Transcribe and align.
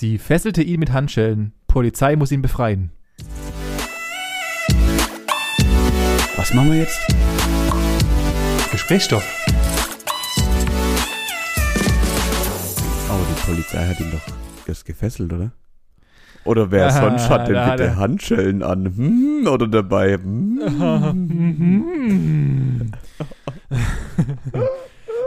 Sie 0.00 0.18
fesselte 0.18 0.62
ihn 0.62 0.78
mit 0.78 0.92
Handschellen. 0.92 1.50
Polizei 1.66 2.14
muss 2.14 2.30
ihn 2.30 2.40
befreien. 2.40 2.92
Was 6.36 6.54
machen 6.54 6.70
wir 6.70 6.78
jetzt? 6.78 7.00
Gesprächsstoff. 8.70 9.24
Aber 13.08 13.24
die 13.28 13.40
Polizei 13.44 13.84
hat 13.88 13.98
ihn 13.98 14.12
doch 14.12 14.68
erst 14.68 14.84
gefesselt, 14.84 15.32
oder? 15.32 15.50
Oder 16.44 16.70
wer 16.70 16.86
Ah, 16.86 16.90
sonst 16.92 17.28
hat 17.28 17.48
denn 17.48 17.68
bitte 17.70 17.82
er- 17.88 17.96
Handschellen 17.96 18.62
an? 18.62 18.84
Hm, 18.96 19.48
oder 19.48 19.66
dabei? 19.66 20.14
Hm. 20.14 20.62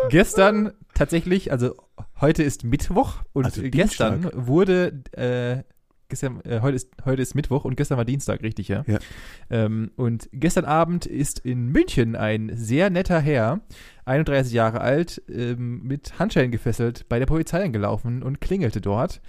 gestern 0.09 0.71
tatsächlich, 1.01 1.51
also 1.51 1.75
heute 2.19 2.43
ist 2.43 2.63
Mittwoch 2.63 3.23
und 3.33 3.45
Also 3.45 3.61
gestern 3.63 4.21
Dienstag. 4.21 4.47
wurde, 4.47 5.01
äh, 5.13 5.63
gestern, 6.09 6.41
äh, 6.45 6.59
heute, 6.61 6.75
ist, 6.75 6.89
heute 7.05 7.21
ist 7.23 7.33
Mittwoch 7.33 7.65
und 7.65 7.75
gestern 7.75 7.97
war 7.97 8.05
Dienstag, 8.05 8.43
richtig, 8.43 8.67
ja? 8.67 8.83
Ja. 8.85 8.99
Ähm, 9.49 9.91
und 9.95 10.29
gestern 10.31 10.65
Abend 10.65 11.05
ist 11.07 11.39
in 11.39 11.67
München 11.69 12.15
ein 12.15 12.51
sehr 12.53 12.89
netter 12.91 13.19
Herr, 13.19 13.61
31 14.05 14.53
Jahre 14.53 14.81
alt, 14.81 15.21
ähm, 15.27 15.81
mit 15.83 16.19
Handschellen 16.19 16.51
gefesselt, 16.51 17.07
bei 17.09 17.17
der 17.17 17.25
Polizei 17.25 17.63
angelaufen 17.63 18.21
und 18.21 18.39
klingelte 18.39 18.79
dort 18.79 19.21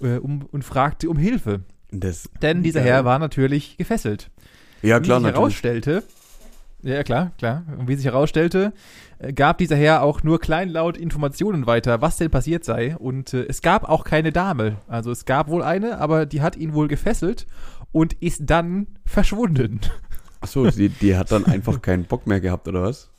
äh, 0.00 0.16
um, 0.16 0.46
und 0.50 0.64
fragte 0.64 1.10
um 1.10 1.18
Hilfe. 1.18 1.60
Das, 1.90 2.30
Denn 2.42 2.62
dieser 2.62 2.80
Ja. 2.80 2.86
Herr 2.86 3.04
war 3.04 3.18
natürlich 3.18 3.76
gefesselt. 3.76 4.30
ja 4.82 4.98
Wie 4.98 5.02
klar, 5.04 5.18
sich 5.18 5.24
natürlich. 5.24 5.34
herausstellte, 5.34 6.02
ja 6.82 7.02
klar, 7.02 7.32
klar. 7.38 7.64
Und 7.78 7.88
wie 7.88 7.96
sich 7.96 8.04
herausstellte, 8.04 8.72
äh, 9.18 9.32
gab 9.32 9.58
dieser 9.58 9.76
Herr 9.76 10.02
auch 10.02 10.22
nur 10.22 10.40
kleinlaut 10.40 10.96
Informationen 10.96 11.66
weiter, 11.66 12.00
was 12.00 12.16
denn 12.16 12.30
passiert 12.30 12.64
sei. 12.64 12.96
Und 12.96 13.34
äh, 13.34 13.44
es 13.48 13.62
gab 13.62 13.88
auch 13.88 14.04
keine 14.04 14.32
Dame. 14.32 14.76
Also 14.86 15.10
es 15.10 15.24
gab 15.24 15.48
wohl 15.48 15.62
eine, 15.62 15.98
aber 15.98 16.26
die 16.26 16.42
hat 16.42 16.56
ihn 16.56 16.74
wohl 16.74 16.88
gefesselt 16.88 17.46
und 17.92 18.14
ist 18.14 18.42
dann 18.44 18.86
verschwunden. 19.04 19.80
Achso, 20.40 20.70
die, 20.70 20.88
die 20.88 21.16
hat 21.16 21.32
dann 21.32 21.46
einfach 21.46 21.82
keinen 21.82 22.04
Bock 22.04 22.26
mehr 22.26 22.40
gehabt, 22.40 22.68
oder 22.68 22.82
was? 22.82 23.10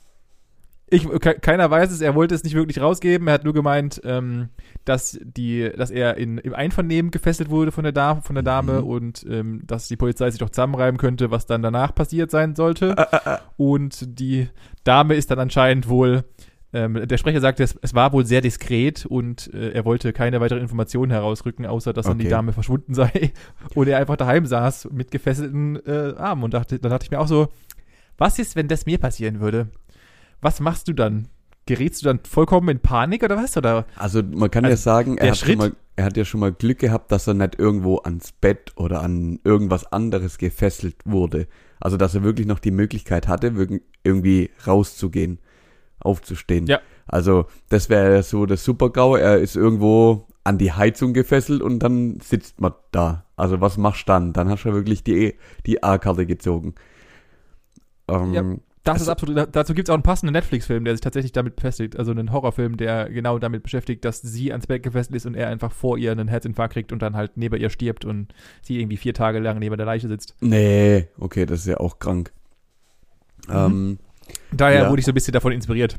Ich, 0.92 1.08
ke 1.08 1.34
keiner 1.40 1.70
weiß 1.70 1.92
es, 1.92 2.00
er 2.00 2.16
wollte 2.16 2.34
es 2.34 2.42
nicht 2.42 2.54
wirklich 2.54 2.80
rausgeben. 2.80 3.28
Er 3.28 3.34
hat 3.34 3.44
nur 3.44 3.54
gemeint, 3.54 4.00
ähm, 4.04 4.48
dass, 4.84 5.18
die, 5.22 5.70
dass 5.76 5.90
er 5.92 6.16
in, 6.16 6.38
im 6.38 6.52
Einvernehmen 6.52 7.10
gefesselt 7.12 7.48
wurde 7.48 7.70
von 7.70 7.84
der, 7.84 7.92
da 7.92 8.16
von 8.22 8.34
der 8.34 8.42
Dame 8.42 8.80
Mhm. 8.82 8.86
und 8.88 9.26
ähm, 9.28 9.62
dass 9.66 9.86
die 9.88 9.96
Polizei 9.96 10.30
sich 10.30 10.40
doch 10.40 10.50
zusammenreiben 10.50 10.98
könnte, 10.98 11.30
was 11.30 11.46
dann 11.46 11.62
danach 11.62 11.94
passiert 11.94 12.30
sein 12.32 12.56
sollte. 12.56 12.96
Und 13.56 14.18
die 14.18 14.48
Dame 14.84 15.14
ist 15.14 15.30
dann 15.30 15.38
anscheinend 15.38 15.88
wohl, 15.88 16.24
ähm, 16.72 17.06
der 17.06 17.18
Sprecher 17.18 17.40
sagte, 17.40 17.62
es, 17.62 17.76
es 17.82 17.94
war 17.94 18.12
wohl 18.12 18.24
sehr 18.24 18.40
diskret 18.40 19.04
und 19.06 19.52
äh, 19.54 19.70
er 19.70 19.84
wollte 19.84 20.12
keine 20.12 20.40
weiteren 20.40 20.62
Informationen 20.62 21.10
herausrücken, 21.12 21.66
außer 21.66 21.92
dass 21.92 22.06
dann 22.06 22.18
die 22.18 22.24
Okay. 22.26 22.30
Dame 22.30 22.52
verschwunden 22.52 22.94
sei 22.94 23.32
und 23.74 23.88
er 23.88 23.98
einfach 23.98 24.16
daheim 24.16 24.46
saß 24.46 24.88
mit 24.92 25.10
gefesselten 25.10 25.76
äh, 25.86 26.14
Armen 26.16 26.44
und 26.44 26.54
dachte, 26.54 26.78
dann 26.78 26.90
dachte 26.90 27.04
ich 27.04 27.10
mir 27.10 27.18
auch 27.20 27.26
so, 27.28 27.48
was 28.18 28.38
ist, 28.38 28.54
wenn 28.56 28.68
das 28.68 28.86
mir 28.86 28.98
passieren 28.98 29.40
würde? 29.40 29.68
Was 30.40 30.60
machst 30.60 30.88
du 30.88 30.92
dann? 30.92 31.28
Gerätst 31.66 32.02
du 32.02 32.06
dann 32.06 32.20
vollkommen 32.24 32.68
in 32.68 32.80
Panik 32.80 33.22
oder 33.22 33.36
was? 33.36 33.56
Oder 33.56 33.86
Also 33.96 34.22
man 34.22 34.50
kann 34.50 34.64
ja 34.64 34.70
Also, 34.70 34.82
sagen, 34.82 35.18
er 35.18 35.30
hat, 35.32 35.56
mal, 35.56 35.72
er 35.96 36.04
hat 36.04 36.16
ja 36.16 36.24
schon 36.24 36.40
mal 36.40 36.52
Glück 36.52 36.78
gehabt, 36.78 37.12
dass 37.12 37.26
er 37.26 37.34
nicht 37.34 37.58
irgendwo 37.58 37.98
ans 37.98 38.32
Bett 38.32 38.72
oder 38.76 39.02
an 39.02 39.38
irgendwas 39.44 39.92
anderes 39.92 40.38
gefesselt 40.38 40.96
wurde. 41.04 41.46
Also 41.78 41.96
dass 41.96 42.14
er 42.14 42.22
wirklich 42.22 42.46
noch 42.46 42.58
die 42.58 42.70
Möglichkeit 42.72 43.28
hatte, 43.28 43.52
irgendwie 44.02 44.50
rauszugehen, 44.66 45.38
aufzustehen. 46.00 46.66
Ja. 46.66 46.80
Also 47.06 47.46
das 47.68 47.88
wäre 47.88 48.22
so 48.22 48.46
das 48.46 48.64
Super-GAU. 48.64 49.16
Er 49.16 49.38
ist 49.38 49.56
irgendwo 49.56 50.26
an 50.42 50.58
die 50.58 50.72
Heizung 50.72 51.12
gefesselt 51.12 51.60
und 51.62 51.80
dann 51.80 52.18
sitzt 52.20 52.60
man 52.60 52.72
da. 52.90 53.26
Also 53.36 53.60
was 53.60 53.76
machst 53.76 54.08
du 54.08 54.12
dann? 54.12 54.32
Dann 54.32 54.48
hast 54.48 54.64
du 54.64 54.70
ja 54.70 54.74
wirklich 54.74 55.04
die, 55.04 55.34
die 55.66 55.82
A-Karte 55.82 56.26
gezogen. 56.26 56.74
Ähm, 58.08 58.32
Ja. 58.34 58.44
Das 58.84 58.94
Also- 58.94 59.04
ist 59.04 59.08
absolut, 59.10 59.48
dazu 59.54 59.74
gibt 59.74 59.88
es 59.88 59.90
auch 59.90 59.94
einen 59.94 60.02
passenden 60.02 60.32
Netflix-Film, 60.32 60.84
der 60.84 60.94
sich 60.94 61.00
tatsächlich 61.02 61.32
damit 61.32 61.56
befestigt, 61.56 61.96
also 61.98 62.10
einen 62.12 62.32
Horrorfilm, 62.32 62.76
der 62.76 63.10
genau 63.10 63.38
damit 63.38 63.62
beschäftigt, 63.62 64.04
dass 64.04 64.20
sie 64.22 64.52
ans 64.52 64.66
Bett 64.66 64.82
gefesselt 64.82 65.14
ist 65.16 65.26
und 65.26 65.34
er 65.34 65.48
einfach 65.48 65.72
vor 65.72 65.98
ihr 65.98 66.12
einen 66.12 66.28
Herzinfarkt 66.28 66.72
kriegt 66.72 66.92
und 66.92 67.02
dann 67.02 67.14
halt 67.16 67.32
neben 67.36 67.60
ihr 67.60 67.68
stirbt 67.70 68.04
und 68.04 68.32
sie 68.62 68.80
irgendwie 68.80 68.96
vier 68.96 69.12
Tage 69.14 69.38
lang 69.38 69.58
neben 69.58 69.76
der 69.76 69.86
Leiche 69.86 70.08
sitzt. 70.08 70.34
Nee, 70.40 71.08
okay, 71.18 71.44
das 71.46 71.60
ist 71.60 71.66
ja 71.66 71.76
auch 71.78 71.98
krank. 71.98 72.32
Mhm. 73.48 73.54
Ähm, 73.54 73.98
Daher 74.52 74.82
Ja. 74.82 74.90
wurde 74.90 75.00
ich 75.00 75.06
so 75.06 75.10
ein 75.12 75.14
bisschen 75.14 75.32
davon 75.32 75.52
inspiriert. 75.52 75.98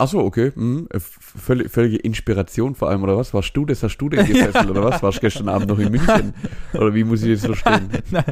Ach 0.00 0.06
so, 0.08 0.20
okay. 0.20 0.52
Mhm. 0.54 0.86
Äh, 0.92 1.00
Völlig, 1.00 1.70
völlige 1.70 1.96
Inspiration 1.96 2.74
vor 2.74 2.88
allem, 2.88 3.02
oder 3.02 3.16
was? 3.16 3.34
Warst 3.34 3.56
du 3.56 3.64
das? 3.66 3.82
Hast 3.82 3.98
du 3.98 4.08
denn 4.08 4.26
gefesselt, 4.26 4.70
oder 4.70 4.82
was? 4.84 5.02
Warst 5.02 5.18
du 5.18 5.20
gestern 5.22 5.48
Abend 5.48 5.68
noch 5.68 5.78
in 5.78 5.90
München? 5.90 6.34
Oder 6.74 6.94
wie 6.94 7.04
muss 7.04 7.22
ich 7.22 7.40
das 7.40 7.46
verstehen? 7.46 7.88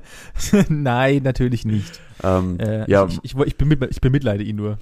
Nein, 0.68 1.22
natürlich 1.22 1.64
nicht. 1.64 2.00
Ähm, 2.22 2.58
Äh, 2.58 2.88
ja, 2.90 3.06
ich, 3.06 3.18
ich, 3.22 3.36
ich, 3.36 3.56
bemitleide, 3.56 3.90
ich 3.92 4.00
bemitleide 4.00 4.42
ihn 4.44 4.56
nur. 4.56 4.78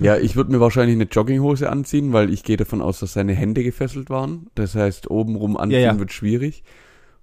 ja, 0.00 0.16
ich 0.16 0.36
würde 0.36 0.50
mir 0.52 0.60
wahrscheinlich 0.60 0.96
eine 0.96 1.04
Jogginghose 1.04 1.70
anziehen, 1.70 2.12
weil 2.12 2.30
ich 2.32 2.42
gehe 2.42 2.56
davon 2.56 2.80
aus, 2.82 2.98
dass 3.00 3.12
seine 3.14 3.32
Hände 3.34 3.62
gefesselt 3.64 4.10
waren. 4.10 4.48
Das 4.54 4.74
heißt, 4.74 5.10
obenrum 5.10 5.56
anziehen 5.56 5.80
Ja, 5.80 5.92
ja. 5.92 5.98
wird 5.98 6.12
schwierig. 6.12 6.62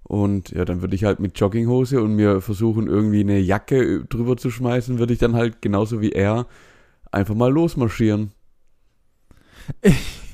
Und 0.04 0.50
ja, 0.50 0.64
dann 0.64 0.80
würde 0.80 0.94
ich 0.96 1.04
halt 1.04 1.20
mit 1.20 1.38
Jogginghose 1.38 2.02
und 2.02 2.16
mir 2.16 2.40
versuchen, 2.40 2.86
irgendwie 2.88 3.20
eine 3.20 3.38
Jacke 3.38 4.04
drüber 4.08 4.36
zu 4.36 4.50
schmeißen, 4.50 4.98
würde 4.98 5.12
ich 5.12 5.18
dann 5.20 5.34
halt 5.34 5.62
genauso 5.62 6.00
wie 6.00 6.10
er 6.12 6.46
einfach 7.12 7.34
mal 7.34 7.52
losmarschieren. 7.52 8.32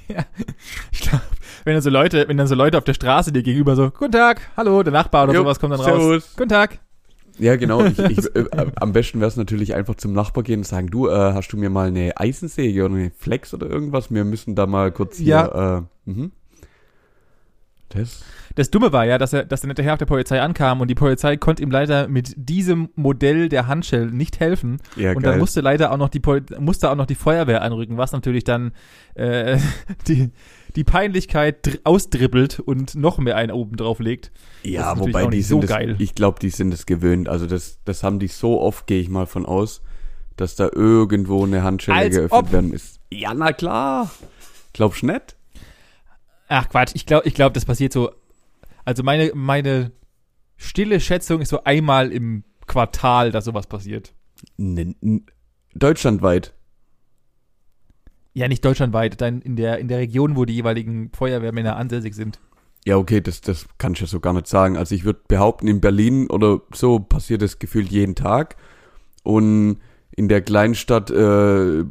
Ja, 0.09 0.25
ich 0.93 1.00
glaube, 1.00 1.22
wenn 1.65 1.75
dann 1.75 1.83
so 1.83 1.91
Leute, 1.91 2.28
wenn 2.28 2.37
dann 2.37 2.47
so 2.47 2.55
Leute 2.55 2.78
auf 2.78 2.84
der 2.84 2.94
Straße 2.94 3.33
dir 3.33 3.43
gegenüber 3.43 3.77
so, 3.77 3.91
guten 3.91 4.12
Tag, 4.12 4.41
hallo, 4.56 4.83
der 4.83 4.93
Nachbar 4.93 5.25
oder 5.25 5.34
Jo, 5.34 5.41
sowas 5.43 5.61
kommt 5.61 5.75
dann 5.75 5.81
raus. 5.81 5.87
servus. 5.87 6.37
Guten 6.37 6.49
Tag. 6.49 6.78
Ja, 7.38 7.56
genau. 7.56 7.84
Ich, 7.84 7.99
ich, 7.99 8.19
äh, 8.34 8.41
äh, 8.41 8.67
am 8.77 8.93
besten 8.93 9.21
wäre 9.21 9.28
es 9.28 9.37
natürlich 9.37 9.75
einfach 9.75 9.94
zum 9.94 10.12
Nachbar 10.12 10.43
gehen 10.43 10.61
und 10.61 10.65
sagen, 10.65 10.88
du, 10.88 11.09
äh, 11.09 11.12
hast 11.12 11.53
du 11.53 11.56
mir 11.56 11.71
mal 11.71 11.88
eine 11.88 12.17
Eisensäge 12.17 12.84
oder 12.84 12.94
eine 12.94 13.11
Flex 13.11 13.55
oder 13.55 13.69
irgendwas? 13.69 14.12
Wir 14.12 14.25
müssen 14.25 14.55
da 14.55 14.67
mal 14.67 14.91
kurz 14.93 15.19
hier. 15.19 15.87
Äh, 16.06 16.11
mhm. 16.11 16.33
Das. 17.91 18.22
Das 18.55 18.71
Dumme 18.71 18.93
war 18.93 19.05
ja, 19.07 19.19
dass 19.19 19.33
er, 19.33 19.45
dass 19.45 19.63
er 19.63 19.69
hinterher 19.69 19.93
auf 19.93 19.99
der 19.99 20.07
Polizei 20.07 20.41
ankam 20.41 20.81
und 20.81 20.89
die 20.89 20.95
Polizei 20.95 21.37
konnte 21.37 21.63
ihm 21.63 21.71
leider 21.71 22.09
mit 22.09 22.35
diesem 22.37 22.89
Modell 22.97 23.49
der 23.49 23.67
Handschellen 23.67 24.17
nicht 24.17 24.41
helfen. 24.41 24.79
Ja, 24.97 25.11
und 25.13 25.23
geil. 25.23 25.33
dann 25.33 25.39
musste 25.41 25.61
leider 25.61 25.93
auch 25.93 25.97
noch 25.97 26.09
die 26.09 26.21
Pol 26.21 26.43
musste 26.59 26.91
auch 26.91 26.95
noch 26.97 27.07
die 27.07 27.15
Feuerwehr 27.15 27.63
anrücken, 27.63 27.97
was 27.97 28.13
natürlich 28.13 28.45
dann 28.45 28.73
äh, 29.15 29.59
die, 30.09 30.31
die 30.77 30.85
Peinlichkeit 30.85 31.67
dr- 31.67 31.79
ausdribbelt 31.85 32.61
und 32.61 32.95
noch 32.95 33.19
mehr 33.19 33.37
einen 33.37 33.53
oben 33.53 33.77
drauf 33.77 33.99
legt. 34.01 34.33
ja, 34.63 34.99
wobei 34.99 35.27
die 35.27 35.43
sind 35.43 35.57
so 35.57 35.61
das, 35.61 35.71
geil. 35.71 35.97
ich 35.99 36.15
glaube, 36.15 36.39
die 36.41 36.51
sind 36.51 36.73
es 36.75 36.87
gewöhnt. 36.87 37.29
Also 37.29 37.47
das, 37.47 37.79
das 37.85 38.03
haben 38.03 38.19
die 38.19 38.29
so 38.29 38.61
oft, 38.61 38.87
gehe 38.87 39.01
ich 39.01 39.09
mal 39.09 39.27
von 39.27 39.47
aus, 39.47 39.83
dass 40.37 40.57
da 40.57 40.69
irgendwo 40.75 41.45
eine 41.45 41.63
Handschelle 41.63 41.99
Als 41.99 42.17
geöffnet 42.17 42.33
ob. 42.45 42.53
werden 42.53 42.73
ist. 42.73 43.01
Ja, 43.13 43.35
na 43.35 43.53
klar. 43.53 44.11
Glaubst 44.73 45.03
du 45.03 45.07
nicht? 45.07 45.37
Ach 46.49 46.69
Quatsch, 46.69 46.93
ich 46.95 47.05
glaube, 47.07 47.27
ich 47.29 47.35
glaub, 47.35 47.53
das 47.55 47.65
passiert 47.65 47.93
so. 47.93 48.11
Also 48.88 49.03
meine, 49.03 49.32
meine 49.34 49.93
stille 50.56 50.99
Schätzung 50.99 51.43
ist 51.43 51.50
so 51.50 51.62
einmal 51.65 52.10
im 52.10 52.44
Quartal, 52.66 53.31
dass 53.31 53.44
sowas 53.44 53.66
passiert. 53.66 54.15
N 54.56 54.94
n- 55.03 55.26
deutschlandweit. 55.75 56.54
Ja, 58.32 58.49
nicht 58.49 58.65
deutschlandweit, 58.65 59.21
dann 59.21 59.43
in 59.43 59.56
der, 59.56 59.78
in 59.78 59.88
der 59.88 59.99
Region, 59.99 60.37
wo 60.37 60.47
die 60.47 60.54
jeweiligen 60.54 61.10
Feuerwehrmänner 61.12 61.76
ansässig 61.76 62.15
sind. 62.15 62.41
Ja, 62.87 62.97
okay, 62.97 63.21
das, 63.21 63.43
das 63.43 63.66
kann 63.76 63.93
ich 63.93 64.00
ja 64.00 64.06
so 64.06 64.21
gar 64.21 64.32
nicht 64.32 64.47
sagen. 64.47 64.78
Also 64.78 64.94
ich 64.94 65.05
würde 65.05 65.20
behaupten, 65.28 65.69
in 65.69 65.82
Berlin 65.82 66.31
oder 66.31 66.62
so 66.72 66.99
passiert 66.99 67.43
das 67.43 67.59
gefühlt 67.59 67.91
jeden 67.91 68.15
Tag. 68.15 68.56
Und 69.22 69.81
in 70.16 70.28
der 70.28 70.41
Kleinstadt 70.41 71.10
äh, 71.10 71.84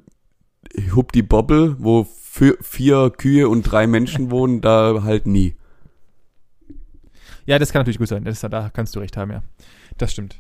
Hubdi 0.96 1.22
Bobble, 1.22 1.76
wo 1.78 2.06
vier 2.06 3.12
Kühe 3.12 3.50
und 3.50 3.62
drei 3.72 3.86
Menschen 3.86 4.32
wohnen, 4.32 4.62
da 4.62 5.04
halt 5.04 5.28
nie. 5.28 5.54
Ja, 7.48 7.58
das 7.58 7.72
kann 7.74 7.80
natürlich 7.80 7.98
gut 7.98 8.08
sein. 8.10 8.24
Das, 8.24 8.42
da 8.42 8.70
kannst 8.72 8.96
du 8.96 9.00
recht 9.00 9.18
haben, 9.18 9.32
ja. 9.32 9.42
Das 9.98 10.12
stimmt. 10.12 10.40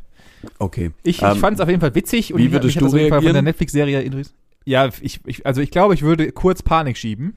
Okay. 0.59 0.91
Ich, 1.03 1.23
Ähm, 1.23 1.31
ich 1.33 1.39
fand 1.39 1.55
es 1.55 1.61
auf 1.61 1.67
jeden 1.69 1.81
Fall 1.81 1.95
witzig 1.95 2.31
und 2.33 2.39
wie 2.39 2.45
ich, 2.45 2.51
würdest 2.51 2.75
hat 2.75 2.81
du 2.83 2.87
auf 2.87 2.93
jeden 2.93 3.09
Fall 3.09 3.21
von 3.23 3.33
der? 3.33 3.41
Netflix-Serie 3.41 4.01
interessiert. 4.01 4.35
Ja, 4.65 4.89
ich, 5.01 5.21
ich, 5.25 5.45
also 5.45 5.61
ich 5.61 5.71
glaube, 5.71 5.93
ich 5.95 6.03
würde 6.03 6.31
kurz 6.31 6.61
Panik 6.61 6.97
schieben. 6.97 7.33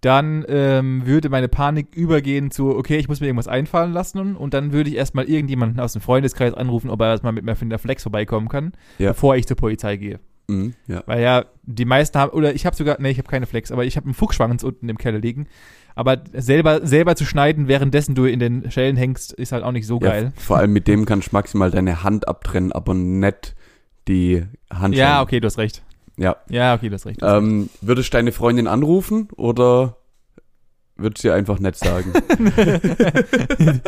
Dann 0.00 0.44
ähm, 0.48 1.06
würde 1.06 1.28
meine 1.28 1.46
Panik 1.48 1.94
übergehen 1.94 2.50
zu, 2.50 2.76
okay, 2.76 2.96
ich 2.96 3.06
muss 3.06 3.20
mir 3.20 3.26
irgendwas 3.28 3.46
einfallen 3.46 3.92
lassen 3.92 4.34
und 4.34 4.52
dann 4.52 4.72
würde 4.72 4.90
ich 4.90 4.96
erstmal 4.96 5.26
irgendjemanden 5.26 5.78
aus 5.78 5.92
dem 5.92 6.02
Freundeskreis 6.02 6.54
anrufen, 6.54 6.90
ob 6.90 7.00
er 7.02 7.10
erstmal 7.10 7.32
mit 7.32 7.44
mir 7.44 7.54
von 7.54 7.70
der 7.70 7.78
Flex 7.78 8.02
vorbeikommen 8.02 8.48
kann, 8.48 8.72
Ja. 8.98 9.10
bevor 9.10 9.36
ich 9.36 9.46
zur 9.46 9.56
Polizei 9.56 9.96
gehe. 9.96 10.18
Mhm, 10.48 10.74
ja. 10.88 11.04
Weil 11.06 11.22
ja, 11.22 11.44
die 11.62 11.84
meisten 11.84 12.18
haben, 12.18 12.32
oder 12.32 12.52
ich 12.52 12.66
habe 12.66 12.74
sogar, 12.74 12.96
nee, 13.00 13.10
ich 13.10 13.18
habe 13.18 13.28
keine 13.28 13.46
Flex, 13.46 13.70
aber 13.70 13.84
ich 13.84 13.96
habe 13.96 14.06
einen 14.06 14.14
Fuchsschwanz 14.14 14.64
unten 14.64 14.88
im 14.88 14.98
Keller 14.98 15.20
liegen. 15.20 15.46
Aber 15.94 16.18
selber, 16.32 16.86
selber 16.86 17.16
zu 17.16 17.24
schneiden, 17.24 17.68
währenddessen 17.68 18.14
du 18.14 18.24
in 18.24 18.38
den 18.38 18.70
Schellen 18.70 18.96
hängst, 18.96 19.32
ist 19.32 19.52
halt 19.52 19.64
auch 19.64 19.72
nicht 19.72 19.86
so 19.86 20.00
ja, 20.00 20.08
geil. 20.08 20.32
Vor 20.36 20.56
allem 20.58 20.72
mit 20.72 20.88
dem 20.88 21.04
kannst 21.04 21.32
du 21.32 21.36
maximal 21.36 21.70
deine 21.70 22.02
Hand 22.02 22.28
abtrennen, 22.28 22.72
aber 22.72 22.94
nicht 22.94 23.54
die 24.08 24.44
Handschellen. 24.72 25.08
Ja, 25.08 25.22
okay, 25.22 25.40
du 25.40 25.46
hast 25.46 25.58
recht. 25.58 25.82
Ja. 26.16 26.36
Ja, 26.48 26.74
okay, 26.74 26.88
du 26.88 26.94
hast 26.94 27.06
recht. 27.06 27.20
Du 27.20 27.26
hast 27.26 27.34
recht. 27.34 27.44
Ähm, 27.44 27.68
würdest 27.80 28.12
du 28.12 28.18
deine 28.18 28.32
Freundin 28.32 28.66
anrufen 28.66 29.28
oder 29.36 29.96
würde 30.96 31.14
es 31.16 31.22
dir 31.22 31.34
einfach 31.34 31.58
nicht 31.58 31.76
sagen. 31.76 32.12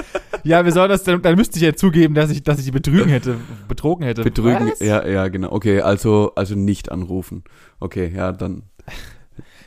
ja, 0.43 0.63
besonders, 0.63 1.05
dann, 1.05 1.23
dann 1.23 1.37
müsste 1.37 1.57
ich 1.57 1.63
ja 1.63 1.75
zugeben, 1.75 2.15
dass 2.15 2.31
ich, 2.31 2.43
dass 2.43 2.59
ich 2.59 2.65
die 2.65 2.71
betrügen 2.71 3.09
hätte, 3.09 3.37
betrogen 3.69 4.05
hätte. 4.05 4.23
Betrügen, 4.23 4.71
Was? 4.71 4.81
ja, 4.81 5.07
ja, 5.07 5.29
genau. 5.29 5.53
Okay, 5.53 5.81
also, 5.81 6.33
also 6.35 6.55
nicht 6.55 6.91
anrufen. 6.91 7.45
Okay, 7.81 8.13
ja, 8.15 8.33
dann. 8.33 8.63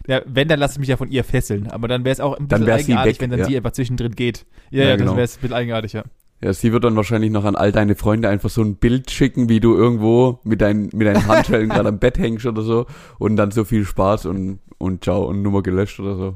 Ja, 0.07 0.21
wenn, 0.25 0.48
dann 0.48 0.59
lasse 0.59 0.75
ich 0.75 0.80
mich 0.80 0.88
ja 0.89 0.98
von 0.98 1.09
ihr 1.12 1.24
fesseln. 1.24 1.68
Aber 1.68 1.88
dann 1.88 2.04
wäre 2.06 2.13
es 2.13 2.19
auch 2.19 2.38
ein 2.38 2.48
bisschen 2.48 2.68
eigenartig, 2.68 3.15
weg, 3.15 3.21
wenn 3.21 3.30
dann 3.30 3.39
ja. 3.39 3.45
sie 3.45 3.57
einfach 3.57 3.71
zwischendrin 3.71 4.13
geht. 4.13 4.45
Ja, 4.71 4.83
Ja, 4.83 4.89
ja, 4.89 4.95
genau. 4.95 5.09
dann 5.09 5.18
wäre 5.18 5.25
es 5.25 5.38
ein 5.38 5.42
bisschen 5.42 5.56
eigenartig, 5.56 5.94
ja. 5.94 6.04
Ja, 6.42 6.54
sie 6.54 6.71
wird 6.71 6.83
dann 6.83 6.95
wahrscheinlich 6.95 7.31
noch 7.31 7.45
an 7.45 7.56
all 7.56 7.71
deine 7.71 7.95
Freunde 7.95 8.30
einfach 8.30 8.50
so 8.51 8.62
ein 8.62 8.75
Bild 8.75 9.09
schicken, 9.09 9.50
wie 9.50 9.59
du 9.59 9.75
irgendwo 9.75 10.39
mit, 10.44 10.62
deinen 10.62 10.89
mit 10.94 11.07
deinen 11.07 11.25
Handschellen 11.27 11.68
gerade 11.69 11.89
am 11.89 12.00
Bett 12.00 12.19
hängst 12.19 12.45
oder 12.45 12.62
so 12.62 12.86
und 13.18 13.38
dann 13.38 13.50
so 13.51 13.63
viel 13.63 13.86
Spaß 13.86 14.27
und, 14.27 14.59
und 14.77 15.04
ciao 15.04 15.25
und 15.25 15.42
Nummer 15.42 15.63
gelöscht 15.63 16.00
oder 16.00 16.15
so. 16.15 16.36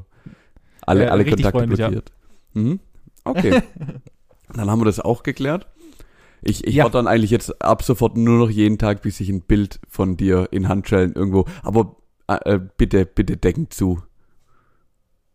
Alle, 0.84 1.04
Ja, 1.04 1.10
alle 1.10 1.24
Kontakte 1.24 1.50
freundlich, 1.58 1.78
ja. 1.78 1.88
blockiert. 1.88 2.12
Mhm. 2.54 2.80
Okay. 3.24 3.62
dann 4.54 4.68
haben 4.70 4.80
wir 4.80 4.86
das 4.86 4.98
auch 4.98 5.22
geklärt. 5.22 5.68
Ich, 6.42 6.66
ich 6.66 6.74
Ja. 6.74 6.88
dann 6.88 7.06
eigentlich 7.06 7.30
jetzt 7.30 7.62
ab 7.62 7.84
sofort 7.84 8.16
nur 8.16 8.38
noch 8.38 8.50
jeden 8.50 8.76
Tag, 8.78 9.02
bis 9.02 9.20
ich 9.20 9.28
ein 9.28 9.42
Bild 9.42 9.78
von 9.88 10.16
dir 10.16 10.48
in 10.50 10.68
Handschellen 10.68 11.12
irgendwo, 11.12 11.44
aber 11.62 11.94
äh, 12.28 12.54
äh, 12.54 12.60
bitte, 12.76 13.06
bitte 13.06 13.36
decken 13.36 13.70
zu. 13.70 14.02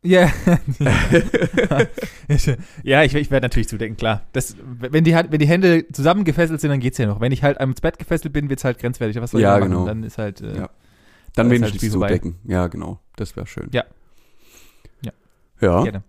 Ja. 0.04 0.31
ja, 2.84 3.04
ich, 3.04 3.16
ich 3.16 3.31
werde 3.31 3.45
natürlich 3.45 3.68
zudenken, 3.68 3.98
klar. 3.98 4.24
Das, 4.34 4.56
wenn, 4.63 5.04
die, 5.04 5.16
halt- 5.16 5.31
wenn 5.31 5.39
die 5.39 5.48
Hände 5.48 5.86
zusammengefesselt 5.92 6.62
sind, 6.62 6.69
dann 6.69 6.80
geht's 6.80 6.98
ja 6.98 7.07
noch. 7.07 7.19
Wenn 7.19 7.31
ich 7.31 7.44
halt 7.44 7.60
ans 7.60 7.81
Bett 7.81 7.98
gefesselt 8.00 8.34
bin, 8.34 8.50
wird's 8.50 8.63
halt 8.63 8.80
grenzwertig. 8.80 9.19
Was 9.22 9.31
soll 9.31 9.42
Ja, 9.42 9.56
ich 9.57 9.63
da 9.63 9.68
machen? 9.68 9.72
genau. 9.72 9.86
Dann 9.86 10.04
ist 10.04 10.18
halt. 10.18 10.42
Äh, 10.42 10.57
Ja. 10.57 10.69
Dann 11.36 11.50
halt 11.50 11.62
wenigstens 11.62 11.92
vorbei. 11.92 12.07
zudecken. 12.07 12.36
Ja, 12.45 12.68
genau. 12.68 13.00
Das 13.16 13.36
wäre 13.36 13.45
schön. 13.48 13.69
Ja. 13.72 13.84
Ja. 15.04 15.12
Ja, 15.62 15.84
Gerne. 15.84 16.04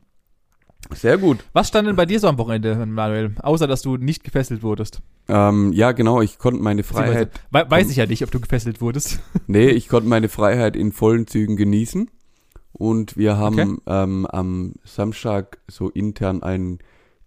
Sehr 0.94 1.18
gut. 1.18 1.44
Was 1.52 1.68
stand 1.68 1.88
denn 1.88 1.96
bei 1.96 2.06
dir 2.06 2.20
so 2.20 2.28
am 2.28 2.38
Wochenende, 2.38 2.74
Manuel? 2.86 3.34
Außer, 3.42 3.66
dass 3.66 3.82
du 3.82 3.96
nicht 3.96 4.24
gefesselt 4.24 4.62
wurdest. 4.62 5.00
Ähm, 5.28 5.72
ja, 5.72 5.92
genau, 5.92 6.22
ich 6.22 6.38
konnte 6.38 6.62
meine 6.62 6.82
Freiheit, 6.82 7.30
We 7.50 7.66
weiß 7.68 7.90
ich 7.90 7.96
ja 7.96 8.06
nicht, 8.06 8.22
ob 8.22 8.30
du 8.30 8.40
gefesselt 8.40 8.80
wurdest. 8.80 9.20
nee, 9.46 9.68
ich 9.68 9.88
konnte 9.88 10.08
meine 10.08 10.28
Freiheit 10.28 10.76
in 10.76 10.92
vollen 10.92 11.26
Zügen 11.26 11.56
genießen. 11.56 12.10
Und 12.72 13.16
wir 13.16 13.36
haben 13.36 13.80
ähm, 13.86 14.26
am 14.26 14.74
Samstag 14.84 15.58
so 15.66 15.88
intern 15.88 16.42
ein 16.42 16.78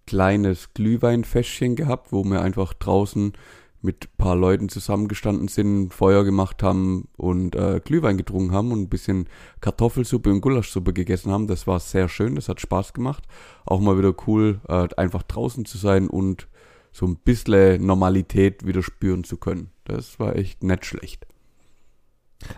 kleines 0.06 0.72
Glühweinfäschchen 0.74 1.76
gehabt, 1.76 2.10
wo 2.10 2.24
wir 2.24 2.40
einfach 2.40 2.72
draußen 2.74 3.34
mit 3.82 4.06
ein 4.06 4.16
paar 4.16 4.36
Leuten 4.36 4.68
zusammengestanden 4.68 5.48
sind, 5.48 5.92
Feuer 5.92 6.24
gemacht 6.24 6.62
haben 6.62 7.08
und 7.16 7.56
äh, 7.56 7.80
Glühwein 7.84 8.16
getrunken 8.16 8.52
haben 8.52 8.72
und 8.72 8.80
ein 8.80 8.88
bisschen 8.88 9.28
Kartoffelsuppe 9.60 10.30
und 10.30 10.40
Gulaschsuppe 10.40 10.92
gegessen 10.92 11.32
haben. 11.32 11.46
Das 11.46 11.66
war 11.66 11.80
sehr 11.80 12.08
schön, 12.08 12.36
das 12.36 12.48
hat 12.48 12.60
Spaß 12.60 12.92
gemacht. 12.92 13.24
Auch 13.66 13.80
mal 13.80 13.98
wieder 13.98 14.14
cool, 14.26 14.60
äh, 14.68 14.88
einfach 14.96 15.22
draußen 15.24 15.64
zu 15.64 15.78
sein 15.78 16.08
und 16.08 16.48
so 16.92 17.06
ein 17.06 17.16
bisschen 17.16 17.84
Normalität 17.84 18.66
wieder 18.66 18.82
spüren 18.82 19.24
zu 19.24 19.36
können. 19.36 19.70
Das 19.84 20.20
war 20.20 20.36
echt 20.36 20.62
nicht 20.62 20.86
schlecht. 20.86 21.26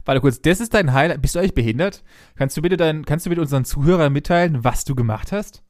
Warte 0.05 0.21
kurz, 0.21 0.41
das 0.41 0.61
ist 0.61 0.75
dein 0.75 0.93
Highlight. 0.93 1.23
Bist 1.23 1.35
du 1.35 1.39
eigentlich 1.39 1.55
behindert? 1.55 2.05
Kannst 2.37 2.57
du 2.57 2.63
bitte 2.63 2.77
dein, 2.77 3.05
kannst 3.05 3.27
du 3.27 3.31
bitte 3.31 3.43
unseren 3.43 3.65
Zuhörern 3.65 4.13
mitteilen, 4.13 4.65
was 4.65 4.85
du 4.85 4.95
gemacht 4.95 5.33
hast? 5.33 5.64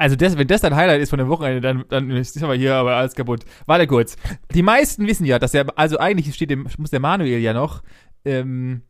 Also 0.00 0.16
das, 0.16 0.38
wenn 0.38 0.46
das 0.46 0.62
dein 0.62 0.74
Highlight 0.74 1.02
ist 1.02 1.10
von 1.10 1.18
dem 1.18 1.28
Wochenende, 1.28 1.60
dann, 1.60 1.84
dann 1.90 2.10
ist 2.10 2.42
aber 2.42 2.54
hier 2.54 2.74
aber 2.74 2.96
alles 2.96 3.14
kaputt. 3.14 3.44
Warte 3.66 3.86
kurz. 3.86 4.16
Die 4.54 4.62
meisten 4.62 5.06
wissen 5.06 5.26
ja, 5.26 5.38
dass 5.38 5.52
er, 5.52 5.66
also 5.76 5.98
eigentlich 5.98 6.34
steht 6.34 6.48
dem, 6.48 6.66
muss 6.78 6.88
der 6.88 7.00
Manuel 7.00 7.38
ja 7.38 7.52
noch, 7.52 7.82
ähm, 8.24 8.80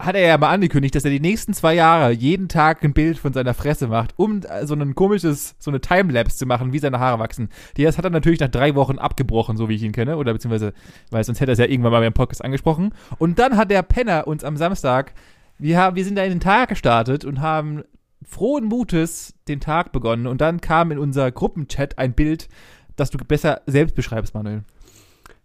hat 0.00 0.16
er 0.16 0.26
ja 0.26 0.38
mal 0.38 0.50
angekündigt, 0.50 0.96
dass 0.96 1.04
er 1.04 1.12
die 1.12 1.20
nächsten 1.20 1.54
zwei 1.54 1.74
Jahre 1.74 2.10
jeden 2.10 2.48
Tag 2.48 2.82
ein 2.82 2.94
Bild 2.94 3.16
von 3.16 3.32
seiner 3.32 3.54
Fresse 3.54 3.86
macht, 3.86 4.14
um 4.16 4.40
so 4.64 4.74
ein 4.74 4.96
komisches, 4.96 5.54
so 5.60 5.70
eine 5.70 5.80
Timelapse 5.80 6.36
zu 6.36 6.46
machen, 6.46 6.72
wie 6.72 6.80
seine 6.80 6.98
Haare 6.98 7.20
wachsen. 7.20 7.48
Die 7.76 7.84
das 7.84 7.96
hat 7.96 8.04
er 8.04 8.10
natürlich 8.10 8.40
nach 8.40 8.48
drei 8.48 8.74
Wochen 8.74 8.98
abgebrochen, 8.98 9.56
so 9.56 9.68
wie 9.68 9.76
ich 9.76 9.84
ihn 9.84 9.92
kenne, 9.92 10.16
oder 10.16 10.32
beziehungsweise, 10.32 10.72
weil 11.12 11.22
sonst 11.22 11.40
hätte 11.40 11.52
er 11.52 11.54
es 11.54 11.60
ja 11.60 11.66
irgendwann 11.66 11.92
mal 11.92 12.00
beim 12.00 12.12
Podcast 12.12 12.44
angesprochen. 12.44 12.92
Und 13.18 13.38
dann 13.38 13.56
hat 13.56 13.70
der 13.70 13.82
Penner 13.82 14.26
uns 14.26 14.42
am 14.42 14.56
Samstag, 14.56 15.14
wir, 15.58 15.78
haben, 15.78 15.94
wir 15.94 16.04
sind 16.04 16.16
da 16.16 16.24
in 16.24 16.30
den 16.30 16.40
Tag 16.40 16.70
gestartet 16.70 17.24
und 17.24 17.40
haben 17.40 17.84
frohen 18.26 18.64
Mutes 18.64 19.34
den 19.48 19.60
Tag 19.60 19.92
begonnen 19.92 20.26
und 20.26 20.40
dann 20.40 20.60
kam 20.60 20.90
in 20.90 20.98
unser 20.98 21.30
Gruppenchat 21.30 21.98
ein 21.98 22.14
Bild, 22.14 22.48
das 22.96 23.10
du 23.10 23.18
besser 23.18 23.62
selbst 23.66 23.94
beschreibst, 23.94 24.34
Manuel. 24.34 24.64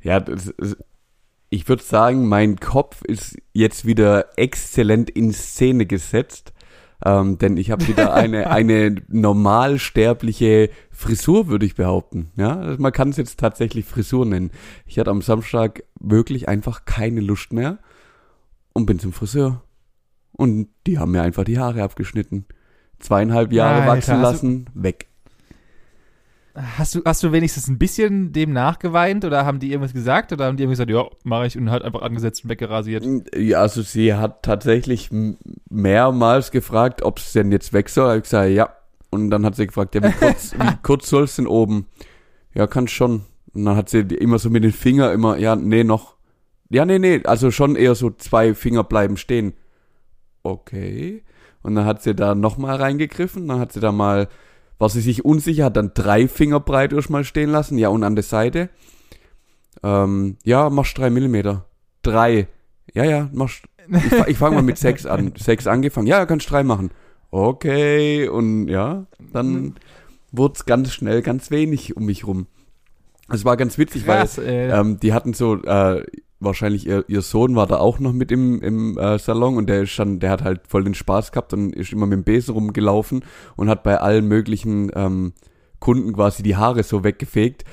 Ja, 0.01 0.19
das, 0.19 0.53
ich 1.49 1.67
würde 1.69 1.83
sagen, 1.83 2.27
mein 2.27 2.59
Kopf 2.59 3.03
ist 3.03 3.37
jetzt 3.53 3.85
wieder 3.85 4.37
exzellent 4.37 5.09
in 5.09 5.31
Szene 5.31 5.85
gesetzt, 5.85 6.53
ähm, 7.05 7.37
denn 7.37 7.57
ich 7.57 7.71
habe 7.71 7.87
wieder 7.87 8.13
eine, 8.13 8.47
eine 8.51 8.95
normalsterbliche 9.07 10.69
Frisur, 10.91 11.47
würde 11.47 11.65
ich 11.65 11.75
behaupten. 11.75 12.31
Ja, 12.35 12.57
Also 12.57 12.81
man 12.81 12.91
kann 12.91 13.09
es 13.09 13.17
jetzt 13.17 13.39
tatsächlich 13.39 13.85
Frisur 13.85 14.25
nennen. 14.25 14.51
Ich 14.85 14.99
hatte 14.99 15.11
am 15.11 15.21
Samstag 15.21 15.83
wirklich 15.99 16.49
einfach 16.49 16.85
keine 16.85 17.21
Lust 17.21 17.53
mehr 17.53 17.79
und 18.73 18.85
bin 18.85 18.99
zum 18.99 19.13
Friseur. 19.13 19.63
Und 20.31 20.69
die 20.85 20.99
haben 20.99 21.11
mir 21.11 21.21
einfach 21.21 21.43
die 21.43 21.59
Haare 21.59 21.83
abgeschnitten. 21.83 22.45
Zweieinhalb 22.99 23.51
Jahre 23.53 23.81
Alter, 23.83 23.87
wachsen 23.95 24.13
hast 24.13 24.19
du- 24.19 24.47
lassen, 24.47 24.65
weg. 24.73 25.07
Hast 26.55 26.95
du, 26.95 27.01
hast 27.05 27.21
du 27.21 27.31
wenigstens 27.31 27.67
ein 27.67 27.77
bisschen 27.77 28.33
dem 28.33 28.51
nachgeweint 28.51 29.23
oder 29.23 29.45
haben 29.45 29.59
die 29.59 29.69
irgendwas 29.69 29.93
gesagt 29.93 30.33
oder 30.33 30.45
haben 30.45 30.57
die 30.57 30.63
irgendwie 30.63 30.73
gesagt, 30.73 30.89
ja, 30.89 31.05
mache 31.23 31.45
ich 31.45 31.55
und 31.55 31.69
hat 31.69 31.83
einfach 31.83 32.01
angesetzt 32.01 32.43
und 32.45 32.49
weggerasiert? 32.49 33.05
Ja, 33.35 33.59
also 33.61 33.83
sie 33.83 34.15
hat 34.15 34.41
tatsächlich 34.41 35.11
mehrmals 35.69 36.49
gefragt, 36.49 37.03
ob 37.03 37.19
es 37.19 37.31
denn 37.33 37.51
jetzt 37.51 37.73
weg 37.73 37.89
soll. 37.89 38.17
Ich 38.17 38.23
gesagt, 38.23 38.49
ja. 38.49 38.69
Und 39.11 39.29
dann 39.29 39.45
hat 39.45 39.55
sie 39.55 39.67
gefragt, 39.67 39.93
ja, 39.93 40.01
wie 40.03 40.11
kurz, 40.19 40.53
wie 40.55 40.77
kurz 40.81 41.07
soll 41.09 41.25
es 41.25 41.35
denn 41.35 41.45
oben? 41.45 41.85
Ja, 42.55 42.65
kann 42.65 42.87
schon. 42.87 43.21
Und 43.53 43.65
dann 43.65 43.75
hat 43.75 43.89
sie 43.89 43.99
immer 43.99 44.39
so 44.39 44.49
mit 44.49 44.63
den 44.63 44.71
Fingern 44.73 45.13
immer, 45.13 45.37
ja, 45.37 45.55
nee, 45.55 45.83
noch. 45.83 46.15
Ja, 46.69 46.85
nee, 46.85 46.97
nee, 46.97 47.21
also 47.23 47.51
schon 47.51 47.75
eher 47.75 47.93
so 47.93 48.09
zwei 48.09 48.55
Finger 48.55 48.83
bleiben 48.83 49.15
stehen. 49.17 49.53
Okay. 50.41 51.23
Und 51.67 51.75
dann 51.75 51.83
hat 51.83 52.01
sie 52.01 52.15
da 52.15 52.33
nochmal 52.33 52.77
reingegriffen, 52.77 53.45
dann 53.49 53.59
hat 53.59 53.73
sie 53.73 53.81
da 53.81 53.91
mal, 53.91 54.29
war 54.79 54.87
sie 54.87 55.01
sich 55.01 55.25
unsicher, 55.25 55.65
hat 55.65 55.75
dann 55.75 55.91
drei 55.93 56.29
Finger 56.29 56.61
breit 56.61 56.93
erstmal 56.93 57.25
stehen 57.25 57.49
lassen, 57.49 57.77
ja, 57.77 57.89
und 57.89 58.05
an 58.05 58.15
der 58.15 58.23
Seite. 58.23 58.69
Ähm, 59.83 60.37
ja, 60.45 60.69
machst 60.69 60.97
drei 60.97 61.09
Millimeter. 61.09 61.65
Drei. 62.03 62.47
Ja, 62.93 63.03
ja, 63.03 63.29
machst. 63.33 63.65
Ich, 63.89 64.27
ich 64.27 64.37
fange 64.37 64.55
mal 64.55 64.61
mit 64.61 64.77
sechs 64.77 65.05
an. 65.05 65.33
Sechs 65.37 65.67
angefangen. 65.67 66.07
Ja, 66.07 66.25
kannst 66.25 66.49
drei 66.49 66.63
machen. 66.63 66.91
Okay, 67.31 68.29
und 68.29 68.69
ja, 68.69 69.05
dann 69.33 69.75
wurde 70.31 70.53
es 70.55 70.65
ganz 70.65 70.93
schnell 70.93 71.21
ganz 71.21 71.51
wenig 71.51 71.97
um 71.97 72.05
mich 72.05 72.25
rum. 72.25 72.47
Es 73.27 73.43
war 73.43 73.57
ganz 73.57 73.77
witzig, 73.77 74.05
Krass, 74.05 74.37
weil 74.37 74.45
äh, 74.45 74.69
ähm, 74.69 75.01
die 75.01 75.11
hatten 75.11 75.33
so, 75.33 75.61
äh, 75.63 76.05
wahrscheinlich 76.39 76.85
ihr, 76.87 77.03
ihr 77.07 77.21
Sohn 77.21 77.55
war 77.55 77.67
da 77.67 77.77
auch 77.77 77.99
noch 77.99 78.13
mit 78.13 78.31
im, 78.31 78.61
im 78.61 78.97
äh, 78.97 79.17
Salon 79.19 79.57
und 79.57 79.67
der 79.67 79.83
ist 79.83 79.89
schon, 79.91 80.19
der 80.19 80.29
hat 80.31 80.43
halt 80.43 80.61
voll 80.67 80.83
den 80.83 80.93
Spaß 80.93 81.31
gehabt 81.31 81.53
und 81.53 81.73
ist 81.75 81.91
immer 81.93 82.05
mit 82.05 82.17
dem 82.17 82.23
Besen 82.23 82.53
rumgelaufen 82.53 83.23
und 83.55 83.69
hat 83.69 83.83
bei 83.83 83.97
allen 83.99 84.27
möglichen 84.27 84.91
ähm, 84.95 85.33
Kunden 85.79 86.13
quasi 86.13 86.43
die 86.43 86.55
Haare 86.55 86.83
so 86.83 87.03
weggefegt. 87.03 87.63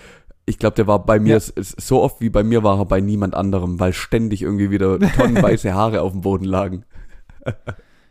Ich 0.46 0.58
glaube, 0.58 0.76
der 0.76 0.86
war 0.86 1.04
bei 1.04 1.18
mir 1.18 1.38
Ja. 1.38 1.62
so 1.62 2.02
oft 2.02 2.20
wie 2.20 2.28
bei 2.30 2.42
mir 2.42 2.62
war 2.62 2.78
er 2.78 2.84
bei 2.84 3.00
niemand 3.00 3.34
anderem, 3.34 3.80
weil 3.80 3.92
ständig 3.94 4.42
irgendwie 4.42 4.70
wieder 4.70 4.98
tonnenweise 4.98 5.72
Haare 5.74 6.02
auf 6.02 6.12
dem 6.12 6.20
Boden 6.20 6.44
lagen. 6.44 6.84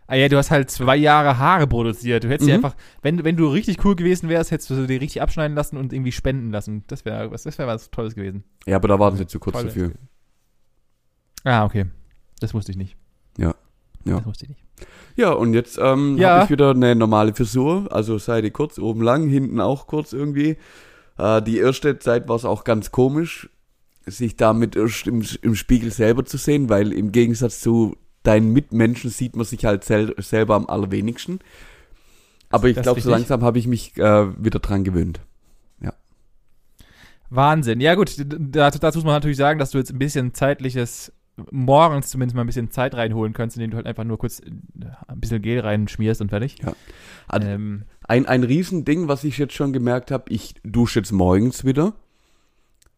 ah 0.08 0.16
ja, 0.16 0.28
du 0.30 0.38
hast 0.38 0.52
halt 0.52 0.70
zwei 0.72 0.96
Jahre 0.98 1.38
Haare 1.38 1.68
produziert. 1.68 2.24
Du 2.24 2.30
hättest 2.30 2.48
die 2.48 2.52
Mhm. 2.54 2.66
einfach, 2.66 2.76
wenn, 3.02 3.24
wenn 3.24 3.38
du 3.38 3.48
richtig 3.48 3.84
cool 3.86 3.96
gewesen 3.96 4.30
wärst, 4.30 4.52
hättest 4.52 4.70
du 4.72 4.86
die 4.88 4.96
richtig 4.96 5.22
abschneiden 5.22 5.56
lassen 5.56 5.78
und 5.78 5.94
irgendwie 5.94 6.12
spenden 6.12 6.52
lassen. 6.52 6.84
Das 6.88 7.06
wäre 7.06 7.32
was, 7.32 7.44
das 7.44 7.58
wäre 7.58 7.68
was 7.68 7.90
Tolles 7.92 8.16
gewesen. 8.16 8.44
Ja, 8.66 8.78
aber 8.78 8.88
da 8.88 9.00
waren 9.00 9.16
sie 9.16 9.28
zu 9.28 9.40
kurz 9.40 9.56
Toll 9.56 9.66
dafür. 9.66 9.84
gewesen. 9.90 10.08
Ah, 11.44 11.66
okay. 11.66 11.86
Das 12.40 12.54
wusste 12.54 12.72
ich 12.72 12.78
nicht. 12.78 12.96
Ja. 13.38 13.56
Ja. 14.06 14.18
Das 14.18 14.26
wusste 14.26 14.46
ich 14.46 14.50
nicht. 14.50 14.64
Ja, 15.16 15.32
und 15.32 15.54
jetzt 15.54 15.78
ähm, 15.78 16.18
Ja. 16.18 16.36
habe 16.36 16.44
ich 16.46 16.50
wieder 16.50 16.72
eine 16.72 16.96
normale 16.96 17.34
Frisur, 17.34 17.88
also 17.92 18.18
Seite 18.18 18.52
kurz, 18.52 18.80
oben 18.80 19.02
lang, 19.02 19.30
hinten 19.30 19.60
auch 19.60 19.88
kurz 19.88 20.14
irgendwie. 20.14 20.58
Äh, 21.18 21.42
die 21.42 21.58
erste 21.58 22.00
Zeit 22.00 22.28
war 22.28 22.36
es 22.36 22.46
auch 22.46 22.64
ganz 22.64 22.92
komisch, 22.92 23.50
sich 24.06 24.36
damit 24.36 24.76
erst 24.76 25.08
im, 25.08 25.24
im 25.42 25.56
Spiegel 25.56 25.92
selber 25.92 26.26
zu 26.26 26.38
sehen, 26.38 26.70
weil 26.70 26.92
im 26.92 27.12
Gegensatz 27.12 27.62
zu 27.62 27.96
deinen 28.24 28.52
Mitmenschen 28.52 29.10
sieht 29.10 29.36
man 29.36 29.46
sich 29.46 29.66
halt 29.66 29.84
sel 29.84 30.16
selber 30.18 30.56
am 30.56 30.68
allerwenigsten. 30.68 31.40
Aber 32.50 32.68
ich 32.68 32.82
glaube, 32.82 33.02
so 33.02 33.10
langsam 33.10 33.44
habe 33.44 33.60
ich 33.60 33.68
mich 33.68 33.98
äh, 33.98 34.44
wieder 34.44 34.60
dran 34.60 34.84
gewöhnt. 34.84 35.22
Wahnsinn. 37.30 37.82
Ja, 37.82 37.96
gut, 37.96 38.16
dazu, 38.20 38.78
dazu 38.78 39.00
muss 39.00 39.06
man 39.06 39.16
natürlich 39.16 39.38
sagen, 39.38 39.58
dass 39.58 39.72
du 39.72 39.80
jetzt 39.80 39.92
ein 39.92 39.98
bisschen 39.98 40.36
zeitliches, 40.36 41.12
morgens 41.52 42.10
zumindest 42.10 42.36
mal 42.36 42.42
ein 42.44 42.48
bisschen 42.48 42.70
Zeit 42.72 42.94
reinholen 42.96 43.34
kannst, 43.34 43.58
indem 43.58 43.72
du 43.72 43.78
halt 43.78 43.88
einfach 43.88 44.04
nur 44.04 44.18
kurz 44.18 44.40
äh, 44.40 44.52
ein 45.08 45.20
bisschen 45.20 45.42
Gel 45.42 45.60
reinschmierst 45.62 46.22
und 46.22 46.30
fertig. 46.30 46.58
Ja. 46.64 46.74
Also- 47.28 47.48
ähm, 47.48 47.84
Ein, 48.08 48.26
ein 48.28 48.44
Riesending, 48.44 49.08
was 49.08 49.24
ich 49.24 49.38
jetzt 49.38 49.54
schon 49.54 49.74
gemerkt 49.74 50.12
habe, 50.12 50.26
ich 50.30 50.56
dusche 50.64 51.00
jetzt 51.00 51.12
morgens 51.12 51.66
wieder, 51.66 51.94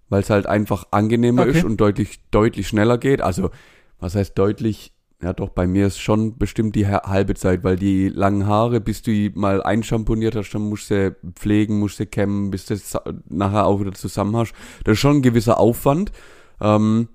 weil 0.09 0.21
es 0.21 0.29
halt 0.29 0.47
einfach 0.47 0.85
angenehmer 0.91 1.43
Okay. 1.43 1.57
ist 1.59 1.63
und 1.63 1.77
deutlich, 1.77 2.19
deutlich 2.31 2.67
schneller 2.67 2.97
geht. 2.97 3.21
Also, 3.21 3.51
was 3.99 4.15
heißt 4.15 4.37
deutlich? 4.37 4.91
Ja, 5.23 5.31
doch, 5.31 5.49
bei 5.49 5.65
mir 5.65 5.87
ist 5.87 5.97
schon 5.99 6.37
bestimmt 6.37 6.75
die 6.75 6.87
ha- 6.87 7.03
halbe 7.09 7.35
Zeit, 7.35 7.63
weil 7.63 7.77
die 7.77 8.09
langen 8.09 8.45
Haare, 8.47 8.81
bis 8.81 9.01
du 9.01 9.11
die 9.11 9.31
mal 9.33 9.63
einschamponiert 9.63 10.35
hast, 10.35 10.51
dann 10.51 10.63
musst 10.63 10.91
du 10.91 11.15
sie 11.23 11.31
pflegen, 11.39 11.79
musst 11.79 11.99
du 12.01 12.05
kämmen, 12.05 12.51
bis 12.51 12.65
du 12.65 12.73
es 12.73 12.97
nachher 13.29 13.65
auch 13.65 13.79
wieder 13.79 13.93
zusammen 13.93 14.35
hast. 14.35 14.53
Das 14.83 14.93
ist 14.93 14.99
schon 14.99 15.17
ein 15.17 15.21
gewisser 15.21 15.57
Aufwand. 15.57 16.11
Ähm. 16.59 17.07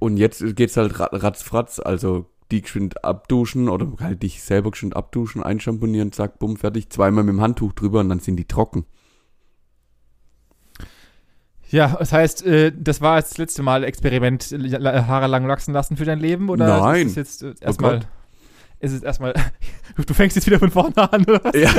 Und 0.00 0.16
jetzt 0.16 0.42
geht's 0.56 0.76
halt 0.76 0.98
ra- 0.98 1.10
ratzfratz, 1.12 1.78
also 1.78 2.26
die 2.50 2.62
geschwind 2.62 3.04
abduschen 3.04 3.68
oder 3.68 3.86
halt 4.00 4.24
dich 4.24 4.42
selber 4.42 4.72
geschwind 4.72 4.96
abduschen, 4.96 5.42
einschamponieren, 5.42 6.10
zack, 6.10 6.40
bumm, 6.40 6.56
fertig, 6.56 6.90
zweimal 6.90 7.22
mit 7.22 7.34
dem 7.34 7.40
Handtuch 7.40 7.72
drüber 7.74 8.00
und 8.00 8.08
dann 8.08 8.18
sind 8.18 8.36
die 8.36 8.46
trocken. 8.46 8.86
Ja, 11.68 11.94
das 11.96 12.12
heißt, 12.12 12.44
äh, 12.44 12.72
das 12.76 13.00
war 13.00 13.18
jetzt 13.18 13.30
das 13.32 13.38
letzte 13.38 13.62
Mal 13.62 13.84
Experiment, 13.84 14.50
äh, 14.50 15.02
Haare 15.02 15.28
lang 15.28 15.46
wachsen 15.46 15.72
lassen 15.72 15.96
für 15.96 16.04
dein 16.04 16.18
Leben? 16.18 16.48
Oder 16.48 16.80
Nein. 16.80 17.06
ist 17.06 17.10
es 17.10 17.16
jetzt 17.16 17.42
äh, 17.42 17.54
erstmal. 17.60 17.98
Gott. 18.00 18.08
Ist 18.80 18.92
es 18.92 19.02
erstmal. 19.02 19.34
du 20.06 20.14
fängst 20.14 20.36
jetzt 20.36 20.46
wieder 20.46 20.58
von 20.58 20.70
vorne 20.70 20.96
an, 20.96 21.24
oder 21.24 21.44
was? 21.44 21.54
Ja, 21.54 21.70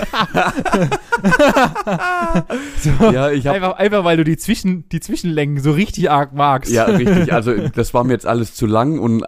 So, 2.77 2.89
ja 3.11 3.31
ich 3.31 3.47
habe 3.47 3.57
einfach, 3.57 3.77
einfach 3.77 4.03
weil 4.03 4.17
du 4.17 4.23
die, 4.23 4.37
Zwischen, 4.37 4.87
die 4.89 4.99
Zwischenlängen 4.99 5.59
so 5.61 5.71
richtig 5.71 6.11
arg 6.11 6.33
magst. 6.33 6.71
Ja, 6.71 6.85
richtig. 6.85 7.33
Also 7.41 7.69
das 7.69 7.93
war 7.93 8.03
mir 8.03 8.13
jetzt 8.13 8.27
alles 8.27 8.53
zu 8.53 8.67
lang 8.67 8.99
und 8.99 9.25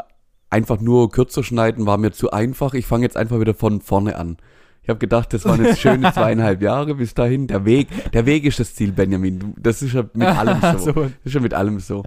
einfach 0.49 0.79
nur 0.79 1.09
kürzer 1.09 1.43
schneiden 1.43 1.87
war 1.87 1.97
mir 1.97 2.11
zu 2.11 2.31
einfach. 2.31 2.75
Ich 2.75 2.85
fange 2.85 3.03
jetzt 3.03 3.17
einfach 3.17 3.39
wieder 3.39 3.55
von 3.55 3.81
vorne 3.81 4.15
an. 4.17 4.37
Ich 4.83 4.89
habe 4.89 4.99
gedacht, 4.99 5.33
das 5.33 5.45
waren 5.45 5.63
jetzt 5.63 5.79
schöne 5.79 6.11
zweieinhalb 6.13 6.61
Jahre 6.61 6.95
bis 6.95 7.13
dahin. 7.13 7.47
Der 7.47 7.65
Weg, 7.65 7.87
der 8.11 8.25
Weg 8.25 8.43
ist 8.43 8.59
das 8.59 8.75
Ziel, 8.75 8.91
Benjamin. 8.91 9.53
Das 9.57 9.81
ist 9.81 9.93
ja 9.93 10.03
mit 10.13 10.27
allem 10.27 10.59
so. 10.77 10.79
So. 10.91 10.91
Das 10.91 11.11
ist 11.23 11.33
ja 11.33 11.39
mit 11.39 11.53
allem 11.53 11.79
so. 11.79 12.03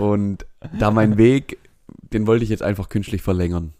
Und 0.00 0.46
da 0.78 0.90
mein 0.90 1.18
Weg, 1.18 1.58
den 2.12 2.26
wollte 2.26 2.42
ich 2.42 2.50
jetzt 2.50 2.62
einfach 2.62 2.88
künstlich 2.88 3.20
verlängern. 3.20 3.74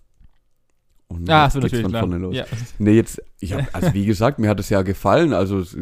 Und 1.15 1.29
jetzt 1.29 1.53
so 1.53 1.61
geht's 1.61 1.73
natürlich. 1.73 1.83
von 1.83 2.11
vorne 2.11 2.19
los. 2.19 2.35
Ja. 2.35 2.45
Nee, 2.79 2.93
jetzt, 2.93 3.23
ich 3.41 3.53
hab, 3.53 3.75
also 3.75 3.95
wie 3.95 4.07
gesagt, 4.07 4.39
mir 4.39 4.49
hat 4.49 4.61
es 4.61 4.69
ja 4.69 4.83
gefallen. 4.83 5.33
Also 5.33 5.59
es 5.59 5.77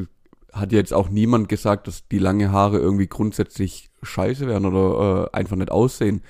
hat 0.52 0.72
jetzt 0.72 0.92
auch 0.92 1.08
niemand 1.08 1.48
gesagt, 1.48 1.86
dass 1.86 2.06
die 2.08 2.18
lange 2.18 2.52
Haare 2.52 2.78
irgendwie 2.78 3.06
grundsätzlich 3.06 3.90
scheiße 4.02 4.46
wären 4.46 4.66
oder 4.66 5.30
äh, 5.32 5.36
einfach 5.36 5.56
nicht 5.56 5.70
aussehen. 5.70 6.22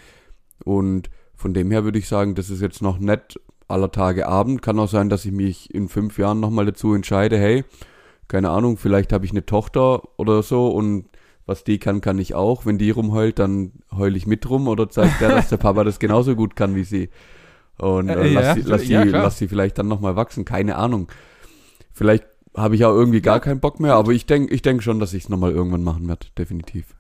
Und 0.65 1.11
von 1.35 1.55
dem 1.55 1.71
her 1.71 1.85
würde 1.85 1.99
ich 1.99 2.09
sagen, 2.09 2.35
das 2.35 2.51
ist 2.51 2.63
jetzt 2.63 2.83
noch 2.83 2.99
nett 2.99 3.41
aller 3.69 3.91
Tage 3.91 4.29
Abend. 4.29 4.63
Kann 4.63 4.79
auch 4.79 4.89
sein, 4.89 5.09
dass 5.09 5.25
ich 5.25 5.33
mich 5.33 5.75
in 5.75 5.89
fünf 5.89 6.19
Jahren 6.19 6.41
nochmal 6.41 6.67
dazu 6.67 6.95
entscheide, 6.95 7.37
hey, 7.39 7.65
keine 8.29 8.51
Ahnung, 8.51 8.77
vielleicht 8.77 9.13
habe 9.13 9.25
ich 9.25 9.33
eine 9.33 9.45
Tochter 9.45 10.03
oder 10.17 10.43
so 10.43 10.69
und 10.69 11.07
was 11.45 11.65
die 11.65 11.79
kann, 11.79 12.01
kann 12.01 12.19
ich 12.19 12.35
auch. 12.35 12.65
Wenn 12.65 12.79
die 12.79 12.91
rumheult, 12.91 13.39
dann 13.39 13.73
heul 13.91 14.17
ich 14.17 14.27
mit 14.27 14.49
rum 14.49 14.69
oder 14.69 14.89
zeigt 14.89 15.21
der, 15.21 15.31
dass 15.31 15.49
der 15.49 15.57
Papa 15.57 15.83
das 15.85 15.99
genauso 15.99 16.37
gut 16.37 16.55
kann 16.55 16.75
wie 16.77 16.85
sie. 16.85 17.11
Und 17.83 18.09
äh, 18.09 18.15
Äh, 18.15 18.33
lass, 18.35 18.45
ja, 18.45 18.55
sie, 18.55 18.61
lass, 18.63 18.89
ja, 18.89 19.03
sie, 19.03 19.09
klar. 19.09 19.23
lass 19.25 19.39
sie 19.39 19.49
vielleicht 19.49 19.77
dann 19.77 19.89
nochmal 19.89 20.15
wachsen, 20.15 20.45
keine 20.45 20.77
Ahnung. 20.77 21.11
Vielleicht 21.93 22.25
habe 22.57 22.77
ich 22.77 22.85
auch 22.85 22.95
irgendwie 22.95 23.21
gar 23.21 23.41
keinen 23.41 23.59
Bock 23.59 23.81
mehr, 23.81 23.95
aber 23.95 24.13
ich 24.13 24.25
denke 24.27 24.55
ich 24.55 24.63
denk 24.63 24.83
schon, 24.85 25.01
dass 25.01 25.13
ich 25.15 25.25
es 25.25 25.29
nochmal 25.29 25.51
irgendwann 25.51 25.83
machen 25.83 26.07
werde, 26.07 26.27
definitiv. 26.39 26.95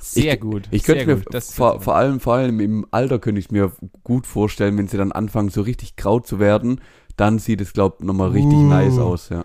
Sehr 0.00 0.34
Ich- 0.34 0.40
gut. 0.40 0.68
Ich 0.70 0.82
könnte 0.84 1.06
mir 1.06 1.16
gut. 1.16 1.42
Vor, 1.44 1.80
vor 1.80 1.96
allem, 1.96 2.20
vor 2.20 2.34
allem 2.34 2.60
im 2.60 2.86
Alter 2.90 3.18
könnte 3.18 3.38
ich 3.38 3.46
es 3.46 3.50
mir 3.50 3.72
gut 4.04 4.26
vorstellen, 4.26 4.76
wenn 4.76 4.86
sie 4.88 4.98
dann 4.98 5.12
anfangen, 5.12 5.48
so 5.48 5.62
richtig 5.62 5.96
grau 5.96 6.20
zu 6.20 6.38
werden, 6.38 6.80
dann 7.16 7.38
sieht 7.38 7.60
es, 7.62 7.72
glaub, 7.72 8.02
nochmal 8.02 8.30
richtig 8.30 8.58
Uh. 8.58 8.68
nice 8.68 8.98
aus, 8.98 9.30
ja. 9.30 9.44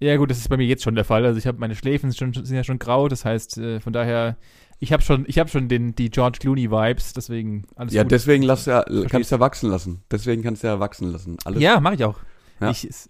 Ja, 0.00 0.16
gut, 0.16 0.30
das 0.30 0.38
ist 0.38 0.48
bei 0.48 0.56
mir 0.58 0.66
jetzt 0.66 0.82
schon 0.82 0.94
der 0.94 1.04
Fall. 1.04 1.24
Also 1.24 1.38
ich 1.38 1.46
habe 1.46 1.58
meine 1.58 1.74
Schläfen 1.74 2.10
sind, 2.10 2.34
schon, 2.34 2.44
sind 2.44 2.56
ja 2.56 2.64
schon 2.64 2.78
grau, 2.78 3.08
das 3.08 3.24
heißt, 3.24 3.58
äh, 3.58 3.80
von 3.80 3.92
daher, 3.94 4.36
ich 4.78 4.92
habe 4.92 5.02
schon, 5.02 5.24
ich 5.26 5.38
habe 5.38 5.48
schon 5.48 5.68
den, 5.68 5.94
die 5.94 6.10
George 6.10 6.38
Clooney 6.40 6.70
Vibes, 6.70 7.12
deswegen 7.12 7.64
alles 7.76 7.92
Ja, 7.94 8.02
gut. 8.02 8.12
deswegen 8.12 8.42
lass 8.42 8.66
ja, 8.66 8.84
kannst 9.08 9.30
du 9.30 9.36
ja 9.36 9.40
wachsen 9.40 9.70
lassen. 9.70 10.02
Deswegen 10.10 10.42
kannst 10.42 10.62
du 10.62 10.66
ja 10.68 10.80
wachsen 10.80 11.10
lassen. 11.12 11.36
Alles, 11.44 11.60
Ja, 11.62 11.80
mache 11.80 11.94
ich 11.94 12.04
auch. 12.04 12.18
Ja. 12.60 12.70
Ich, 12.70 12.84
es- 12.88 13.08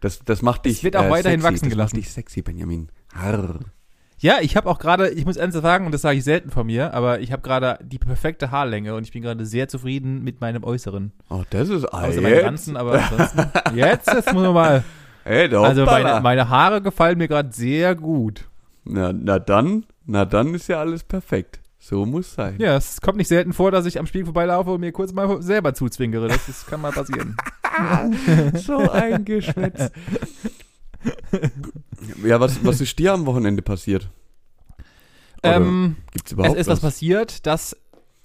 das, 0.00 0.20
das 0.24 0.42
macht 0.42 0.64
Es 0.66 0.74
dich 0.74 0.84
wird 0.84 0.94
auch 0.96 1.10
weiterhin 1.10 1.40
sexy. 1.40 1.52
wachsen 1.54 1.64
das 1.66 1.70
gelassen. 1.72 1.96
macht 1.96 2.04
dich 2.06 2.12
sexy, 2.12 2.42
Benjamin. 2.42 2.88
Harr. 3.14 3.58
ja, 4.18 4.36
ich 4.40 4.56
habe 4.56 4.68
auch 4.70 4.78
gerade, 4.78 5.08
ich 5.10 5.24
muss 5.24 5.36
ernsthaft 5.36 5.64
sagen, 5.64 5.86
und 5.86 5.92
das 5.92 6.02
sage 6.02 6.18
ich 6.18 6.22
selten 6.24 6.50
von 6.50 6.66
mir, 6.66 6.94
aber 6.94 7.18
ich 7.20 7.32
habe 7.32 7.42
gerade 7.42 7.78
die 7.84 7.98
perfekte 7.98 8.52
Haarlänge 8.52 8.94
und 8.94 9.02
ich 9.02 9.10
bin 9.12 9.22
gerade 9.22 9.44
sehr 9.44 9.66
zufrieden 9.66 10.22
mit 10.22 10.40
meinem 10.40 10.62
Äußeren. 10.62 11.10
Oh, 11.30 11.42
das 11.50 11.68
ist 11.68 11.84
ah, 11.92 12.04
Außer 12.06 12.20
meinen. 12.20 12.44
Ranzen, 12.44 12.76
aber 12.76 12.92
ansonsten. 13.02 13.46
Jetzt, 13.74 14.06
jetzt 14.06 14.32
muss 14.32 14.42
man 14.44 14.54
mal. 14.54 14.84
Hey, 15.24 15.48
da 15.48 15.62
Also 15.62 15.84
meine, 15.84 16.20
meine 16.20 16.48
Haare 16.48 16.80
gefallen 16.80 17.18
mir 17.18 17.26
gerade 17.28 17.52
sehr 17.52 17.94
gut. 17.96 18.48
na, 18.84 19.12
na 19.12 19.38
dann, 19.40 19.84
na 20.08 20.24
dann 20.24 20.54
ist 20.54 20.68
ja 20.68 20.80
alles 20.80 21.04
perfekt. 21.04 21.60
So 21.78 22.04
muss 22.06 22.34
sein. 22.34 22.56
Ja, 22.58 22.76
es 22.76 23.00
kommt 23.00 23.18
nicht 23.18 23.28
selten 23.28 23.52
vor, 23.52 23.70
dass 23.70 23.86
ich 23.86 23.98
am 23.98 24.06
Spiegel 24.06 24.24
vorbeilaufe 24.24 24.70
und 24.70 24.80
mir 24.80 24.90
kurz 24.90 25.12
mal 25.12 25.40
selber 25.42 25.74
zuzwinkere. 25.74 26.28
Das, 26.28 26.46
das 26.46 26.66
kann 26.66 26.80
mal 26.80 26.92
passieren. 26.92 27.36
So 28.54 28.90
ein 28.90 29.24
Geschwätz. 29.24 29.92
ja, 32.24 32.40
was, 32.40 32.64
was 32.64 32.80
ist 32.80 32.98
dir 32.98 33.12
am 33.12 33.24
Wochenende 33.24 33.62
passiert? 33.62 34.08
Oder 35.44 35.56
ähm, 35.56 35.96
gibt's 36.10 36.30
es 36.30 36.32
überhaupt 36.32 36.58
ist 36.58 36.66
was 36.66 36.80
passiert, 36.80 37.46
das. 37.46 37.76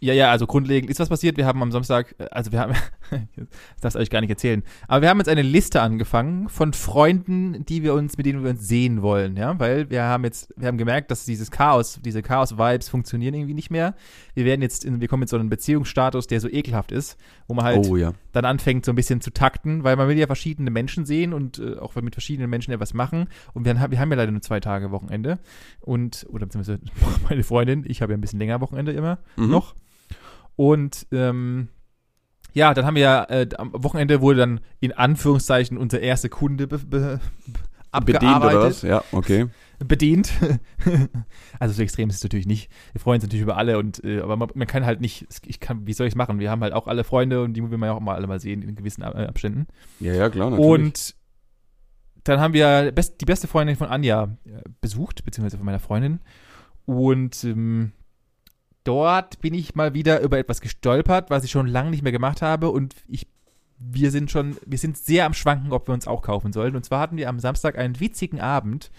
Ja, 0.04 0.14
ja, 0.14 0.32
also 0.32 0.48
grundlegend 0.48 0.90
ist 0.90 1.00
was 1.00 1.10
passiert. 1.10 1.38
Wir 1.38 1.46
haben 1.46 1.62
am 1.62 1.72
Samstag, 1.72 2.14
äh, 2.18 2.26
also 2.32 2.52
wir 2.52 2.60
haben, 2.60 2.74
das 3.36 3.48
darfst 3.82 3.96
du 3.96 4.00
euch 4.00 4.10
gar 4.10 4.22
nicht 4.22 4.30
erzählen, 4.30 4.64
aber 4.88 5.04
wir 5.04 5.10
haben 5.10 5.20
jetzt 5.20 5.30
eine 5.30 5.42
Liste 5.42 5.82
angefangen 5.82 6.50
von 6.50 6.74
Freunden, 6.74 7.66
die 7.66 7.84
wir 7.84 7.94
uns, 7.94 8.18
mit 8.18 8.26
denen 8.26 8.44
wir 8.44 8.50
uns 8.52 8.68
sehen 8.68 9.02
wollen, 9.02 9.38
ja, 9.38 9.58
weil 9.60 9.90
wir 9.90 10.04
haben 10.04 10.24
jetzt, 10.24 10.54
wir 10.58 10.68
haben 10.68 10.78
gemerkt, 10.78 11.10
dass 11.12 11.26
dieses 11.26 11.52
Chaos, 11.52 12.00
diese 12.04 12.22
Chaos-Vibes 12.22 12.90
funktionieren 12.90 13.34
irgendwie 13.34 13.54
nicht 13.54 13.72
mehr. 13.72 13.96
Wir 14.34 14.46
werden 14.46 14.62
jetzt, 14.62 14.84
in, 14.86 15.00
wir 15.02 15.08
kommen 15.08 15.24
jetzt 15.24 15.32
so 15.32 15.38
einen 15.38 15.50
Beziehungsstatus, 15.50 16.28
der 16.28 16.40
so 16.42 16.50
ekelhaft 16.50 16.92
ist, 16.92 17.18
wo 17.48 17.54
man 17.54 17.66
halt 17.66 17.86
Oh 17.88 17.96
ja. 17.96 18.14
dann 18.32 18.46
anfängt, 18.46 18.86
so 18.86 18.92
ein 18.92 18.96
bisschen 18.96 19.22
zu 19.22 19.32
takten, 19.32 19.84
weil 19.84 19.96
man 19.96 20.08
will 20.08 20.18
ja 20.18 20.28
verschiedene 20.28 20.70
Menschen 20.72 21.06
sehen 21.06 21.34
und 21.34 21.60
äh, 21.60 21.78
auch 21.78 21.96
mit 21.96 22.14
verschiedenen 22.16 22.50
Menschen 22.50 22.74
etwas 22.74 22.94
machen. 22.94 23.28
Und 23.54 23.66
wir, 23.66 23.80
haben- 23.80 23.92
wir 23.92 24.00
haben 24.00 24.10
ja 24.12 24.18
leider 24.18 24.32
nur 24.32 24.42
zwei 24.42 24.60
Tage 24.60 24.92
Wochenende. 24.92 25.40
Und, 25.80 26.26
oder 26.30 26.46
beziehungsweise 26.46 26.80
meine 27.30 27.44
Freundin, 27.44 27.84
ich 27.88 28.02
habe 28.02 28.12
ja 28.14 28.18
ein 28.18 28.22
bisschen 28.22 28.40
länger 28.40 28.60
Wochenende 28.62 28.92
immer 28.92 29.20
Mhm. 29.38 29.50
noch. 29.50 29.76
Und 30.56 31.08
ähm, 31.12 31.70
ja, 32.54 32.74
dann 32.74 32.86
haben 32.86 32.96
wir 32.96 33.02
ja, 33.02 33.24
äh, 33.26 33.50
am 33.58 33.72
Wochenende 33.74 34.22
wurde 34.22 34.40
dann 34.40 34.60
in 34.80 34.92
Anführungszeichen 34.92 35.78
unser 35.78 36.00
erster 36.00 36.30
Kunde 36.30 36.68
be, 36.68 36.78
be, 36.80 37.20
Bedient 38.02 38.38
oder 38.38 38.62
was? 38.62 38.82
Ja, 38.82 39.04
okay. 39.12 39.48
bedient. 39.80 40.32
also 41.60 41.76
so 41.76 41.84
extrem 41.84 42.10
ist 42.10 42.18
es 42.18 42.24
natürlich 42.24 42.48
nicht. 42.48 42.72
Wir 42.92 43.02
freuen 43.02 43.18
uns 43.18 43.24
natürlich 43.24 43.44
über 43.44 43.58
alle 43.58 43.78
und 43.78 44.04
äh, 44.04 44.20
aber 44.20 44.36
man, 44.36 44.50
man 44.56 44.68
kann 44.68 44.86
halt 44.86 45.00
nicht, 45.00 45.28
ich 45.46 45.60
kann, 45.60 45.86
wie 45.86 45.94
soll 45.94 46.08
ich 46.08 46.14
es 46.14 46.18
machen? 46.18 46.40
Wir 46.40 46.50
haben 46.50 46.62
halt 46.62 46.74
auch 46.74 46.88
alle 46.88 47.04
Freunde 47.04 47.44
und 47.44 47.54
die 47.54 47.70
will 47.70 47.78
man 47.78 47.90
ja 47.90 47.94
auch 47.94 48.00
mal 48.00 48.16
alle 48.16 48.28
mal 48.28 48.40
sehen 48.40 48.64
in 48.64 48.76
gewissen 48.76 49.04
äh, 49.04 49.28
Abständen. 49.28 49.68
Ja, 50.00 50.14
ja, 50.14 50.30
klar, 50.30 50.50
natürlich. 50.50 50.70
Und 50.70 51.16
dann 52.24 52.40
haben 52.40 52.54
wir 52.54 52.92
best, 52.92 53.22
die 53.22 53.26
beste 53.26 53.48
Freundin 53.48 53.76
von 53.76 53.88
Anja 53.88 54.36
äh, 54.46 54.62
besucht, 54.82 55.24
beziehungsweise 55.24 55.58
von 55.58 55.66
meiner 55.66 55.80
Freundin. 55.80 56.20
Und 56.86 57.44
ähm, 57.44 57.92
dort 58.84 59.40
bin 59.42 59.54
ich 59.54 59.76
mal 59.76 59.94
wieder 59.94 60.22
über 60.22 60.38
etwas 60.38 60.62
gestolpert, 60.62 61.30
was 61.30 61.44
ich 61.44 61.52
schon 61.52 61.68
lange 61.68 61.92
nicht 61.92 62.04
mehr 62.04 62.12
gemacht 62.12 62.42
habe. 62.42 62.70
Und 62.70 62.96
ich, 63.08 63.28
wir 63.78 64.12
sind 64.12 64.32
schon, 64.32 64.58
wir 64.66 64.78
sind 64.78 64.98
sehr 64.98 65.26
am 65.26 65.34
Schwanken, 65.34 65.72
ob 65.72 65.88
wir 65.88 65.94
uns 65.94 66.08
auch 66.08 66.22
kaufen 66.22 66.54
sollen. 66.54 66.76
Und 66.76 66.86
zwar 66.86 67.00
hatten 67.00 67.18
wir 67.18 67.30
am 67.30 67.40
Samstag 67.40 67.78
einen 67.78 68.00
witzigen 68.00 68.40
Abend 68.40 68.92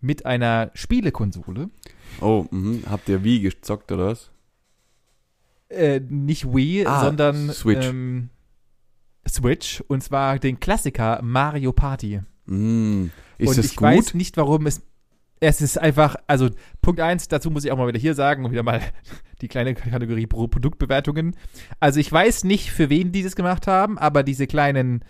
mit 0.00 0.26
einer 0.26 0.70
Spielekonsole. 0.74 1.70
oh, 2.20 2.46
mhm. 2.50 2.84
habt 2.88 3.08
ihr 3.08 3.22
wie 3.22 3.40
gezockt 3.40 3.92
oder 3.92 4.06
was? 4.06 4.30
Äh, 5.68 6.00
nicht 6.00 6.52
Wii, 6.52 6.84
Ah, 6.86 7.04
sondern 7.04 7.50
Switch. 7.50 7.86
Ähm, 7.86 8.30
Switch. 9.28 9.82
Und 9.86 10.02
zwar 10.02 10.38
den 10.38 10.58
Klassiker 10.58 11.20
Mario 11.22 11.72
Party. 11.72 12.20
Mm. 12.46 13.06
Ist 13.38 13.48
und 13.50 13.58
es 13.58 13.66
ich 13.66 13.76
gut? 13.76 13.86
weiß 13.86 14.14
nicht, 14.14 14.36
warum 14.36 14.66
es. 14.66 14.82
Es 15.42 15.62
ist 15.62 15.78
einfach, 15.78 16.16
also 16.26 16.50
Punkt 16.82 17.00
eins, 17.00 17.26
dazu 17.28 17.50
muss 17.50 17.64
ich 17.64 17.72
auch 17.72 17.78
mal 17.78 17.88
wieder 17.88 17.98
hier 17.98 18.14
sagen 18.14 18.44
und 18.44 18.52
wieder 18.52 18.62
mal 18.62 18.82
die 19.40 19.48
kleine 19.48 19.74
Kategorie 19.74 20.26
Pro 20.26 20.46
Produktbewertungen. 20.48 21.34
Also 21.80 21.98
ich 21.98 22.12
weiß 22.12 22.44
nicht, 22.44 22.70
für 22.70 22.90
wen 22.90 23.10
die 23.10 23.22
das 23.22 23.36
gemacht 23.36 23.66
haben, 23.66 23.96
aber 23.96 24.22
diese 24.22 24.46
kleinen 24.46 25.02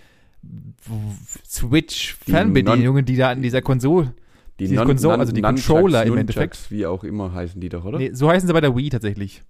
Switch-Fernbedienungen, 1.47 3.05
die 3.05 3.17
da 3.17 3.31
an 3.31 3.43
dieser 3.43 3.63
Konsole, 3.63 4.15
die 4.59 4.69
diese 4.69 4.83
Konsole- 4.83 5.19
also 5.19 5.33
die 5.33 5.43
Nunchucks, 5.43 5.67
Controller 5.67 6.05
im 6.05 6.17
Endeffekt. 6.17 6.71
Wie 6.71 6.87
auch 6.87 7.05
immer 7.05 7.33
heißen 7.33 7.61
die 7.61 7.69
doch, 7.69 7.85
oder? 7.85 7.99
nee, 7.99 8.11
so 8.13 8.31
heißen 8.31 8.47
sie 8.47 8.53
bei 8.53 8.61
der 8.61 8.77
Wii 8.77 8.89
tatsächlich. 8.91 9.43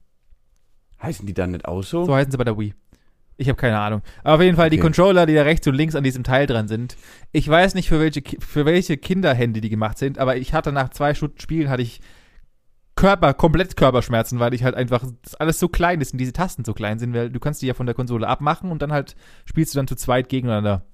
Heißen 1.02 1.26
die 1.26 1.34
dann 1.34 1.52
nicht 1.52 1.64
auch 1.66 1.82
so? 1.82 2.04
So 2.04 2.14
heißen 2.14 2.30
sie 2.30 2.38
bei 2.38 2.44
der 2.44 2.58
Wii. 2.58 2.74
Ich 3.40 3.48
habe 3.48 3.56
keine 3.56 3.78
Ahnung. 3.78 4.02
Aber 4.22 4.34
auf 4.34 4.42
jeden 4.42 4.56
Fall 4.56 4.68
die 4.68 4.76
Okay. 4.76 4.82
Controller, 4.82 5.24
die 5.24 5.34
da 5.34 5.42
rechts 5.42 5.66
und 5.66 5.74
links 5.74 5.94
an 5.96 6.04
diesem 6.04 6.24
Teil 6.24 6.46
dran 6.46 6.68
sind. 6.68 6.96
Ich 7.32 7.48
weiß 7.48 7.74
nicht, 7.74 7.88
für 7.88 7.98
welche, 7.98 8.22
für 8.38 8.66
welche 8.66 8.98
Kinderhände 8.98 9.62
die 9.62 9.70
gemacht 9.70 9.96
sind, 9.96 10.18
aber 10.18 10.36
ich 10.36 10.52
hatte 10.52 10.72
nach 10.72 10.90
zwei 10.90 11.14
Stunden 11.14 11.40
Spielen 11.40 11.70
hatte 11.70 11.80
ich 11.82 12.00
Körper, 12.96 13.32
komplett 13.32 13.78
Körperschmerzen, 13.78 14.40
weil 14.40 14.52
ich 14.52 14.62
halt 14.62 14.74
einfach, 14.74 15.02
das 15.22 15.34
alles 15.36 15.58
so 15.58 15.68
klein 15.68 16.02
ist 16.02 16.12
und 16.12 16.18
diese 16.18 16.34
Tasten 16.34 16.66
so 16.66 16.74
klein 16.74 16.98
sind, 16.98 17.14
weil 17.14 17.30
du 17.30 17.40
kannst 17.40 17.62
die 17.62 17.66
ja 17.66 17.72
von 17.72 17.86
der 17.86 17.94
Konsole 17.94 18.28
abmachen 18.28 18.70
und 18.70 18.82
dann 18.82 18.92
halt 18.92 19.16
spielst 19.46 19.72
du 19.74 19.78
dann 19.78 19.86
zu 19.88 19.94
zweit 19.96 20.28
gegeneinander. 20.28 20.84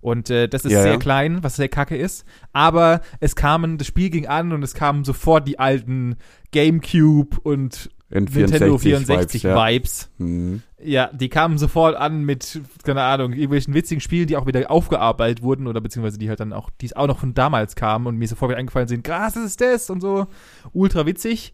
Und 0.00 0.30
äh, 0.30 0.46
das 0.48 0.64
ist 0.64 0.70
Ja, 0.72 0.82
sehr 0.82 0.92
ja. 0.92 0.98
klein, 0.98 1.42
was 1.42 1.56
sehr 1.56 1.68
kacke 1.68 1.96
ist. 1.96 2.24
Aber 2.52 3.00
es 3.18 3.34
kamen, 3.34 3.78
das 3.78 3.88
Spiel 3.88 4.10
ging 4.10 4.28
an 4.28 4.52
und 4.52 4.62
es 4.62 4.74
kamen 4.74 5.02
sofort 5.02 5.48
die 5.48 5.58
alten 5.58 6.14
Gamecube 6.52 7.36
und 7.42 7.90
Nintendo 8.08 8.78
64 8.78 9.42
64 9.42 9.42
Vibes, 9.42 9.42
ja. 9.42 9.68
Vibes. 9.68 10.10
Hm. 10.18 10.62
Ja, 10.82 11.10
die 11.12 11.28
kamen 11.28 11.58
sofort 11.58 11.96
an 11.96 12.22
mit, 12.24 12.60
keine 12.84 13.02
Ahnung, 13.02 13.32
irgendwelchen 13.32 13.74
witzigen 13.74 14.00
Spielen, 14.00 14.28
die 14.28 14.36
auch 14.36 14.46
wieder 14.46 14.70
aufgearbeitet 14.70 15.42
wurden 15.42 15.66
oder 15.66 15.80
beziehungsweise 15.80 16.18
die 16.18 16.28
halt 16.28 16.38
dann 16.38 16.52
auch, 16.52 16.70
die 16.80 16.86
es 16.86 16.92
auch 16.94 17.08
noch 17.08 17.18
von 17.18 17.34
damals 17.34 17.74
kamen 17.74 18.06
und 18.06 18.16
mir 18.16 18.28
sofort 18.28 18.50
wieder 18.50 18.58
eingefallen 18.58 18.86
sind, 18.88 19.02
krass, 19.02 19.34
das 19.34 19.44
ist 19.44 19.60
das 19.60 19.90
und 19.90 20.00
so. 20.00 20.26
Ultra 20.72 21.04
witzig. 21.06 21.52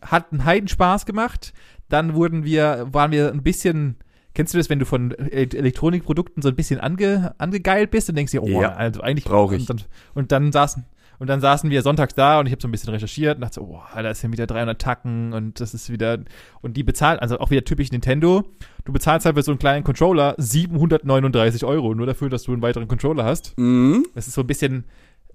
Hat 0.00 0.32
einen 0.32 0.44
Heidenspaß 0.44 1.04
gemacht. 1.06 1.52
Dann 1.88 2.14
wurden 2.14 2.44
wir, 2.44 2.86
waren 2.92 3.10
wir 3.12 3.32
ein 3.32 3.42
bisschen, 3.42 3.96
kennst 4.34 4.54
du 4.54 4.58
das, 4.58 4.70
wenn 4.70 4.78
du 4.78 4.86
von 4.86 5.10
E- 5.12 5.48
Elektronikprodukten 5.52 6.42
so 6.42 6.48
ein 6.48 6.56
bisschen 6.56 6.80
ange, 6.80 7.34
angegeilt 7.38 7.90
bist 7.90 8.08
und 8.08 8.14
denkst 8.16 8.32
dir, 8.32 8.42
oh, 8.42 8.60
Ja, 8.60 8.72
also 8.74 9.00
eigentlich 9.00 9.24
brauch 9.24 9.52
ich. 9.52 9.68
Und 9.68 9.70
dann, 9.70 9.80
und 10.14 10.32
dann 10.32 10.52
saßen, 10.52 10.84
und 11.18 11.28
dann 11.28 11.40
saßen 11.40 11.70
wir 11.70 11.82
sonntags 11.82 12.14
da 12.14 12.40
und 12.40 12.46
ich 12.46 12.52
habe 12.52 12.60
so 12.62 12.68
ein 12.68 12.70
bisschen 12.70 12.90
recherchiert 12.90 13.36
und 13.36 13.42
dachte 13.42 13.54
so, 13.56 13.62
oh, 13.62 13.82
da 13.94 14.10
ist 14.10 14.22
ja 14.22 14.32
wieder 14.32 14.46
300 14.46 14.80
Tacken 14.80 15.32
und 15.32 15.60
das 15.60 15.74
ist 15.74 15.90
wieder, 15.90 16.18
und 16.60 16.76
die 16.76 16.82
bezahlen, 16.82 17.18
also 17.18 17.38
auch 17.38 17.50
wieder 17.50 17.64
typisch 17.64 17.92
Nintendo, 17.92 18.44
du 18.84 18.92
bezahlst 18.92 19.26
halt 19.26 19.36
für 19.36 19.42
so 19.42 19.52
einen 19.52 19.58
kleinen 19.58 19.84
Controller 19.84 20.34
739 20.38 21.64
Euro, 21.64 21.94
nur 21.94 22.06
dafür, 22.06 22.28
dass 22.28 22.44
du 22.44 22.52
einen 22.52 22.62
weiteren 22.62 22.88
Controller 22.88 23.24
hast. 23.24 23.56
Mhm. 23.58 24.06
Das 24.14 24.26
ist 24.26 24.34
so 24.34 24.42
ein 24.42 24.46
bisschen 24.46 24.84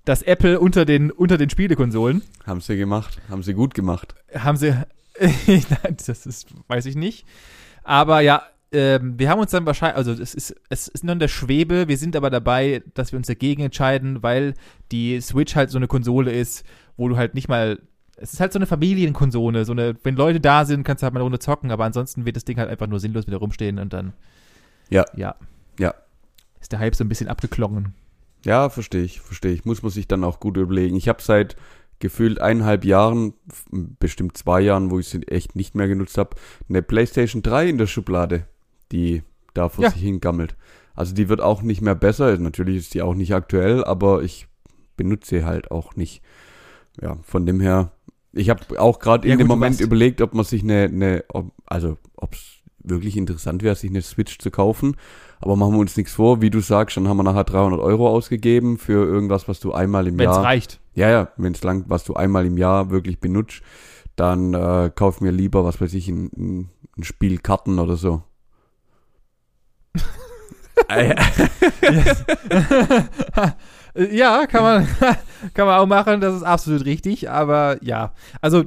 das 0.06 0.22
Apple 0.22 0.60
unter 0.60 0.86
den, 0.86 1.12
unter 1.12 1.38
den 1.38 1.50
Spielekonsolen. 1.50 2.22
Haben 2.46 2.62
sie 2.62 2.78
gemacht. 2.78 3.20
Haben 3.30 3.44
sie 3.44 3.54
gut 3.54 3.74
gemacht. 3.74 4.16
Haben 4.34 4.58
sie, 4.58 4.72
Nein, 5.20 5.98
das 6.06 6.26
ist, 6.26 6.48
weiß 6.68 6.86
ich 6.86 6.96
nicht. 6.96 7.26
Aber 7.84 8.22
ja, 8.22 8.44
ähm, 8.72 9.18
wir 9.18 9.30
haben 9.30 9.40
uns 9.40 9.52
dann 9.52 9.66
wahrscheinlich, 9.66 9.98
also 9.98 10.12
es 10.12 10.34
ist, 10.34 10.56
es 10.70 10.88
ist 10.88 11.04
nur 11.04 11.14
in 11.14 11.20
der 11.20 11.28
Schwebe, 11.28 11.88
wir 11.88 11.98
sind 11.98 12.16
aber 12.16 12.30
dabei, 12.30 12.84
dass 12.94 13.12
wir 13.12 13.18
uns 13.18 13.28
dagegen 13.28 13.64
entscheiden, 13.64 14.24
weil 14.24 14.54
die 14.92 15.20
Switch 15.22 15.56
halt 15.56 15.70
so 15.70 15.78
eine 15.78 15.88
Konsole 15.88 16.32
ist, 16.32 16.66
wo 16.98 17.08
du 17.08 17.18
halt 17.18 17.34
nicht 17.34 17.48
mal, 17.48 17.80
es 18.18 18.34
ist 18.34 18.40
halt 18.40 18.52
so 18.52 18.60
eine 18.60 18.66
Familienkonsole, 18.66 19.64
so 19.66 19.72
eine, 19.72 19.96
wenn 20.04 20.16
Leute 20.16 20.40
da 20.40 20.66
sind, 20.66 20.84
kannst 20.84 21.02
du 21.02 21.06
halt 21.06 21.14
mal 21.14 21.20
eine 21.20 21.26
Runde 21.26 21.40
zocken, 21.40 21.72
aber 21.72 21.86
ansonsten 21.86 22.26
wird 22.26 22.36
das 22.36 22.46
Ding 22.46 22.58
halt 22.58 22.70
einfach 22.70 22.88
nur 22.88 23.00
sinnlos 23.00 23.28
wieder 23.28 23.38
rumstehen 23.38 23.80
und 23.80 23.94
dann, 23.94 24.14
Ja. 24.90 25.06
ja, 25.16 25.36
Ja. 25.80 25.94
ist 26.60 26.72
der 26.72 26.80
Hype 26.80 26.96
so 26.96 27.04
ein 27.04 27.10
bisschen 27.10 27.28
abgeklungen. 27.30 27.94
Ja, 28.46 28.70
verstehe 28.70 29.04
ich, 29.04 29.22
verstehe 29.22 29.52
ich. 29.52 29.66
Muss 29.66 29.82
man 29.84 29.92
sich 29.92 30.08
dann 30.08 30.24
auch 30.24 30.40
gut 30.40 30.58
überlegen. 30.58 30.96
Ich 30.96 31.08
habe 31.10 31.22
seit 31.22 31.56
gefühlt 32.00 32.40
eineinhalb 32.40 32.86
Jahren, 32.86 33.34
bestimmt 33.72 34.38
zwei 34.38 34.62
Jahren, 34.62 34.92
wo 34.92 35.00
ich 35.00 35.10
sie 35.10 35.28
echt 35.28 35.56
nicht 35.56 35.74
mehr 35.76 35.88
genutzt 35.88 36.18
habe, 36.18 36.36
eine 36.70 36.82
PlayStation 36.84 37.42
3 37.42 37.70
in 37.70 37.78
der 37.78 37.88
Schublade, 37.88 38.46
die 38.92 39.24
da 39.54 39.70
vor 39.70 39.86
Ja. 39.86 39.92
sich 39.92 40.02
hingammelt. 40.02 40.56
Also 40.96 41.14
die 41.14 41.30
wird 41.30 41.42
auch 41.42 41.62
nicht 41.62 41.82
mehr 41.82 41.96
besser. 41.96 42.38
Natürlich 42.38 42.78
ist 42.78 42.94
die 42.94 43.02
auch 43.02 43.14
nicht 43.16 43.34
aktuell, 43.34 43.84
aber 43.84 44.24
ich 44.24 44.48
benutze 44.96 45.30
sie 45.38 45.46
halt 45.46 45.70
auch 45.72 45.96
nicht. 45.96 46.22
Ja, 47.02 47.18
von 47.22 47.46
dem 47.46 47.60
her, 47.60 47.92
ich 48.34 48.50
habe 48.50 48.80
auch 48.80 49.00
gerade 49.00 49.28
Ja, 49.28 49.34
in 49.34 49.40
dem 49.40 49.48
gut, 49.48 49.56
du 49.56 49.60
Moment 49.60 49.80
überlegt, 49.82 50.22
ob 50.22 50.34
man 50.34 50.44
sich 50.46 50.64
eine, 50.64 50.84
eine 50.86 51.24
ob, 51.30 51.52
also 51.66 51.98
ob 52.16 52.34
es 52.34 52.58
wirklich 52.80 53.18
interessant 53.18 53.62
wäre, 53.64 53.76
sich 53.76 53.90
eine 53.90 54.02
Switch 54.02 54.40
zu 54.40 54.50
kaufen. 54.50 54.96
Aber 55.40 55.56
machen 55.56 55.74
wir 55.74 55.80
uns 55.80 55.96
nichts 55.98 56.14
vor, 56.14 56.42
wie 56.42 56.50
du 56.50 56.62
sagst, 56.62 56.98
dann 56.98 57.08
haben 57.08 57.18
wir 57.18 57.24
nachher 57.24 57.44
300 57.44 57.80
Euro 57.80 58.08
ausgegeben 58.10 58.78
für 58.80 59.06
irgendwas, 59.06 59.48
was 59.48 59.60
du 59.60 59.74
einmal 59.74 60.08
im 60.08 60.18
Wenn 60.18 60.30
es 60.30 60.36
Jahr, 60.38 60.46
reicht. 60.46 60.80
ja, 60.96 61.10
ja, 61.10 61.28
wenn 61.38 61.54
es 61.54 61.62
lang, 61.64 61.86
was 61.88 62.06
du 62.06 62.16
einmal 62.16 62.46
im 62.48 62.58
Jahr 62.58 62.90
wirklich 62.90 63.20
benutzt, 63.20 63.62
dann 64.16 64.56
äh, 64.56 64.90
kauf 64.96 65.22
mir 65.22 65.32
lieber, 65.32 65.64
was 65.64 65.80
weiß 65.80 65.94
ich, 65.94 66.08
ein, 66.08 66.70
ein 66.98 67.04
Spiel 67.04 67.38
Karten 67.38 67.78
oder 67.78 67.98
so. 67.98 68.24
Ja, 74.12 74.46
kann 74.46 74.62
man, 74.62 74.88
kann 75.56 75.66
man 75.66 75.80
auch 75.80 75.88
machen, 75.88 76.22
das 76.22 76.36
ist 76.36 76.44
absolut 76.44 76.86
richtig, 76.86 77.32
aber 77.32 77.84
ja, 77.84 78.14
also 78.42 78.64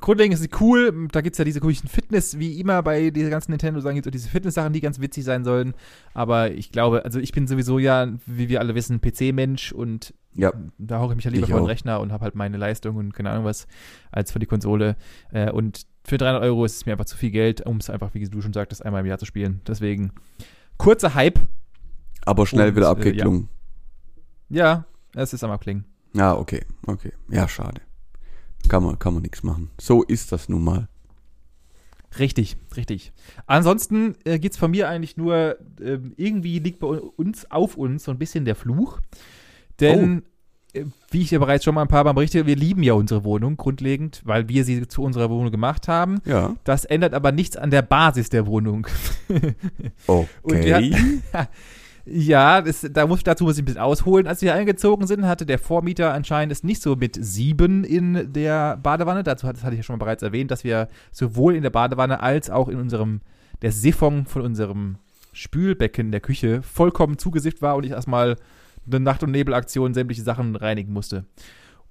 grundlegend 0.00 0.32
ist 0.32 0.40
es 0.40 0.60
cool, 0.62 1.08
da 1.12 1.20
gibt's 1.20 1.36
ja 1.36 1.44
diese 1.44 1.60
komischen 1.60 1.90
Fitness, 1.90 2.38
wie 2.38 2.58
immer 2.58 2.82
bei 2.82 3.10
dieser 3.10 3.28
ganzen 3.28 3.50
Nintendo-Sachen 3.50 3.96
gibt 3.96 4.06
es 4.06 4.10
auch 4.10 4.12
diese 4.12 4.30
Fitness-Sachen, 4.30 4.72
die 4.72 4.80
ganz 4.80 4.98
witzig 4.98 5.24
sein 5.24 5.44
sollen, 5.44 5.74
aber 6.14 6.52
ich 6.52 6.72
glaube, 6.72 7.04
also 7.04 7.20
ich 7.20 7.32
bin 7.32 7.46
sowieso 7.46 7.78
ja, 7.78 8.08
wie 8.24 8.48
wir 8.48 8.60
alle 8.60 8.74
wissen, 8.74 9.02
PC-Mensch 9.02 9.72
und 9.72 10.14
Ja. 10.32 10.54
da 10.78 11.00
hauche 11.00 11.12
ich 11.12 11.16
mich 11.16 11.26
ja 11.26 11.30
lieber 11.30 11.48
vor 11.48 11.60
den. 11.60 11.66
Rechner 11.66 12.00
und 12.00 12.10
habe 12.10 12.24
halt 12.24 12.34
meine 12.34 12.56
Leistung 12.56 12.96
und 12.96 13.12
keine 13.12 13.28
Ahnung 13.30 13.44
was, 13.44 13.66
als 14.10 14.32
für 14.32 14.38
die 14.38 14.46
Konsole 14.46 14.96
äh, 15.32 15.50
und 15.50 15.82
für 16.06 16.16
300 16.16 16.42
Euro 16.44 16.64
ist 16.64 16.76
es 16.76 16.86
mir 16.86 16.92
einfach 16.92 17.04
zu 17.04 17.18
viel 17.18 17.30
Geld, 17.30 17.60
um 17.66 17.76
es 17.76 17.90
einfach, 17.90 18.14
wie 18.14 18.26
du 18.26 18.40
schon 18.40 18.54
sagtest, 18.54 18.82
einmal 18.86 19.02
im 19.02 19.06
Jahr 19.06 19.18
zu 19.18 19.26
spielen, 19.26 19.60
deswegen 19.66 20.12
kurzer 20.82 21.14
Hype, 21.14 21.38
aber 22.24 22.46
schnell 22.46 22.70
Und, 22.70 22.76
wieder 22.76 22.86
äh, 22.86 22.90
abgeklungen. 22.90 23.48
ja, 24.48 24.84
es 25.14 25.32
ist 25.32 25.44
am 25.44 25.50
Abklingen. 25.50 25.84
Ja. 26.14 26.36
okay, 26.36 26.64
okay. 26.86 27.12
Ja, 27.30 27.48
schade. 27.48 27.80
Kann 28.68 28.82
man, 28.84 28.98
kann 28.98 29.14
man 29.14 29.22
nichts 29.22 29.42
machen. 29.42 29.70
So 29.80 30.02
ist 30.02 30.32
das 30.32 30.48
nun 30.48 30.62
mal. 30.64 30.88
Richtig, 32.18 32.56
richtig. 32.76 33.12
Ansonsten 33.46 34.16
äh, 34.24 34.38
geht's 34.38 34.58
von 34.58 34.70
mir 34.70 34.88
eigentlich 34.88 35.16
nur, 35.16 35.56
ähm, 35.80 36.12
irgendwie 36.16 36.58
liegt 36.58 36.80
bei 36.80 36.86
uns, 36.86 37.50
auf 37.50 37.76
uns 37.76 38.04
so 38.04 38.10
ein 38.10 38.18
bisschen 38.18 38.44
der 38.44 38.54
Fluch. 38.54 39.00
Denn, 39.80 40.22
äh, 40.74 40.84
wie 41.10 41.22
ich 41.22 41.30
ja 41.30 41.38
bereits 41.38 41.64
schon 41.64 41.74
mal 41.74 41.82
ein 41.82 41.88
paar 41.88 42.04
Mal 42.04 42.12
berichte, 42.12 42.44
wir 42.46 42.56
lieben 42.56 42.82
ja 42.82 42.92
unsere 42.92 43.24
Wohnung 43.24 43.56
grundlegend, 43.56 44.20
weil 44.24 44.48
wir 44.48 44.64
sie 44.64 44.86
zu 44.86 45.02
unserer 45.02 45.30
Wohnung 45.30 45.50
gemacht 45.50 45.88
haben. 45.88 46.20
Ja. 46.26 46.54
Das 46.64 46.84
ändert 46.84 47.14
aber 47.14 47.32
nichts 47.32 47.56
an 47.56 47.70
der 47.70 47.82
Basis 47.82 48.28
der 48.28 48.46
Wohnung. 48.46 48.86
Okay. 50.06 50.94
Ja, 52.04 52.60
das, 52.60 52.84
da 52.90 53.06
muss, 53.06 53.22
dazu 53.22 53.44
muss 53.44 53.56
ich 53.56 53.62
ein 53.62 53.64
bisschen 53.64 53.80
ausholen. 53.80 54.26
Als 54.26 54.42
wir 54.42 54.54
eingezogen 54.54 55.06
sind, 55.06 55.24
hatte 55.24 55.46
der 55.46 55.60
Vormieter 55.60 56.12
anscheinend 56.12 56.50
es 56.50 56.64
nicht 56.64 56.82
so 56.82 56.96
mit 56.96 57.16
sieben 57.20 57.84
in 57.84 58.32
der 58.32 58.76
Badewanne. 58.76 59.22
Dazu 59.22 59.46
hat, 59.46 59.56
das 59.56 59.62
hatte 59.62 59.74
ich 59.74 59.78
ja 59.78 59.84
schon 59.84 59.94
mal 59.98 60.04
bereits 60.04 60.22
erwähnt, 60.24 60.50
dass 60.50 60.64
wir 60.64 60.88
sowohl 61.12 61.54
in 61.54 61.62
der 61.62 61.70
Badewanne 61.70 62.20
als 62.20 62.50
auch 62.50 62.68
in 62.68 62.80
unserem, 62.80 63.20
der 63.62 63.70
Siphon 63.70 64.26
von 64.26 64.42
unserem 64.42 64.96
Spülbecken 65.32 66.06
in 66.06 66.12
der 66.12 66.20
Küche 66.20 66.62
vollkommen 66.62 67.18
zugesifft 67.18 67.62
war 67.62 67.76
und 67.76 67.84
ich 67.84 67.92
erstmal 67.92 68.36
eine 68.86 69.00
Nacht- 69.00 69.22
und 69.22 69.30
Nebelaktion 69.30 69.94
sämtliche 69.94 70.22
Sachen 70.22 70.56
reinigen 70.56 70.92
musste. 70.92 71.24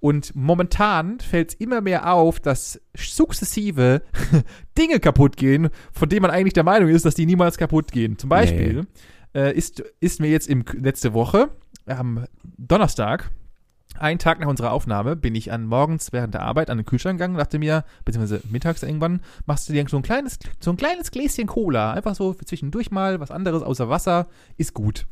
Und 0.01 0.35
momentan 0.35 1.19
fällt 1.19 1.49
es 1.49 1.53
immer 1.59 1.79
mehr 1.79 2.11
auf, 2.11 2.39
dass 2.39 2.81
sukzessive 2.97 4.01
Dinge 4.77 4.99
kaputt 4.99 5.37
gehen, 5.37 5.69
von 5.93 6.09
denen 6.09 6.23
man 6.23 6.31
eigentlich 6.31 6.53
der 6.53 6.63
Meinung 6.63 6.89
ist, 6.89 7.05
dass 7.05 7.13
die 7.13 7.27
niemals 7.27 7.57
kaputt 7.57 7.91
gehen. 7.91 8.17
Zum 8.17 8.27
Beispiel 8.27 8.87
äh, 9.35 9.55
ist, 9.55 9.79
ist 9.99 10.19
mir 10.19 10.29
jetzt 10.29 10.49
im, 10.49 10.65
letzte 10.73 11.13
Woche 11.13 11.49
am 11.85 12.25
Donnerstag, 12.57 13.29
einen 13.99 14.17
Tag 14.17 14.39
nach 14.39 14.47
unserer 14.47 14.71
Aufnahme, 14.71 15.15
bin 15.15 15.35
ich 15.35 15.51
an 15.51 15.65
morgens 15.65 16.11
während 16.11 16.33
der 16.33 16.41
Arbeit 16.41 16.71
an 16.71 16.79
den 16.79 16.85
Kühlschrank 16.85 17.19
gegangen, 17.19 17.37
dachte 17.37 17.59
mir, 17.59 17.83
beziehungsweise 18.03 18.41
mittags 18.49 18.81
irgendwann, 18.81 19.21
machst 19.45 19.69
du 19.69 19.73
dir 19.73 19.85
so 19.87 19.97
ein 19.97 20.03
kleines, 20.03 20.39
so 20.59 20.71
ein 20.71 20.77
kleines 20.77 21.11
Gläschen 21.11 21.45
Cola, 21.45 21.93
einfach 21.93 22.15
so 22.15 22.33
für 22.33 22.45
zwischendurch 22.45 22.89
mal, 22.89 23.19
was 23.19 23.29
anderes 23.29 23.61
außer 23.61 23.89
Wasser, 23.89 24.27
ist 24.57 24.73
gut. 24.73 25.05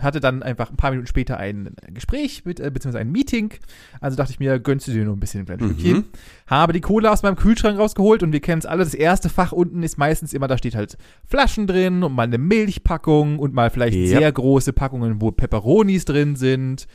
Hatte 0.00 0.20
dann 0.20 0.42
einfach 0.42 0.68
ein 0.70 0.76
paar 0.76 0.90
Minuten 0.90 1.06
später 1.06 1.38
ein 1.38 1.74
Gespräch 1.94 2.44
mit, 2.44 2.60
äh, 2.60 2.70
beziehungsweise 2.70 3.00
ein 3.00 3.10
Meeting. 3.10 3.54
Also 4.00 4.16
dachte 4.16 4.30
ich 4.32 4.38
mir, 4.38 4.58
gönnst 4.60 4.86
du 4.88 4.92
dir 4.92 5.04
noch 5.06 5.14
ein 5.14 5.20
bisschen 5.20 5.40
ein 5.40 5.46
kleines 5.46 5.66
Mhm. 5.66 5.70
Stückchen. 5.80 6.04
Habe 6.46 6.72
die 6.74 6.82
Cola 6.82 7.12
aus 7.12 7.22
meinem 7.22 7.36
Kühlschrank 7.36 7.78
rausgeholt 7.78 8.22
und 8.22 8.32
wir 8.32 8.40
kennen 8.40 8.58
es 8.58 8.66
alle. 8.66 8.84
Das 8.84 8.92
erste 8.94 9.28
Fach 9.30 9.52
unten 9.52 9.82
ist 9.82 9.96
meistens 9.96 10.34
immer, 10.34 10.48
da 10.48 10.58
steht 10.58 10.74
halt 10.74 10.98
Flaschen 11.26 11.66
drin 11.66 12.02
und 12.02 12.12
mal 12.14 12.24
eine 12.24 12.36
Milchpackung 12.38 13.38
und 13.38 13.54
mal 13.54 13.70
vielleicht 13.70 13.96
Ja. 13.96 14.18
sehr 14.18 14.32
große 14.32 14.72
Packungen, 14.74 15.20
wo 15.22 15.30
Peperonis 15.32 16.04
drin 16.04 16.36
sind. 16.36 16.86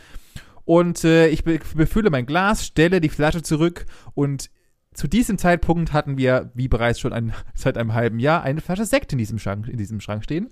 Und 0.65 1.03
äh, 1.03 1.27
ich 1.29 1.43
be 1.43 1.59
befülle 1.75 2.11
mein 2.11 2.27
Glas, 2.27 2.65
stelle 2.67 3.01
die 3.01 3.09
Flasche 3.09 3.41
zurück 3.41 3.85
und 4.13 4.51
zu 4.93 5.07
diesem 5.07 5.37
Zeitpunkt 5.37 5.93
hatten 5.93 6.17
wir, 6.17 6.51
wie 6.53 6.67
bereits 6.67 6.99
schon 6.99 7.13
ein, 7.13 7.33
seit 7.55 7.77
einem 7.77 7.93
halben 7.93 8.19
Jahr, 8.19 8.43
eine 8.43 8.61
Flasche 8.61 8.85
Sekt 8.85 9.11
in 9.13 9.17
diesem 9.17 9.39
Schrank, 9.39 9.67
in 9.67 9.77
diesem 9.77 10.01
Schrank 10.01 10.23
stehen. 10.23 10.49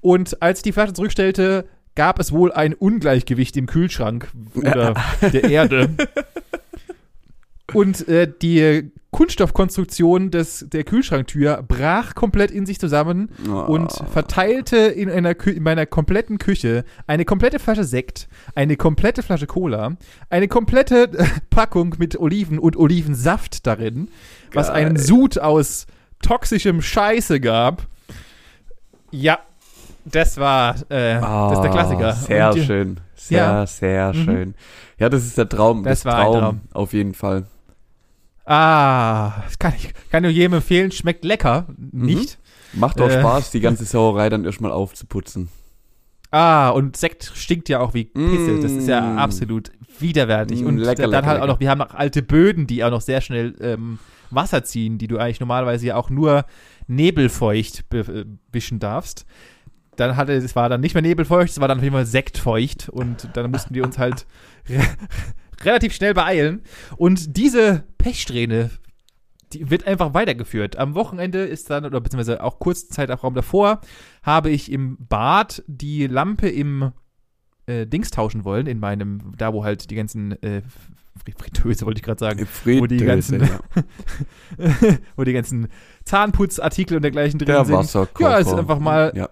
Und 0.00 0.40
als 0.42 0.60
ich 0.60 0.62
die 0.64 0.72
Flasche 0.72 0.92
zurückstellte, 0.94 1.66
gab 1.94 2.18
es 2.18 2.32
wohl 2.32 2.52
ein 2.52 2.74
Ungleichgewicht 2.74 3.56
im 3.56 3.66
Kühlschrank 3.66 4.28
oder 4.54 4.94
der 5.32 5.44
Erde. 5.44 5.90
Und 7.72 8.08
äh, 8.08 8.30
die 8.42 8.90
Kunststoffkonstruktion 9.12 10.30
des, 10.30 10.66
der 10.72 10.84
Kühlschranktür 10.84 11.64
brach 11.66 12.14
komplett 12.14 12.50
in 12.50 12.64
sich 12.66 12.78
zusammen 12.80 13.28
und 13.48 13.90
Ah. 14.00 14.06
verteilte 14.06 14.76
in, 14.76 15.10
einer 15.10 15.34
Kü 15.34 15.50
in 15.50 15.62
meiner 15.64 15.84
kompletten 15.86 16.38
Küche 16.38 16.84
eine 17.06 17.24
komplette 17.24 17.58
Flasche 17.58 17.84
Sekt, 17.84 18.28
eine 18.54 18.76
komplette 18.76 19.22
Flasche 19.22 19.46
Cola, 19.46 19.96
eine 20.30 20.48
komplette 20.48 21.12
äh, 21.12 21.24
Packung 21.50 21.96
mit 21.98 22.18
Oliven 22.18 22.58
und 22.58 22.76
Olivensaft 22.76 23.66
darin, 23.66 24.08
was 24.52 24.68
Geil. 24.68 24.76
einen 24.86 24.96
Sud 24.96 25.38
aus 25.38 25.86
toxischem 26.22 26.80
Scheiße 26.82 27.40
gab. 27.40 27.86
Ja, 29.12 29.40
das 30.04 30.36
war, 30.38 30.74
äh, 30.90 31.20
das 31.20 31.52
ist 31.52 31.62
der 31.62 31.70
Klassiker. 31.70 32.08
Ah, 32.08 32.12
Sehr 32.12 32.48
Und 32.48 32.54
die- 32.56 32.62
schön. 32.64 33.00
Sehr, 33.14 33.38
Ja. 33.38 33.66
sehr 33.66 34.12
Mhm. 34.14 34.24
schön. 34.24 34.54
Ja, 34.98 35.08
das 35.08 35.24
ist 35.24 35.36
der 35.38 35.48
Traum. 35.48 35.84
Das 35.84 36.00
Das, 36.02 36.04
war 36.06 36.18
ein 36.18 36.26
Traum, 36.26 36.40
Traum. 36.40 36.60
Auf 36.72 36.92
jeden 36.92 37.14
Fall. 37.14 37.44
Ah, 38.46 39.42
das 39.44 39.58
kann 39.58 39.74
ich 39.76 39.92
kann 40.10 40.22
nur 40.22 40.32
jedem 40.32 40.54
empfehlen, 40.54 40.90
schmeckt 40.90 41.24
lecker, 41.24 41.66
nicht? 41.92 42.38
Macht 42.72 43.00
auch 43.00 43.08
Äh. 43.08 43.20
Spaß, 43.20 43.50
die 43.50 43.60
ganze 43.60 43.84
Sauerei 43.84 44.28
dann 44.28 44.44
erstmal 44.44 44.72
aufzuputzen. 44.72 45.48
Ah, 46.32 46.70
und 46.70 46.96
Sekt 46.96 47.32
stinkt 47.34 47.68
ja 47.68 47.80
auch 47.80 47.92
wie 47.94 48.04
Pisse. 48.04 48.60
Das 48.60 48.70
ist 48.72 48.86
ja 48.88 49.00
Mm. 49.00 49.18
absolut 49.18 49.72
widerwärtig. 49.98 50.62
Mm, 50.62 50.66
und 50.66 50.78
lecker, 50.78 51.02
dann 51.02 51.10
lecker, 51.10 51.26
halt 51.26 51.42
auch 51.42 51.46
noch, 51.48 51.60
wir 51.60 51.68
haben 51.68 51.78
noch 51.78 51.92
alte 51.92 52.22
Böden, 52.22 52.66
die 52.68 52.84
auch 52.84 52.90
noch 52.90 53.00
sehr 53.00 53.20
schnell 53.20 53.54
ähm, 53.60 53.98
Wasser 54.30 54.62
ziehen, 54.62 54.96
die 54.98 55.08
du 55.08 55.18
eigentlich 55.18 55.40
normalerweise 55.40 55.86
ja 55.86 55.96
auch 55.96 56.08
nur 56.08 56.44
nebelfeucht 56.86 57.88
be- 57.88 57.98
äh, 57.98 58.24
wischen 58.52 58.78
darfst. 58.78 59.26
Dann 60.00 60.16
hatte 60.16 60.32
es 60.32 60.56
war 60.56 60.68
dann 60.68 60.80
nicht 60.80 60.94
mehr 60.94 61.02
nebelfeucht, 61.02 61.50
es 61.50 61.60
war 61.60 61.68
dann 61.68 61.78
auf 61.78 61.84
jeden 61.84 61.94
Fall 61.94 62.06
sektfeucht 62.06 62.88
und 62.88 63.28
dann 63.34 63.50
mussten 63.50 63.74
wir 63.74 63.84
uns 63.84 63.98
halt 63.98 64.26
re 64.68 64.80
relativ 65.62 65.92
schnell 65.94 66.14
beeilen. 66.14 66.62
Und 66.96 67.36
diese 67.36 67.84
Pechsträhne, 67.98 68.70
die 69.52 69.68
wird 69.70 69.86
einfach 69.86 70.14
weitergeführt. 70.14 70.76
Am 70.78 70.94
Wochenende 70.94 71.40
ist 71.44 71.68
dann, 71.68 71.84
oder 71.84 72.00
beziehungsweise 72.00 72.42
auch 72.42 72.58
kurzen 72.60 72.90
Zeitraum 72.90 73.34
davor, 73.34 73.80
habe 74.22 74.48
ich 74.50 74.72
im 74.72 74.96
Bad 75.08 75.62
die 75.66 76.06
Lampe 76.06 76.48
im 76.48 76.92
äh, 77.66 77.86
Dings 77.86 78.10
tauschen 78.10 78.44
wollen, 78.44 78.66
in 78.66 78.78
meinem, 78.80 79.32
da 79.36 79.52
wo 79.52 79.62
halt 79.64 79.90
die 79.90 79.96
ganzen 79.96 80.32
äh, 80.42 80.62
Fri- 81.22 81.34
Fritteuse 81.36 81.84
wollte 81.84 81.98
ich 81.98 82.04
gerade 82.04 82.20
sagen, 82.20 82.46
wo 82.64 82.86
die 82.86 82.98
Fritteuse, 82.98 83.38
ganzen- 83.38 83.40
ja. 83.42 84.96
wo 85.16 85.24
die 85.24 85.32
ganzen 85.34 85.68
Zahnputzartikel 86.04 86.96
und 86.96 87.02
dergleichen 87.02 87.38
drin 87.38 87.48
Der 87.48 87.64
sind. 87.64 87.74
Ja, 88.20 88.38
ist 88.38 88.46
einfach 88.60 88.78
mal 88.78 89.12
Ja. 89.14 89.28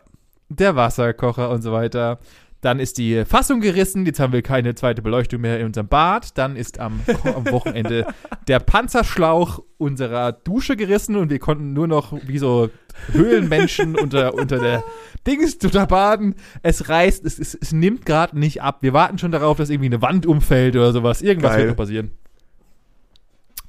Der 0.49 0.77
Wasserkocher 0.77 1.51
und 1.51 1.63
so 1.63 1.73
weiter. 1.73 2.19
Dann 2.61 2.81
ist 2.81 2.99
die 2.99 3.25
Fassung 3.25 3.61
gerissen, 3.61 4.05
jetzt 4.05 4.19
haben 4.19 4.33
wir 4.33 4.43
keine 4.43 4.75
zweite 4.75 5.01
Beleuchtung 5.01 5.41
mehr 5.41 5.61
in 5.61 5.67
unserem 5.67 5.87
Bad. 5.87 6.37
Dann 6.37 6.57
ist 6.57 6.81
am, 6.81 7.01
am 7.23 7.47
Wochenende 7.53 8.07
der 8.49 8.59
Panzerschlauch 8.59 9.63
unserer 9.77 10.33
Dusche 10.33 10.77
gerissen 10.77 11.15
und 11.15 11.31
wir 11.31 11.39
konnten 11.39 11.73
nur 11.73 11.87
noch 11.87 12.19
wie 12.27 12.39
so 12.39 12.69
Höhlenmenschen 13.13 13.97
unter, 13.97 14.35
unter 14.35 14.59
der 14.59 14.83
Dings 15.25 15.59
drunter 15.59 15.87
baden. 15.87 16.35
Es 16.63 16.89
reißt, 16.89 17.25
es, 17.25 17.39
es, 17.39 17.55
es 17.55 17.73
nimmt 17.73 18.05
gerade 18.05 18.37
nicht 18.37 18.61
ab. 18.61 18.79
Wir 18.81 18.93
warten 18.93 19.19
schon 19.19 19.31
darauf, 19.31 19.59
dass 19.59 19.71
irgendwie 19.71 19.91
eine 19.91 20.03
Wand 20.03 20.27
umfällt 20.27 20.75
oder 20.75 20.93
sowas. 20.93 21.23
Irgendwas 21.23 21.53
Geil. 21.53 21.61
wird 21.61 21.71
noch 21.71 21.77
passieren. 21.77 22.11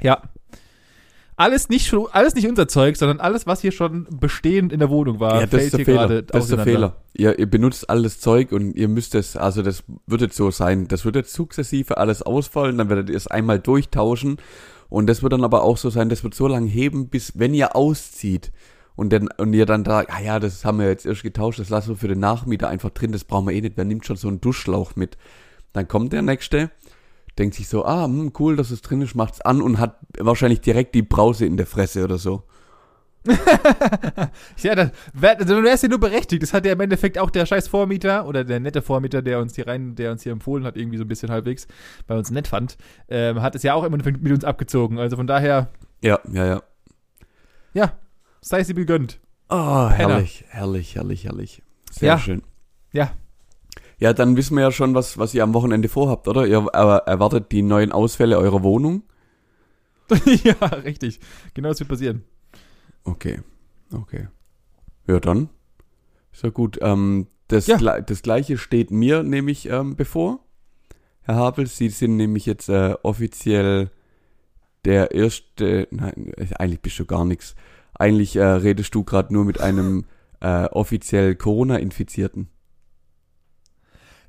Ja. 0.01 0.23
Alles 1.39 1.69
nicht, 1.69 1.87
schon- 1.87 2.07
alles 2.11 2.35
nicht 2.35 2.47
unser 2.49 2.67
Zeug, 2.67 2.97
sondern 2.97 3.21
alles, 3.21 3.47
was 3.47 3.61
hier 3.61 3.71
schon 3.71 4.05
bestehend 4.19 4.73
in 4.73 4.79
der 4.79 4.89
Wohnung 4.89 5.21
war, 5.21 5.39
Ja, 5.39 5.47
das 5.47 5.63
ist 5.63 5.77
der 5.77 5.85
Fehler. 5.85 6.21
Das 6.21 6.43
ist 6.43 6.51
der. 6.51 6.59
Fehler. 6.65 6.97
Ihr, 7.13 7.39
ihr 7.39 7.49
benutzt 7.49 7.89
alles 7.89 8.19
Zeug 8.19 8.51
und 8.51 8.75
ihr 8.75 8.89
müsst 8.89 9.15
es, 9.15 9.37
also 9.37 9.61
das 9.61 9.83
wird 10.05 10.19
jetzt 10.19 10.35
so 10.35 10.51
sein, 10.51 10.89
das 10.89 11.05
wird 11.05 11.15
jetzt 11.15 11.33
sukzessive 11.33 11.97
alles 11.97 12.21
ausfallen, 12.21 12.77
dann 12.77 12.89
werdet 12.89 13.09
ihr 13.09 13.15
es 13.15 13.27
einmal 13.27 13.57
durchtauschen 13.59 14.35
und 14.89 15.07
das 15.07 15.23
wird 15.23 15.31
dann 15.31 15.45
aber 15.45 15.63
auch 15.63 15.77
so 15.77 15.89
sein, 15.89 16.09
das 16.09 16.25
wird 16.25 16.33
so 16.35 16.45
lange 16.47 16.67
heben, 16.67 17.07
bis 17.07 17.39
wenn 17.39 17.53
ihr 17.53 17.73
auszieht 17.73 18.51
und 18.97 19.13
dann 19.13 19.29
und 19.37 19.53
ihr 19.53 19.65
dann 19.65 19.85
da, 19.85 19.99
ah 20.09 20.21
ja, 20.21 20.39
das 20.41 20.65
haben 20.65 20.79
wir 20.79 20.89
jetzt 20.89 21.05
erst 21.05 21.23
getauscht, 21.23 21.59
das 21.59 21.69
lassen 21.69 21.89
wir 21.91 21.95
für 21.95 22.09
den 22.09 22.19
Nachmieter 22.19 22.67
einfach 22.67 22.89
drin, 22.89 23.13
das 23.13 23.23
brauchen 23.23 23.47
wir 23.47 23.53
eh 23.55 23.61
nicht, 23.61 23.77
wer 23.77 23.85
nimmt 23.85 24.05
schon 24.05 24.17
so 24.17 24.27
einen 24.27 24.41
Duschschlauch 24.41 24.97
mit. 24.97 25.17
Dann 25.71 25.87
kommt 25.87 26.11
der 26.11 26.21
nächste, 26.21 26.69
denkt 27.39 27.55
sich 27.55 27.67
so, 27.67 27.85
ah, 27.85 28.05
hm, 28.05 28.33
cool, 28.37 28.55
dass 28.55 28.69
es 28.69 28.81
drin 28.81 29.01
ist, 29.01 29.15
macht's 29.15 29.41
an 29.41 29.61
und 29.61 29.79
hat 29.79 29.97
wahrscheinlich 30.19 30.61
direkt 30.61 30.93
die 30.93 31.01
Brause 31.01 31.45
in 31.45 31.57
der 31.57 31.65
Fresse 31.65 32.03
oder 32.03 32.17
so. 32.17 32.43
Ja, 34.61 34.75
dann 34.75 34.91
wär, 35.13 35.35
dann 35.35 35.63
wär's 35.63 35.81
ja 35.81 35.89
nur 35.89 35.99
berechtigt. 35.99 36.43
Das 36.43 36.53
hat 36.53 36.65
ja 36.65 36.73
im 36.73 36.79
Endeffekt 36.79 37.17
auch 37.17 37.29
der 37.29 37.45
scheiß 37.45 37.67
Vormieter 37.67 38.25
oder 38.27 38.43
der 38.43 38.59
nette 38.59 38.81
Vormieter, 38.81 39.21
der 39.21 39.39
uns 39.39 39.55
hier 39.55 39.67
rein, 39.67 39.95
der 39.95 40.11
uns 40.11 40.23
hier 40.23 40.31
empfohlen 40.31 40.63
hat, 40.65 40.77
irgendwie 40.77 40.97
so 40.97 41.03
ein 41.03 41.07
bisschen 41.07 41.29
halbwegs, 41.31 41.67
weil 42.07 42.17
er 42.17 42.19
uns 42.19 42.31
nett 42.31 42.47
fand, 42.47 42.77
ähm, 43.09 43.41
hat 43.41 43.55
es 43.55 43.63
ja 43.63 43.73
auch 43.73 43.83
im 43.83 43.93
Endeffekt 43.93 44.21
mit 44.21 44.31
uns 44.33 44.43
abgezogen. 44.43 44.99
Also 44.99 45.15
von 45.15 45.27
daher, 45.27 45.69
Ja, 46.03 46.19
ja, 46.31 46.45
ja. 46.45 46.61
ja, 47.73 47.91
sei 48.41 48.63
sie 48.63 48.73
gegönnt. 48.73 49.19
Oh, 49.49 49.89
herrlich, 49.89 50.45
herrlich, 50.49 50.95
herrlich, 50.95 51.23
herrlich. 51.25 51.61
Sehr 51.91 52.07
Ja. 52.09 52.19
schön. 52.19 52.43
Ja. 52.93 53.11
Ja, 53.99 54.13
dann 54.13 54.37
wissen 54.37 54.55
wir 54.55 54.63
ja 54.63 54.71
schon, 54.71 54.95
was, 54.95 55.17
was 55.17 55.33
ihr 55.33 55.43
am 55.43 55.53
Wochenende 55.53 55.89
vorhabt, 55.89 56.27
oder? 56.27 56.47
Ihr 56.47 56.65
er, 56.73 57.03
erwartet 57.05 57.51
die 57.51 57.61
neuen 57.61 57.91
Ausfälle 57.91 58.37
eurer 58.37 58.63
Wohnung. 58.63 59.03
ja, 60.43 60.53
richtig. 60.83 61.19
Genau 61.53 61.69
das 61.69 61.79
wird 61.79 61.89
passieren. 61.89 62.23
Okay, 63.03 63.41
okay. 63.93 64.27
Ja, 65.07 65.19
dann. 65.19 65.49
Ist 66.31 66.43
ja 66.43 66.49
gut. 66.49 66.79
Ähm, 66.81 67.27
das, 67.47 67.67
Ja. 67.67 67.77
Gle- 67.77 68.01
das 68.01 68.21
gleiche 68.21 68.57
steht 68.57 68.89
mir 68.91 69.23
nämlich 69.23 69.67
ähm, 69.69 69.95
bevor. 69.95 70.39
Herr 71.21 71.35
Havel, 71.35 71.67
Sie 71.67 71.89
sind 71.89 72.15
nämlich 72.15 72.45
jetzt 72.45 72.69
äh, 72.69 72.95
offiziell 73.03 73.91
der 74.85 75.11
erste, 75.11 75.87
nein, 75.91 76.31
eigentlich 76.57 76.81
bist 76.81 76.97
du 76.99 77.05
gar 77.05 77.25
nichts. 77.25 77.55
Eigentlich 77.93 78.35
äh, 78.37 78.43
redest 78.43 78.95
du 78.95 79.03
gerade 79.03 79.33
nur 79.33 79.43
mit 79.45 79.59
einem 79.59 80.05
äh, 80.39 80.65
offiziell 80.65 81.35
Corona-Infizierten. 81.35 82.47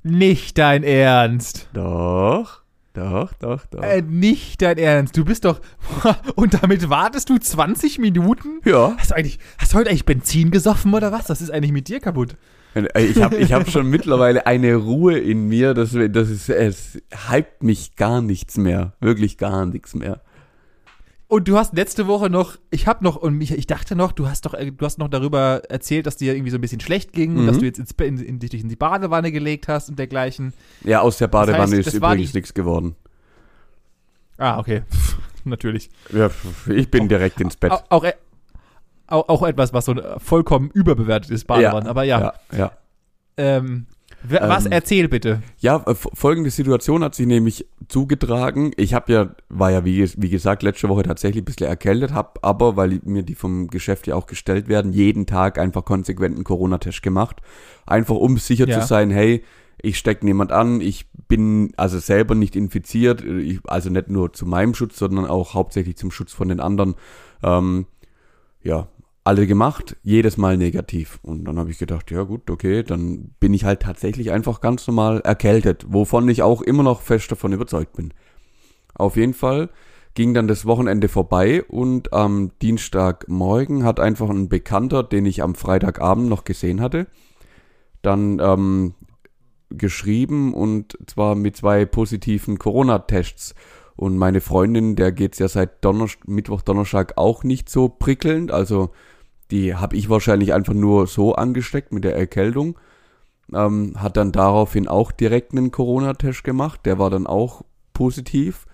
Nicht 0.02 0.58
dein 0.58 0.82
Ernst. 0.82 1.68
Doch, 1.72 2.62
doch, 2.94 3.32
doch, 3.34 3.66
doch. 3.66 3.82
Äh, 3.82 4.02
nicht 4.02 4.62
dein 4.62 4.78
Ernst. 4.78 5.16
Du 5.16 5.24
bist 5.24 5.44
doch. 5.44 5.60
Und 6.36 6.62
damit 6.62 6.88
wartest 6.88 7.28
du 7.28 7.38
20 7.38 7.98
Minuten? 7.98 8.60
ja. 8.64 8.94
Hast 8.98 9.10
du 9.10 9.14
eigentlich, 9.16 9.38
hast 9.58 9.72
du 9.72 9.78
heute 9.78 9.90
eigentlich 9.90 10.06
Benzin 10.06 10.50
gesoffen 10.50 10.94
oder 10.94 11.12
was? 11.12 11.28
Was 11.28 11.40
ist 11.42 11.50
eigentlich 11.50 11.72
mit 11.72 11.88
dir 11.88 12.00
kaputt? 12.00 12.36
Äh, 12.74 13.04
Ich 13.04 13.22
habe 13.22 13.36
ich 13.36 13.52
hab 13.52 13.68
schon 13.70 13.86
mittlerweile 13.90 14.46
eine 14.46 14.74
Ruhe 14.76 15.18
in 15.18 15.48
mir, 15.48 15.74
das, 15.74 15.90
das 15.92 16.48
es 16.48 16.98
hypt 17.30 17.62
mich 17.62 17.96
gar 17.96 18.22
nichts 18.22 18.56
mehr. 18.56 18.94
Wirklich 19.00 19.36
gar 19.38 19.66
nichts 19.66 19.94
mehr. 19.94 20.20
Und 21.30 21.46
du 21.46 21.56
hast 21.56 21.74
letzte 21.74 22.08
Woche 22.08 22.28
noch, 22.28 22.56
ich 22.72 22.88
habe 22.88 23.04
noch, 23.04 23.14
und 23.14 23.34
mich, 23.36 23.52
ich 23.52 23.68
dachte 23.68 23.94
noch, 23.94 24.10
du 24.10 24.26
hast 24.28 24.46
doch, 24.46 24.52
äh, 24.54 24.72
du 24.72 24.84
hast 24.84 24.98
noch 24.98 25.06
darüber 25.06 25.62
erzählt, 25.68 26.06
dass 26.06 26.16
dir 26.16 26.34
irgendwie 26.34 26.50
so 26.50 26.58
ein 26.58 26.60
bisschen 26.60 26.80
schlecht 26.80 27.12
ging, 27.12 27.34
Mhm. 27.34 27.46
dass 27.46 27.58
du 27.58 27.66
jetzt 27.66 27.78
ins, 27.78 27.92
in, 27.92 28.18
in, 28.18 28.38
dich 28.40 28.52
in 28.52 28.68
die 28.68 28.74
Badewanne 28.74 29.30
gelegt 29.30 29.68
hast 29.68 29.88
und 29.88 29.96
dergleichen. 29.96 30.52
Ja, 30.82 31.02
aus 31.02 31.18
der 31.18 31.28
Badewanne 31.28 31.62
heißt, 31.62 31.72
ist 31.74 31.86
das 31.86 31.94
übrigens 31.94 32.34
nichts 32.34 32.52
geworden. 32.52 32.96
Ah, 34.38 34.58
okay. 34.58 34.82
Natürlich. 35.44 35.88
Ja, 36.12 36.30
ich 36.66 36.90
bin 36.90 37.08
direkt 37.08 37.40
ins 37.40 37.54
Bett. 37.54 37.70
Auch, 37.70 37.84
auch, 37.90 38.04
auch, 39.06 39.28
auch 39.28 39.42
etwas, 39.44 39.72
was 39.72 39.84
so 39.84 39.92
ein 39.92 40.02
vollkommen 40.18 40.68
überbewertet 40.72 41.30
ist, 41.30 41.46
Badewanne. 41.46 41.88
Aber 41.88 42.02
ja, 42.02 42.20
ja, 42.50 42.58
ja. 42.58 42.72
Ähm, 43.36 43.86
was 44.28 44.66
Ähm, 44.66 44.72
erzähl 44.72 45.08
bitte? 45.08 45.42
Ja, 45.58 45.82
äh, 45.86 45.94
folgende 45.94 46.50
Situation 46.50 47.02
hat 47.02 47.14
sich 47.14 47.26
nämlich 47.26 47.66
zugetragen. 47.88 48.72
Ich 48.76 48.94
habe 48.94 49.12
ja, 49.12 49.34
war 49.48 49.70
ja 49.70 49.84
wie, 49.84 50.08
wie 50.16 50.28
gesagt 50.30 50.62
letzte 50.62 50.88
Woche 50.88 51.02
tatsächlich 51.02 51.42
ein 51.42 51.46
bisschen 51.46 51.66
erkältet, 51.66 52.12
habe 52.12 52.42
aber, 52.42 52.76
weil 52.76 53.00
mir 53.04 53.22
die 53.22 53.34
vom 53.34 53.68
Geschäft 53.68 54.06
ja 54.06 54.14
auch 54.14 54.26
gestellt 54.26 54.68
werden, 54.68 54.92
jeden 54.92 55.26
Tag 55.26 55.58
einfach 55.58 55.84
konsequent 55.84 56.34
einen 56.34 56.44
Corona-Test 56.44 57.02
gemacht. 57.02 57.40
Einfach 57.86 58.16
um 58.16 58.36
sicher 58.38 58.68
Ja. 58.68 58.80
zu 58.80 58.86
sein, 58.86 59.10
hey, 59.10 59.42
ich 59.82 59.96
stecke 59.98 60.26
niemand 60.26 60.52
an, 60.52 60.80
ich 60.80 61.06
bin 61.28 61.72
also 61.76 61.98
selber 61.98 62.34
nicht 62.34 62.54
infiziert, 62.54 63.22
ich, 63.24 63.60
also 63.64 63.88
nicht 63.88 64.10
nur 64.10 64.32
zu 64.32 64.44
meinem 64.44 64.74
Schutz, 64.74 64.98
sondern 64.98 65.26
auch 65.26 65.54
hauptsächlich 65.54 65.96
zum 65.96 66.10
Schutz 66.10 66.32
von 66.32 66.48
den 66.48 66.60
anderen. 66.60 66.96
Ähm, 67.42 67.86
ja, 68.62 68.88
alle 69.24 69.46
gemacht, 69.46 69.96
jedes 70.02 70.36
Mal 70.36 70.56
negativ. 70.56 71.18
Und 71.22 71.44
dann 71.44 71.58
habe 71.58 71.70
ich 71.70 71.78
gedacht, 71.78 72.10
ja 72.10 72.22
gut, 72.22 72.50
okay, 72.50 72.82
dann 72.82 73.34
bin 73.38 73.52
ich 73.52 73.64
halt 73.64 73.80
tatsächlich 73.80 74.30
einfach 74.30 74.60
ganz 74.60 74.86
normal 74.86 75.20
erkältet, 75.20 75.84
wovon 75.88 76.28
ich 76.28 76.42
auch 76.42 76.62
immer 76.62 76.82
noch 76.82 77.02
fest 77.02 77.30
davon 77.30 77.52
überzeugt 77.52 77.94
bin. 77.94 78.12
Auf 78.94 79.16
jeden 79.16 79.34
Fall 79.34 79.70
ging 80.14 80.34
dann 80.34 80.48
das 80.48 80.66
Wochenende 80.66 81.08
vorbei 81.08 81.62
und 81.64 82.12
am 82.12 82.50
Dienstagmorgen 82.62 83.84
hat 83.84 84.00
einfach 84.00 84.28
ein 84.28 84.48
Bekannter, 84.48 85.02
den 85.02 85.26
ich 85.26 85.42
am 85.42 85.54
Freitagabend 85.54 86.28
noch 86.28 86.44
gesehen 86.44 86.80
hatte, 86.80 87.06
dann 88.02 88.40
ähm, 88.40 88.94
geschrieben 89.70 90.52
und 90.52 90.98
zwar 91.06 91.34
mit 91.34 91.56
zwei 91.56 91.84
positiven 91.84 92.58
Corona-Tests. 92.58 93.54
Und 94.00 94.16
meine 94.16 94.40
Freundin, 94.40 94.96
der 94.96 95.12
geht's 95.12 95.38
ja 95.40 95.48
seit 95.48 95.84
Donnerst 95.84 96.26
Mittwoch, 96.26 96.62
Donnerstag 96.62 97.18
auch 97.18 97.44
nicht 97.44 97.68
so 97.68 97.90
prickelnd. 97.90 98.50
Also 98.50 98.92
die 99.50 99.74
habe 99.74 99.94
ich 99.94 100.08
wahrscheinlich 100.08 100.54
einfach 100.54 100.72
nur 100.72 101.06
so 101.06 101.34
angesteckt 101.34 101.92
mit 101.92 102.04
der 102.04 102.16
Erkältung. 102.16 102.78
Ähm, 103.52 103.96
hat 103.98 104.16
dann 104.16 104.32
daraufhin 104.32 104.88
auch 104.88 105.12
direkt 105.12 105.52
einen 105.52 105.70
Corona-Test 105.70 106.44
gemacht. 106.44 106.80
Der 106.86 106.98
war 106.98 107.10
dann 107.10 107.26
auch 107.26 107.60
positiv. 107.92 108.64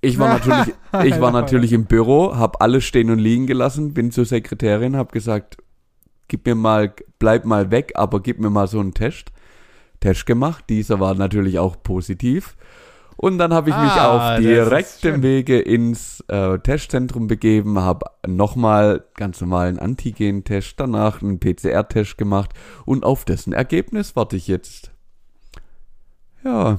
Ich 0.00 0.18
war 0.18 0.28
natürlich, 0.44 0.74
ich 1.04 1.20
war 1.20 1.30
natürlich 1.30 1.72
im 1.72 1.84
Büro, 1.84 2.34
habe 2.34 2.60
alles 2.60 2.82
stehen 2.82 3.10
und 3.10 3.20
liegen 3.20 3.46
gelassen, 3.46 3.94
bin 3.94 4.10
zur 4.10 4.24
Sekretärin, 4.24 4.96
habe 4.96 5.12
gesagt, 5.12 5.58
gib 6.26 6.44
mir 6.44 6.56
mal, 6.56 6.92
bleib 7.20 7.44
mal 7.44 7.70
weg, 7.70 7.92
aber 7.94 8.18
gib 8.18 8.40
mir 8.40 8.50
mal 8.50 8.66
so 8.66 8.80
einen 8.80 8.94
Test. 8.94 9.30
Test 10.00 10.26
gemacht, 10.26 10.64
dieser 10.68 10.98
war 10.98 11.14
natürlich 11.14 11.60
auch 11.60 11.80
positiv. 11.80 12.56
Und 13.20 13.36
dann 13.36 13.52
habe 13.52 13.68
ich 13.68 13.76
mich 13.76 13.84
Ah, 13.84 14.36
auf 14.36 14.40
direktem. 14.40 15.22
Wege 15.22 15.60
ins 15.60 16.24
äh, 16.28 16.58
Testzentrum 16.58 17.26
begeben, 17.26 17.78
habe 17.78 18.06
nochmal 18.26 19.04
ganz 19.14 19.42
normalen 19.42 19.78
Antigen-Test, 19.78 20.80
danach 20.80 21.20
einen 21.20 21.38
PCR-Test 21.38 22.16
gemacht 22.16 22.54
und 22.86 23.04
auf 23.04 23.26
dessen 23.26 23.52
Ergebnis 23.52 24.16
warte 24.16 24.36
ich 24.36 24.48
jetzt. 24.48 24.92
Ja, 26.42 26.78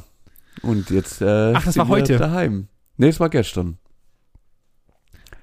und 0.64 0.90
jetzt 0.90 1.22
äh, 1.22 1.54
Ach, 1.56 1.64
das 1.64 1.78
war 1.78 1.88
heute? 1.90 2.18
daheim. 2.18 2.70
Nee, 2.98 3.10
es 3.10 3.20
war 3.20 3.30
gestern. 3.30 3.78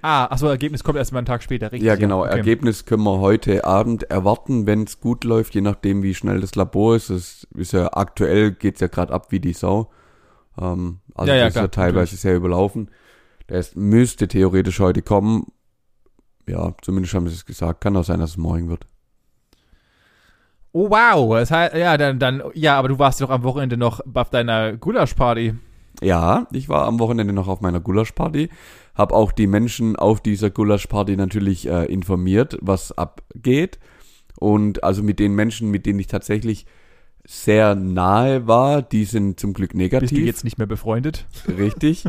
Ah, 0.03 0.25
achso, 0.25 0.49
Ergebnis 0.49 0.83
kommt 0.83 0.99
erst 0.99 1.13
mal 1.13 1.21
einen 1.21 1.27
Tag 1.27 1.45
später, 1.45 1.71
richtig? 1.71 1.87
Ja, 1.87 1.95
genau. 1.95 2.23
okay. 2.25 2.39
Ergebnis 2.39 2.87
können 2.87 3.05
wir 3.05 3.21
heute 3.21 3.65
Abend 3.65 4.03
erwarten, 4.11 4.67
wenn 4.67 4.83
es 4.83 4.99
gut 4.99 5.23
läuft, 5.23 5.55
je 5.55 5.61
nachdem, 5.61 6.03
wie 6.03 6.15
schnell 6.17 6.41
das 6.41 6.57
Labor 6.57 6.97
ist. 6.97 7.11
Es 7.11 7.47
ist 7.55 7.73
ja 7.73 7.93
aktuell 7.93 8.51
geht's 8.51 8.81
ja 8.81 8.89
gerade 8.89 9.13
ab 9.13 9.31
wie 9.31 9.39
die 9.39 9.53
Sau. 9.53 9.93
Ähm, 10.61 10.99
also 11.15 11.31
Ja, 11.31 11.39
ja, 11.39 11.45
das 11.45 11.51
ist 11.51 11.57
ja 11.57 11.61
klar, 11.69 11.71
teilweise 11.71 12.01
natürlich. 12.01 12.21
sehr 12.21 12.37
überlaufen. 12.37 12.91
Der 13.49 13.59
ist, 13.59 13.77
müsste 13.77 14.29
theoretisch 14.29 14.81
heute 14.81 15.03
kommen. 15.03 15.47
Ja, 16.49 16.75
zumindest 16.83 17.15
haben 17.15 17.29
sie 17.29 17.35
es 17.35 17.47
gesagt. 17.47 17.81
Kann 17.81 17.97
auch 17.97 18.05
sein, 18.05 18.21
dass 18.21 18.31
es 18.31 18.37
morgen 18.37 18.69
wird. 18.69 18.87
Oh 20.73 20.91
wow, 20.91 21.35
das 21.35 21.51
heißt, 21.51 21.75
ja, 21.75 21.97
dann, 21.97 22.19
dann, 22.19 22.43
ja, 22.55 22.79
aber 22.79 22.89
du 22.89 22.99
warst 22.99 23.21
doch 23.21 23.31
am 23.31 23.43
Wochenende 23.43 23.77
noch 23.77 24.01
auf 24.15 24.31
deiner 24.31 24.77
Gulaschparty. 24.77 25.55
Ja, 26.03 26.47
ich 26.53 26.69
war 26.69 26.87
am 26.87 27.01
Wochenende 27.01 27.33
noch 27.33 27.49
auf 27.49 27.61
meiner 27.61 27.81
Gulaschparty, 27.81 28.51
habe 28.95 29.15
auch 29.15 29.33
die 29.33 29.47
Menschen 29.47 29.97
auf 29.97 30.21
dieser 30.21 30.51
Gulaschparty 30.51 31.17
natürlich 31.17 31.67
äh, 31.67 31.87
informiert, 31.87 32.59
was 32.61 32.97
abgeht. 32.97 33.79
Und 34.39 34.85
also 34.85 35.03
mit 35.03 35.19
den 35.19 35.35
Menschen, 35.35 35.71
mit 35.71 35.87
denen 35.87 35.99
ich 35.99 36.07
tatsächlich 36.07 36.67
sehr 37.31 37.75
nahe 37.75 38.47
war, 38.47 38.81
die 38.81 39.05
sind 39.05 39.39
zum 39.39 39.53
Glück 39.53 39.75
negativ. 39.75 40.09
Bist 40.11 40.23
du 40.23 40.25
jetzt 40.25 40.45
nicht 40.45 40.57
mehr 40.57 40.67
befreundet? 40.67 41.27
Richtig. 41.47 42.05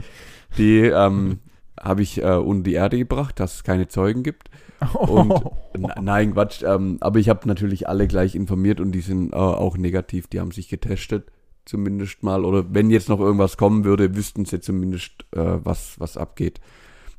Die 0.58 0.79
ähm, 0.79 1.39
habe 1.77 2.01
ich 2.01 2.23
äh, 2.23 2.36
unter 2.38 2.63
die 2.63 2.73
Erde 2.75 2.97
gebracht, 2.97 3.38
dass 3.41 3.55
es 3.55 3.63
keine 3.65 3.89
Zeugen 3.89 4.23
gibt. 4.23 4.49
Und 4.93 5.34
n- 5.73 5.91
nein, 6.01 6.34
Quatsch. 6.34 6.63
Ähm, 6.63 6.99
aber 7.01 7.19
ich 7.19 7.27
habe 7.27 7.45
natürlich 7.49 7.89
alle 7.89 8.08
gleich 8.08 8.34
informiert 8.34 8.79
und 8.79 8.93
die 8.93 9.01
sind 9.01 9.34
äh, 9.34 9.36
auch 9.36 9.75
negativ. 9.77 10.27
Die 10.27 10.39
haben 10.39 10.51
sich 10.51 10.69
getestet, 10.69 11.27
zumindest 11.65 12.23
mal. 12.23 12.45
Oder 12.45 12.73
wenn 12.73 12.89
jetzt 12.89 13.10
noch 13.10 13.19
irgendwas 13.19 13.58
kommen 13.58 13.84
würde, 13.84 14.15
wüssten 14.15 14.45
sie 14.45 14.62
zumindest, 14.62 15.25
äh, 15.36 15.58
was, 15.65 15.99
was 15.99 16.15
abgeht. 16.15 16.62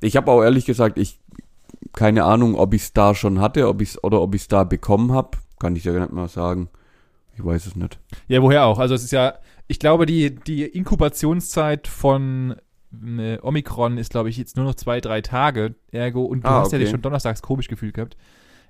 Ich 0.01 0.17
habe 0.17 0.31
auch 0.33 0.43
ehrlich 0.43 0.65
gesagt, 0.65 0.97
ich 0.99 1.21
keine 1.93 2.25
Ahnung, 2.25 2.55
ob 2.55 2.73
ich 2.73 2.83
es 2.83 2.93
da 2.95 3.15
schon 3.15 3.41
hatte, 3.41 3.69
ob 3.69 3.83
ich's, 3.83 4.03
oder 4.03 4.23
ob 4.23 4.35
ich 4.35 4.43
es 4.43 4.49
da 4.49 4.65
bekommen 4.65 5.13
habe. 5.13 5.37
Kann 5.59 5.77
ich 5.77 5.85
ja 5.85 5.93
nicht 5.93 6.13
mal 6.13 6.29
sagen. 6.29 6.71
Ich 7.37 7.45
weiß 7.45 7.67
es 7.67 7.77
nicht. 7.77 7.99
Ja, 8.29 8.43
woher 8.43 8.65
auch? 8.67 8.79
Also 8.79 8.95
es 8.95 9.05
ist 9.05 9.13
ja, 9.13 9.35
ich 9.67 9.79
glaube, 9.79 10.07
die, 10.07 10.35
die 10.35 10.65
Inkubationszeit 10.65 11.87
von 11.89 12.57
äh, 12.93 13.39
Omikron 13.41 13.99
ist, 13.99 14.11
glaube 14.11 14.29
ich, 14.29 14.37
jetzt 14.37 14.57
nur 14.57 14.67
noch 14.67 14.75
zwei, 14.75 15.01
drei 15.01 15.21
Tage. 15.21 15.75
Ergo, 15.93 16.25
und 16.25 16.45
du 16.45 16.49
Ah, 16.49 16.61
hast 16.61 16.73
ja 16.73 16.79
dich 16.79 16.87
okay. 16.89 16.93
schon 16.97 17.03
donnerstags 17.03 17.41
komisch 17.43 17.69
gefühlt 17.69 17.95
gehabt. 17.95 18.17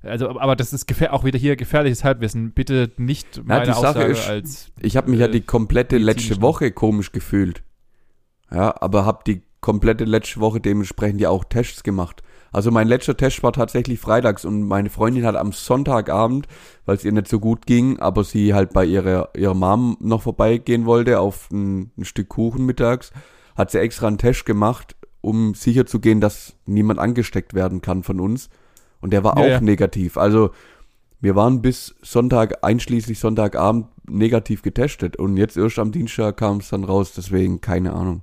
Also, 0.02 0.38
aber 0.40 0.56
das 0.56 0.72
ist 0.72 0.90
auch 1.10 1.24
wieder 1.24 1.38
hier 1.38 1.56
gefährliches 1.56 2.04
Halbwissen. 2.04 2.52
Bitte 2.52 2.90
nicht 2.96 3.42
meine 3.44 3.66
die 3.66 3.72
Sache 3.72 3.88
Aussage 3.88 4.12
ist, 4.12 4.28
als 4.28 4.72
Ich 4.80 4.96
habe 4.96 5.10
mich 5.10 5.20
ja 5.20 5.26
Äh, 5.26 5.30
die 5.30 5.42
komplette 5.42 5.98
letzte. 5.98 6.40
Woche 6.40 6.70
komisch 6.70 7.12
gefühlt. 7.12 7.62
Ja, 8.50 8.74
aber 8.80 9.04
habe 9.04 9.22
die 9.26 9.42
komplette 9.60 10.04
letzte 10.04 10.40
Woche 10.40 10.60
dementsprechend 10.60 11.20
ja 11.20 11.28
auch 11.28 11.44
Tests 11.44 11.82
gemacht. 11.82 12.22
Also 12.52 12.70
mein 12.70 12.88
letzter 12.88 13.16
Test 13.16 13.42
war 13.42 13.52
tatsächlich 13.52 14.00
freitags 14.00 14.44
und 14.44 14.62
meine 14.66 14.90
Freundin 14.90 15.24
hat 15.24 15.36
am 15.36 15.52
Sonntagabend, 15.52 16.46
weil 16.84 16.96
es 16.96 17.04
ihr 17.04 17.12
nicht 17.12 17.28
so 17.28 17.38
gut 17.38 17.66
ging, 17.66 17.98
aber 18.00 18.24
sie 18.24 18.54
halt 18.54 18.72
bei 18.72 18.84
ihrer, 18.84 19.30
ihrer 19.36 19.54
Mom 19.54 19.96
noch 20.00 20.22
vorbeigehen 20.22 20.84
wollte 20.86 21.20
auf 21.20 21.50
ein, 21.50 21.92
ein 21.96 22.04
Stück 22.04 22.28
Kuchen 22.28 22.66
mittags, 22.66 23.12
hat 23.56 23.70
sie 23.70 23.78
extra 23.78 24.08
einen 24.08 24.18
Test 24.18 24.46
gemacht, 24.46 24.96
um 25.20 25.54
sicher 25.54 25.86
zu 25.86 26.00
gehen, 26.00 26.20
dass 26.20 26.56
niemand 26.66 26.98
angesteckt 26.98 27.54
werden 27.54 27.82
kann 27.82 28.02
von 28.02 28.20
uns. 28.20 28.48
Und 29.00 29.12
der 29.12 29.22
war 29.24 29.36
Ja, 29.36 29.42
auch 29.44 29.48
ja. 29.48 29.60
negativ. 29.60 30.16
Also 30.16 30.50
wir 31.20 31.36
waren 31.36 31.60
bis 31.62 31.94
Sonntag, 32.02 32.64
einschließlich 32.64 33.18
Sonntagabend, 33.18 33.86
negativ 34.08 34.62
getestet. 34.62 35.16
Und 35.16 35.36
jetzt 35.36 35.56
erst 35.56 35.78
am 35.78 35.92
Dienstag 35.92 36.38
kam 36.38 36.58
es 36.58 36.70
dann 36.70 36.84
raus, 36.84 37.12
deswegen 37.14 37.60
keine 37.60 37.92
Ahnung. 37.92 38.22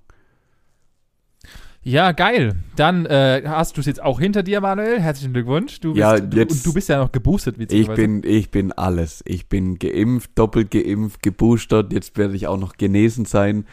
Ja, 1.87 2.11
geil. 2.11 2.55
Dann 2.75 3.05
äh, 3.05 3.43
hast 3.45 3.77
du 3.77 3.79
es 3.79 3.85
jetzt 3.87 4.03
auch 4.03 4.19
hinter 4.19 4.43
dir, 4.43 4.59
Manuel. 4.59 4.99
Herzlichen 4.99 5.31
Glückwunsch. 5.31 5.79
Du 5.79 5.93
bist, 5.93 5.99
Ja, 6.01 6.19
du, 6.19 6.35
jetzt- 6.37 6.51
und 6.51 6.65
du 6.65 6.73
bist 6.73 6.89
ja 6.89 6.97
noch 6.97 7.13
geboostet, 7.13 7.55
Ich 7.71 7.87
bin, 7.87 8.23
ich 8.25 8.51
bin 8.51 8.73
alles. 8.73 9.23
Ich 9.25 9.47
bin 9.47 9.79
geimpft, 9.79 10.31
doppelt 10.35 10.69
geimpft, 10.71 11.23
geboostert. 11.23 11.93
Jetzt 11.93 12.17
werde 12.17 12.35
ich 12.35 12.45
auch 12.47 12.57
noch 12.59 12.73
genesen 12.75 13.23
sein. 13.23 13.65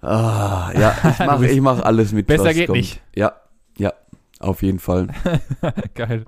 Ah, 0.00 0.70
ja, 0.78 0.96
ich 1.10 1.16
Du 1.18 1.24
mache 1.26 1.46
ich 1.48 1.60
mach 1.60 1.80
alles 1.82 2.12
mit. 2.12 2.26
Besser 2.28 2.54
geht 2.54 2.68
kommt. 2.68 2.78
nicht. 2.78 3.02
Ja, 3.14 3.32
ja, 3.76 3.92
auf 4.40 4.62
jeden 4.62 4.78
Fall. 4.78 5.08
geil. 5.94 6.24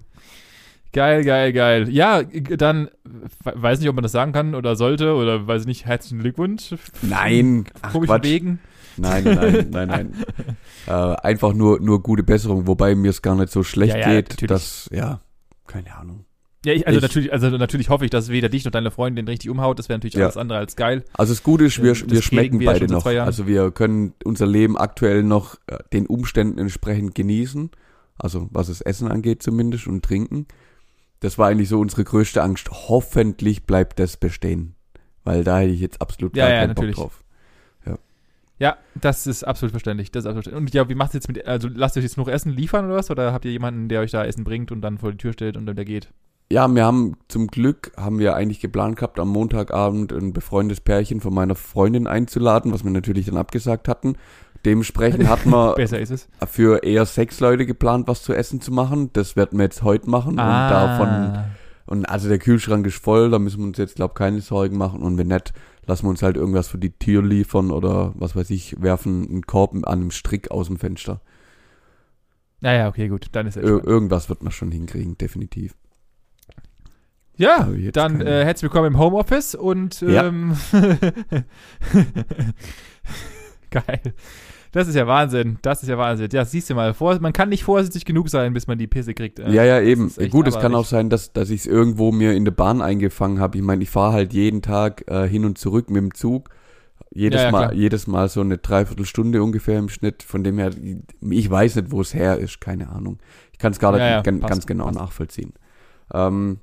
Geil, 0.92 1.24
geil, 1.24 1.52
geil. 1.54 1.88
Ja, 1.88 2.22
dann 2.24 2.90
we- 3.04 3.52
weiß 3.54 3.78
nicht, 3.78 3.88
ob 3.88 3.94
man 3.94 4.02
das 4.02 4.12
sagen 4.12 4.32
kann 4.32 4.54
oder 4.54 4.76
sollte 4.76 5.14
oder 5.14 5.46
weiß 5.46 5.64
nicht, 5.64 5.86
herzlichen 5.86 6.18
Glückwunsch. 6.18 6.74
Nein, 7.00 7.64
ach, 7.80 7.92
Komischen 7.92 8.12
Quatsch. 8.16 8.24
Wegen. 8.24 8.58
Nein, 8.96 9.24
nein, 9.24 9.68
nein, 9.70 9.88
nein. 9.88 10.14
äh, 10.86 10.90
einfach 10.92 11.52
nur, 11.52 11.80
nur 11.80 12.02
gute 12.02 12.22
Besserung, 12.22 12.66
wobei 12.66 12.94
mir 12.94 13.10
es 13.10 13.22
gar 13.22 13.34
nicht 13.36 13.52
so 13.52 13.62
schlecht 13.62 13.94
Ja, 13.94 14.00
ja, 14.00 14.08
geht. 14.14 14.30
natürlich. 14.30 14.48
dass, 14.48 14.88
ja, 14.92 15.20
keine 15.66 15.96
Ahnung. 15.96 16.24
Ja, 16.64 16.74
ich, 16.74 16.86
also 16.86 16.98
Ich- 16.98 17.02
natürlich, 17.02 17.32
also 17.32 17.48
natürlich 17.50 17.88
hoffe 17.88 18.04
ich, 18.04 18.10
dass 18.10 18.28
weder 18.28 18.50
dich 18.50 18.64
noch 18.66 18.72
deine 18.72 18.90
Freundin 18.90 19.26
richtig 19.26 19.48
umhaut. 19.48 19.78
Das 19.78 19.88
wäre 19.88 19.98
natürlich 19.98 20.14
Ja. 20.16 20.24
alles 20.24 20.36
andere 20.36 20.58
als 20.58 20.76
geil. 20.76 21.04
Also 21.14 21.32
das 21.32 21.42
Gute 21.42 21.64
ist, 21.64 21.82
wir, 21.82 21.92
Das 21.92 22.10
wir 22.10 22.20
schmecken 22.20 22.60
wir 22.60 22.66
ja 22.66 22.72
beide 22.72 22.86
noch. 22.92 23.06
Also 23.06 23.46
wir 23.46 23.70
können 23.70 24.12
unser 24.24 24.46
Leben 24.46 24.76
aktuell 24.76 25.22
noch 25.22 25.54
äh, 25.68 25.78
den 25.94 26.06
Umständen 26.06 26.58
entsprechend 26.58 27.14
genießen. 27.14 27.70
Also 28.18 28.48
was 28.50 28.66
das 28.66 28.82
Essen 28.82 29.08
angeht 29.10 29.42
zumindest 29.42 29.86
und 29.86 30.04
Trinken. 30.04 30.46
Das 31.20 31.38
war 31.38 31.48
eigentlich 31.48 31.70
so 31.70 31.80
unsere 31.80 32.04
größte 32.04 32.42
Angst. 32.42 32.68
Hoffentlich 32.70 33.64
bleibt 33.64 33.98
das 33.98 34.18
bestehen. 34.18 34.74
Weil 35.24 35.44
da 35.44 35.60
hätte 35.60 35.72
ich 35.72 35.80
jetzt 35.80 36.02
absolut 36.02 36.36
Ja, 36.36 36.44
gar 36.46 36.52
ja, 36.54 36.60
keinen 36.60 36.68
natürlich. 36.70 36.96
Bock 36.96 37.04
drauf. 37.10 37.24
Ja, 38.60 38.76
das 38.94 39.26
ist 39.26 39.42
absolut 39.42 39.72
verständlich. 39.72 40.12
Das 40.12 40.24
ist 40.24 40.26
absolut 40.26 40.44
verständlich. 40.44 40.72
Und 40.72 40.74
ja, 40.74 40.88
wie 40.88 40.94
macht 40.94 41.14
ihr 41.14 41.14
jetzt 41.14 41.28
mit, 41.28 41.44
also 41.46 41.68
lasst 41.74 41.96
ihr 41.96 42.00
euch 42.00 42.04
jetzt 42.04 42.18
noch 42.18 42.28
Essen 42.28 42.52
liefern 42.52 42.84
oder 42.84 42.96
was? 42.96 43.10
Oder 43.10 43.32
habt 43.32 43.46
ihr 43.46 43.52
jemanden, 43.52 43.88
der 43.88 44.00
euch 44.00 44.10
da 44.10 44.24
Essen 44.24 44.44
bringt 44.44 44.70
und 44.70 44.82
dann 44.82 44.98
vor 44.98 45.12
die 45.12 45.16
Tür 45.16 45.32
stellt 45.32 45.56
und 45.56 45.66
dann 45.66 45.76
der 45.76 45.86
geht? 45.86 46.12
Ja, 46.52 46.68
wir 46.68 46.84
haben 46.84 47.16
zum 47.28 47.46
Glück, 47.46 47.92
haben 47.96 48.18
wir 48.18 48.34
eigentlich 48.34 48.60
geplant 48.60 48.96
gehabt, 48.96 49.20
am 49.20 49.28
Montagabend 49.28 50.12
ein 50.12 50.32
befreundetes 50.32 50.80
Pärchen 50.80 51.20
von 51.20 51.32
meiner 51.32 51.54
Freundin 51.54 52.06
einzuladen, 52.06 52.72
was 52.72 52.84
wir 52.84 52.90
natürlich 52.90 53.26
dann 53.26 53.36
abgesagt 53.36 53.88
hatten. 53.88 54.16
Dementsprechend 54.64 55.28
hatten 55.28 55.50
wir 55.50 55.76
für 56.48 56.82
eher 56.82 57.06
sechs 57.06 57.40
Leute 57.40 57.64
geplant, 57.64 58.08
was 58.08 58.22
zu 58.22 58.34
essen 58.34 58.60
zu 58.60 58.72
machen. 58.72 59.10
Das 59.12 59.36
werden 59.36 59.58
wir 59.58 59.64
jetzt 59.64 59.82
heute 59.82 60.10
machen. 60.10 60.38
Ah. 60.38 60.64
Und 60.64 60.70
davon, 60.70 61.44
und 61.90 62.04
also 62.06 62.28
der 62.28 62.38
Kühlschrank 62.38 62.86
ist 62.86 63.02
voll, 63.02 63.30
da 63.30 63.40
müssen 63.40 63.58
wir 63.58 63.66
uns 63.66 63.76
jetzt, 63.76 63.96
glaube 63.96 64.14
keine 64.14 64.40
Sorgen 64.40 64.78
machen. 64.78 65.02
Und 65.02 65.18
wenn 65.18 65.26
nicht, 65.26 65.52
lassen 65.86 66.06
wir 66.06 66.10
uns 66.10 66.22
halt 66.22 66.36
irgendwas 66.36 66.68
für 66.68 66.78
die 66.78 66.96
Tür 66.96 67.20
liefern 67.20 67.72
oder 67.72 68.12
was 68.14 68.36
weiß 68.36 68.48
ich, 68.50 68.80
werfen 68.80 69.28
einen 69.28 69.42
Korb 69.42 69.74
an 69.74 69.84
einem 69.84 70.12
Strick 70.12 70.52
aus 70.52 70.68
dem 70.68 70.78
Fenster. 70.78 71.20
Naja, 72.60 72.86
okay, 72.88 73.08
gut. 73.08 73.26
Dann 73.32 73.48
ist 73.48 73.56
es 73.56 73.64
Ir 73.64 73.84
irgendwas 73.84 74.28
wird 74.28 74.42
man 74.44 74.52
schon 74.52 74.70
hinkriegen, 74.70 75.18
definitiv. 75.18 75.74
Ja, 77.36 77.68
dann 77.92 78.20
äh, 78.20 78.44
herzlich 78.44 78.70
willkommen 78.70 78.92
im 78.94 78.98
Homeoffice 78.98 79.56
und 79.56 80.00
Ja. 80.02 80.26
ähm, 80.26 80.56
geil. 83.70 84.14
Das 84.72 84.86
ist 84.86 84.94
ja 84.94 85.06
Wahnsinn. 85.06 85.58
Das 85.62 85.82
ist 85.82 85.88
ja 85.88 85.98
Wahnsinn. 85.98 86.28
Ja, 86.32 86.44
siehst 86.44 86.70
du 86.70 86.74
mal, 86.74 86.94
vor, 86.94 87.18
man 87.20 87.32
kann 87.32 87.48
nicht 87.48 87.64
vorsichtig 87.64 88.04
genug 88.04 88.28
sein, 88.28 88.52
bis 88.52 88.66
man 88.68 88.78
die 88.78 88.86
Pisse 88.86 89.14
kriegt. 89.14 89.38
äh. 89.40 89.50
Ja, 89.50 89.64
ja, 89.64 89.80
eben. 89.80 90.12
echt 90.16 90.30
Gut, 90.30 90.46
es 90.46 90.58
kann 90.58 90.74
auch 90.74 90.84
sein, 90.84 91.10
dass, 91.10 91.32
dass 91.32 91.50
ich 91.50 91.60
es 91.62 91.66
irgendwo 91.66 92.12
mir 92.12 92.34
in 92.34 92.44
der 92.44 92.52
Bahn 92.52 92.80
eingefangen 92.80 93.40
habe. 93.40 93.58
Ich 93.58 93.64
meine, 93.64 93.82
ich 93.82 93.90
fahre 93.90 94.12
halt 94.12 94.32
jeden 94.32 94.62
Tag 94.62 95.04
äh, 95.10 95.26
hin 95.28 95.44
und 95.44 95.58
zurück 95.58 95.90
mit 95.90 96.02
dem 96.02 96.14
Zug. 96.14 96.50
Jedes 97.12 97.40
Ja, 97.40 97.46
ja, 97.46 97.50
Mal, 97.50 97.58
klar. 97.68 97.72
jedes 97.74 98.06
Mal 98.06 98.28
so 98.28 98.40
eine 98.40 98.58
Dreiviertelstunde 98.58 99.42
ungefähr 99.42 99.78
im 99.80 99.88
Schnitt. 99.88 100.22
Von 100.22 100.44
dem 100.44 100.58
her, 100.58 100.70
ich 101.20 101.50
weiß 101.50 101.74
nicht, 101.76 101.90
wo 101.90 102.00
es 102.00 102.14
her 102.14 102.38
ist, 102.38 102.60
keine 102.60 102.90
Ahnung. 102.90 103.18
Ich 103.52 103.58
kann 103.58 103.72
es 103.72 103.80
gar 103.80 103.90
nicht 103.90 104.00
Ja, 104.00 104.08
ja, 104.10 104.20
gan- 104.22 104.38
passt, 104.38 104.52
ganz 104.52 104.66
genau 104.66 104.84
passt. 104.84 104.98
nachvollziehen. 104.98 105.52
Ähm, 106.14 106.60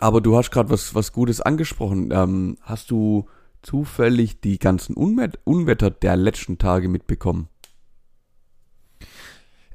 aber 0.00 0.22
du 0.22 0.36
hast 0.36 0.50
gerade 0.50 0.70
was, 0.70 0.94
was 0.94 1.12
Gutes 1.12 1.42
angesprochen. 1.42 2.08
Ähm, 2.10 2.56
hast 2.62 2.90
du 2.90 3.26
zufällig 3.64 4.40
die 4.40 4.58
ganzen 4.58 4.94
Unwet 4.94 5.38
Unwetter 5.44 5.90
der 5.90 6.16
letzten 6.16 6.58
Tage 6.58 6.88
mitbekommen? 6.88 7.48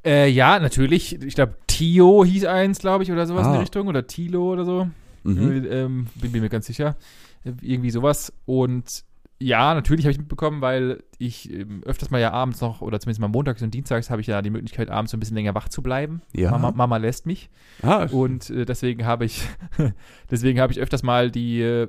Äh, 0.04 0.28
ja, 0.30 0.58
natürlich. 0.58 1.20
Ich 1.22 1.34
glaube, 1.34 1.56
Tio 1.66 2.24
hieß 2.24 2.46
eins, 2.46 2.78
glaube 2.78 3.04
ich, 3.04 3.12
oder 3.12 3.26
sowas 3.26 3.46
in 3.46 3.52
Ah. 3.52 3.56
die 3.56 3.60
Richtung. 3.60 3.86
Oder 3.88 4.06
Tilo 4.06 4.50
oder 4.52 4.64
so. 4.64 4.88
Mhm. 5.24 5.50
Äh, 5.64 5.82
ähm, 5.82 6.06
bin, 6.14 6.32
bin 6.32 6.42
mir 6.42 6.48
ganz 6.48 6.66
sicher. 6.66 6.96
Irgendwie 7.44 7.90
sowas. 7.90 8.32
Und 8.46 9.04
ja, 9.42 9.74
natürlich 9.74 10.04
habe 10.04 10.12
ich 10.12 10.18
mitbekommen, 10.18 10.60
weil 10.62 11.02
ich 11.18 11.50
ähm, 11.50 11.82
öfters 11.84 12.10
mal 12.10 12.20
ja 12.20 12.30
abends 12.32 12.60
noch, 12.60 12.80
oder 12.82 13.00
zumindest 13.00 13.20
mal 13.20 13.28
montags 13.28 13.62
und 13.62 13.72
dienstags, 13.72 14.10
habe 14.10 14.20
ich 14.20 14.26
ja 14.26 14.40
die 14.42 14.50
Möglichkeit, 14.50 14.90
abends 14.90 15.10
so 15.12 15.16
ein 15.16 15.20
bisschen 15.20 15.36
länger 15.36 15.54
wach 15.54 15.68
zu 15.68 15.82
bleiben. 15.82 16.20
Ja. 16.34 16.50
Mama, 16.50 16.72
Mama 16.72 16.96
lässt 16.98 17.24
mich. 17.26 17.48
Ah, 17.82 18.06
Und 18.10 18.48
äh, 18.50 18.64
deswegen 18.66 19.04
habe 19.06 19.24
ich, 19.26 19.42
deswegen 20.30 20.60
habe 20.60 20.72
ich 20.72 20.78
öfters 20.80 21.02
mal 21.02 21.30
die 21.30 21.60
äh, 21.62 21.88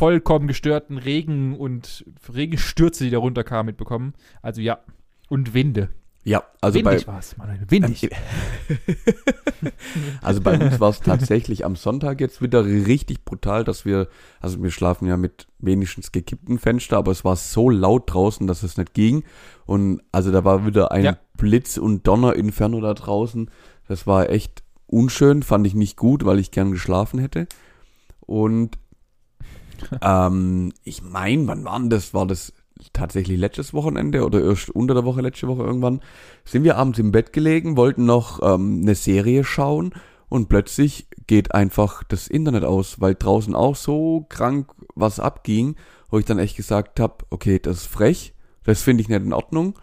vollkommen 0.00 0.48
gestörten 0.48 0.96
Regen 0.96 1.54
und 1.54 2.06
Regenstürze, 2.32 3.04
die 3.04 3.10
da 3.10 3.18
runterkamen, 3.18 3.66
mitbekommen. 3.66 4.14
Also 4.40 4.62
ja. 4.62 4.78
Und 5.28 5.52
Winde. 5.52 5.90
ja, 6.24 6.42
also 6.62 6.80
bei, 6.82 6.92
Windig 6.92 7.06
war 7.06 7.18
es, 7.18 7.36
Manuel. 7.36 7.60
Windig. 7.68 8.08
Also 10.22 10.40
bei 10.40 10.58
uns 10.58 10.80
war 10.80 10.88
es 10.88 11.00
tatsächlich 11.00 11.66
am 11.66 11.76
Sonntag 11.76 12.20
jetzt 12.20 12.40
wieder 12.40 12.64
richtig 12.64 13.24
brutal, 13.26 13.62
dass 13.62 13.84
wir, 13.84 14.08
also 14.40 14.62
wir 14.62 14.70
schlafen 14.70 15.06
ja 15.06 15.18
mit 15.18 15.46
wenigstens 15.58 16.12
gekippten 16.12 16.58
Fenster, 16.58 16.96
aber 16.96 17.12
es 17.12 17.24
war 17.24 17.36
so 17.36 17.68
laut 17.68 18.04
draußen, 18.12 18.46
dass 18.46 18.62
es 18.62 18.78
nicht 18.78 18.94
ging. 18.94 19.24
Und 19.66 20.00
also 20.12 20.30
da 20.30 20.44
war 20.44 20.64
wieder 20.66 20.92
ein 20.92 21.04
Ja. 21.04 21.18
Blitz- 21.36 21.76
und 21.76 22.06
Donner-Inferno 22.06 22.80
da 22.80 22.94
draußen. 22.94 23.50
Das 23.86 24.06
war 24.06 24.30
echt 24.30 24.62
unschön, 24.86 25.42
fand 25.42 25.66
ich 25.66 25.74
nicht 25.74 25.96
gut, 25.98 26.24
weil 26.24 26.38
ich 26.38 26.50
gern 26.50 26.70
geschlafen 26.72 27.18
hätte. 27.20 27.46
Und 28.20 28.78
ähm, 30.02 30.72
ich 30.84 31.02
meine, 31.02 31.46
wann 31.46 31.64
war 31.64 31.80
das? 31.88 32.14
War 32.14 32.26
das 32.26 32.52
tatsächlich 32.92 33.38
letztes 33.38 33.74
Wochenende 33.74 34.24
oder 34.24 34.42
erst 34.42 34.70
unter 34.70 34.94
der 34.94 35.04
Woche, 35.04 35.20
letzte 35.20 35.48
Woche 35.48 35.62
irgendwann, 35.62 36.00
sind 36.44 36.64
wir 36.64 36.76
abends 36.76 36.98
im 36.98 37.12
Bett 37.12 37.32
gelegen, 37.32 37.76
wollten 37.76 38.06
noch 38.06 38.40
ähm, 38.42 38.80
eine 38.82 38.94
Serie 38.94 39.44
schauen 39.44 39.92
und 40.28 40.48
plötzlich 40.48 41.08
geht 41.26 41.54
einfach 41.54 42.02
das 42.04 42.28
Internet 42.28 42.64
aus, 42.64 43.00
weil 43.00 43.14
draußen 43.14 43.54
auch 43.54 43.76
so 43.76 44.26
krank 44.28 44.72
was 44.94 45.20
abging, 45.20 45.76
wo 46.08 46.18
ich 46.18 46.24
dann 46.24 46.38
echt 46.38 46.56
gesagt 46.56 47.00
habe, 47.00 47.24
okay, 47.30 47.58
das 47.58 47.78
ist 47.78 47.86
frech, 47.86 48.34
das 48.64 48.82
finde 48.82 49.02
ich 49.02 49.08
nicht 49.08 49.22
in 49.22 49.32
Ordnung, 49.32 49.78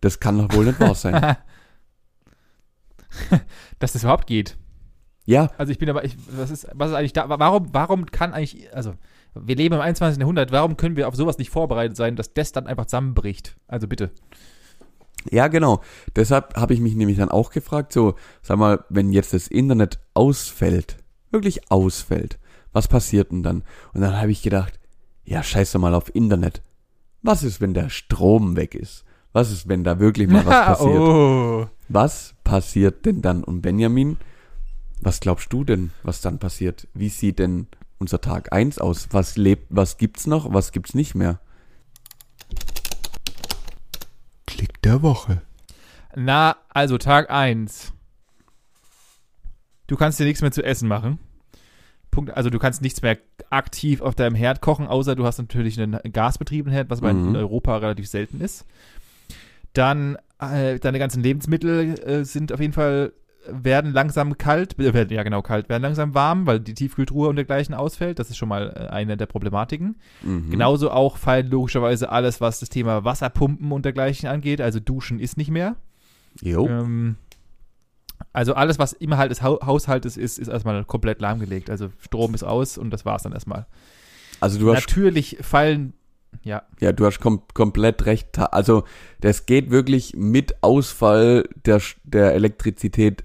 das 0.00 0.20
kann 0.20 0.38
doch 0.38 0.54
wohl 0.54 0.66
nicht 0.66 0.80
wahr 0.80 0.94
sein. 0.94 1.14
Dass 3.78 3.92
das 3.92 4.02
überhaupt 4.02 4.26
geht. 4.26 4.56
Ja, 5.28 5.50
Also 5.58 5.70
ich 5.70 5.78
bin 5.78 5.90
aber, 5.90 6.04
ich, 6.04 6.16
was 6.30 6.50
ist, 6.50 6.66
was 6.72 6.88
ist 6.88 6.96
eigentlich 6.96 7.12
da, 7.12 7.28
warum, 7.28 7.68
warum 7.72 8.06
kann 8.06 8.32
eigentlich, 8.32 8.74
also 8.74 8.94
wir 9.34 9.56
leben 9.56 9.74
im 9.74 9.80
21. 9.82 10.18
Jahrhundert, 10.18 10.52
warum 10.52 10.78
können 10.78 10.96
wir 10.96 11.06
auf 11.06 11.16
sowas 11.16 11.36
nicht 11.36 11.50
vorbereitet 11.50 11.98
sein, 11.98 12.16
dass 12.16 12.32
das 12.32 12.52
dann 12.52 12.66
einfach 12.66 12.86
zusammenbricht? 12.86 13.54
Also 13.66 13.86
bitte. 13.86 14.10
Ja, 15.30 15.48
genau. 15.48 15.82
Deshalb 16.16 16.56
habe 16.56 16.72
ich 16.72 16.80
mich 16.80 16.94
nämlich 16.94 17.18
dann 17.18 17.28
auch 17.28 17.50
gefragt, 17.50 17.92
so, 17.92 18.14
sag 18.40 18.56
mal, 18.58 18.84
wenn 18.88 19.12
jetzt 19.12 19.34
das 19.34 19.48
Internet 19.48 19.98
ausfällt, 20.14 20.96
wirklich 21.30 21.70
ausfällt, 21.70 22.38
was 22.72 22.88
passiert 22.88 23.30
denn 23.30 23.42
dann? 23.42 23.64
Und 23.92 24.00
dann 24.00 24.18
habe 24.18 24.30
ich 24.30 24.40
gedacht, 24.40 24.80
ja, 25.24 25.42
scheiß 25.42 25.72
doch 25.72 25.80
mal 25.80 25.94
auf 25.94 26.14
Internet. 26.14 26.62
Was 27.20 27.42
ist, 27.42 27.60
wenn 27.60 27.74
der 27.74 27.90
Strom 27.90 28.56
weg 28.56 28.74
ist? 28.74 29.04
Was 29.34 29.50
ist, 29.50 29.68
wenn 29.68 29.84
da 29.84 30.00
wirklich 30.00 30.28
mal 30.28 30.46
was 30.46 30.64
passiert? 30.78 30.98
oh. 30.98 31.66
Was 31.90 32.34
passiert 32.44 33.04
denn 33.04 33.20
dann? 33.20 33.44
Und 33.44 33.60
Benjamin, 33.60 34.16
was 35.00 35.20
glaubst 35.20 35.52
du 35.52 35.64
denn, 35.64 35.90
was 36.02 36.20
dann 36.20 36.38
passiert? 36.38 36.88
Wie 36.94 37.08
sieht 37.08 37.38
denn 37.38 37.66
unser 37.98 38.20
Tag 38.20 38.52
1 38.52 38.78
aus? 38.78 39.08
Was 39.12 39.36
lebt, 39.36 39.66
was 39.70 39.96
gibt's 39.98 40.26
noch, 40.26 40.52
was 40.52 40.72
gibt's 40.72 40.94
nicht 40.94 41.14
mehr? 41.14 41.40
Klick 44.46 44.80
der 44.82 45.02
Woche. 45.02 45.42
Na, 46.16 46.56
also 46.68 46.98
Tag 46.98 47.30
1. 47.30 47.92
Du 49.86 49.96
kannst 49.96 50.18
dir 50.18 50.24
nichts 50.24 50.42
mehr 50.42 50.52
zu 50.52 50.62
essen 50.62 50.88
machen. 50.88 51.18
Punkt, 52.10 52.34
also 52.36 52.50
du 52.50 52.58
kannst 52.58 52.82
nichts 52.82 53.02
mehr 53.02 53.18
aktiv 53.50 54.00
auf 54.00 54.14
deinem 54.14 54.34
Herd 54.34 54.60
kochen, 54.60 54.86
außer 54.86 55.14
du 55.14 55.24
hast 55.26 55.38
natürlich 55.38 55.80
einen 55.80 55.98
gasbetriebenen 56.12 56.74
Herd, 56.74 56.90
was 56.90 57.00
Mhm. 57.00 57.28
in 57.28 57.36
Europa 57.36 57.76
relativ 57.76 58.08
selten 58.08 58.40
ist. 58.40 58.64
Dann 59.74 60.16
äh, 60.40 60.78
deine 60.78 60.98
ganzen 60.98 61.22
Lebensmittel 61.22 61.98
äh, 62.00 62.24
sind 62.24 62.52
auf 62.52 62.60
jeden 62.60 62.72
Fall 62.72 63.12
werden 63.50 63.92
langsam 63.92 64.38
kalt, 64.38 64.78
äh, 64.78 64.94
werden, 64.94 65.12
ja 65.12 65.22
genau 65.22 65.42
kalt, 65.42 65.68
werden 65.68 65.82
langsam 65.82 66.14
warm, 66.14 66.46
weil 66.46 66.60
die 66.60 66.74
Tiefkühltruhe 66.74 67.28
und 67.28 67.36
dergleichen 67.36 67.74
ausfällt. 67.74 68.18
Das 68.18 68.30
ist 68.30 68.36
schon 68.36 68.48
mal 68.48 68.74
äh, 68.74 68.92
eine 68.92 69.16
der 69.16 69.26
Problematiken. 69.26 69.96
Mhm. 70.22 70.50
Genauso 70.50 70.90
auch 70.90 71.16
fallen 71.16 71.48
logischerweise 71.50 72.10
alles, 72.10 72.40
was 72.40 72.60
das 72.60 72.68
Thema 72.68 73.04
Wasserpumpen 73.04 73.72
und 73.72 73.84
dergleichen 73.84 74.28
angeht. 74.28 74.60
Also 74.60 74.80
Duschen 74.80 75.20
ist 75.20 75.36
nicht 75.36 75.50
mehr. 75.50 75.76
Jo. 76.40 76.66
Ähm, 76.66 77.16
also 78.32 78.54
alles, 78.54 78.78
was 78.78 78.92
immer 78.92 79.16
halt 79.16 79.30
des 79.30 79.42
Hau 79.42 79.60
Haushaltes 79.64 80.16
ist, 80.16 80.38
ist 80.38 80.48
erstmal 80.48 80.84
komplett 80.84 81.20
lahmgelegt. 81.20 81.70
Also 81.70 81.90
Strom 82.00 82.34
ist 82.34 82.44
aus 82.44 82.78
und 82.78 82.90
das 82.90 83.04
war's 83.04 83.22
dann 83.22 83.32
erstmal. 83.32 83.66
Also 84.40 84.58
du 84.58 84.72
hast 84.72 84.86
Natürlich 84.86 85.38
fallen, 85.40 85.94
ja, 86.42 86.62
Ja, 86.80 86.92
du 86.92 87.04
hast 87.06 87.20
kom 87.20 87.42
komplett 87.54 88.06
recht. 88.06 88.38
Also, 88.38 88.84
das 89.20 89.46
geht 89.46 89.70
wirklich 89.70 90.14
mit 90.16 90.62
Ausfall 90.62 91.48
der, 91.64 91.80
der 92.04 92.34
Elektrizität 92.34 93.24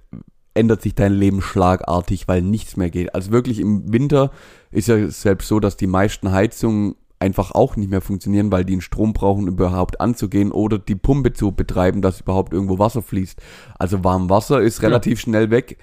ändert 0.56 0.82
sich 0.84 0.94
dein 0.94 1.14
Leben 1.14 1.42
schlagartig, 1.42 2.28
weil 2.28 2.42
nichts 2.44 2.78
mehr 2.78 2.90
geht. 2.92 3.16
Also 3.16 3.32
wirklich 3.32 3.60
im 3.60 3.92
Winter 3.92 4.32
ist 4.70 4.88
ja 4.88 5.08
selbst 5.10 5.48
so, 5.48 5.60
dass 5.60 5.78
die 5.78 5.88
meisten 5.88 6.32
Heizungen 6.32 6.94
einfach 7.20 7.52
auch 7.52 7.76
nicht 7.76 7.90
mehr 7.90 8.02
funktionieren, 8.02 8.52
weil 8.52 8.64
die 8.66 8.74
einen 8.74 8.82
Strom 8.82 9.14
brauchen, 9.14 9.48
um 9.48 9.56
überhaupt 9.56 10.00
anzugehen 10.02 10.52
oder 10.52 10.78
die 10.78 10.96
Pumpe 10.96 11.34
zu 11.34 11.54
betreiben, 11.54 12.02
dass 12.04 12.22
überhaupt 12.22 12.54
irgendwo 12.54 12.78
Wasser 12.78 13.02
fließt. 13.02 13.42
Also 13.80 14.04
warm 14.04 14.30
Wasser 14.30 14.62
ist 14.62 14.82
Ja. 14.82 14.90
relativ 14.90 15.22
schnell 15.22 15.50
weg. 15.50 15.78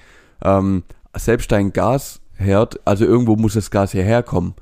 Ähm, 0.45 0.85
selbst 1.17 1.51
dein 1.51 1.73
Gasherd, 1.73 2.79
also 2.85 3.05
irgendwo 3.05 3.35
muss 3.37 3.55
das 3.55 3.71
Gas 3.73 3.91
hierher 3.93 4.23
kommen. 4.23 4.55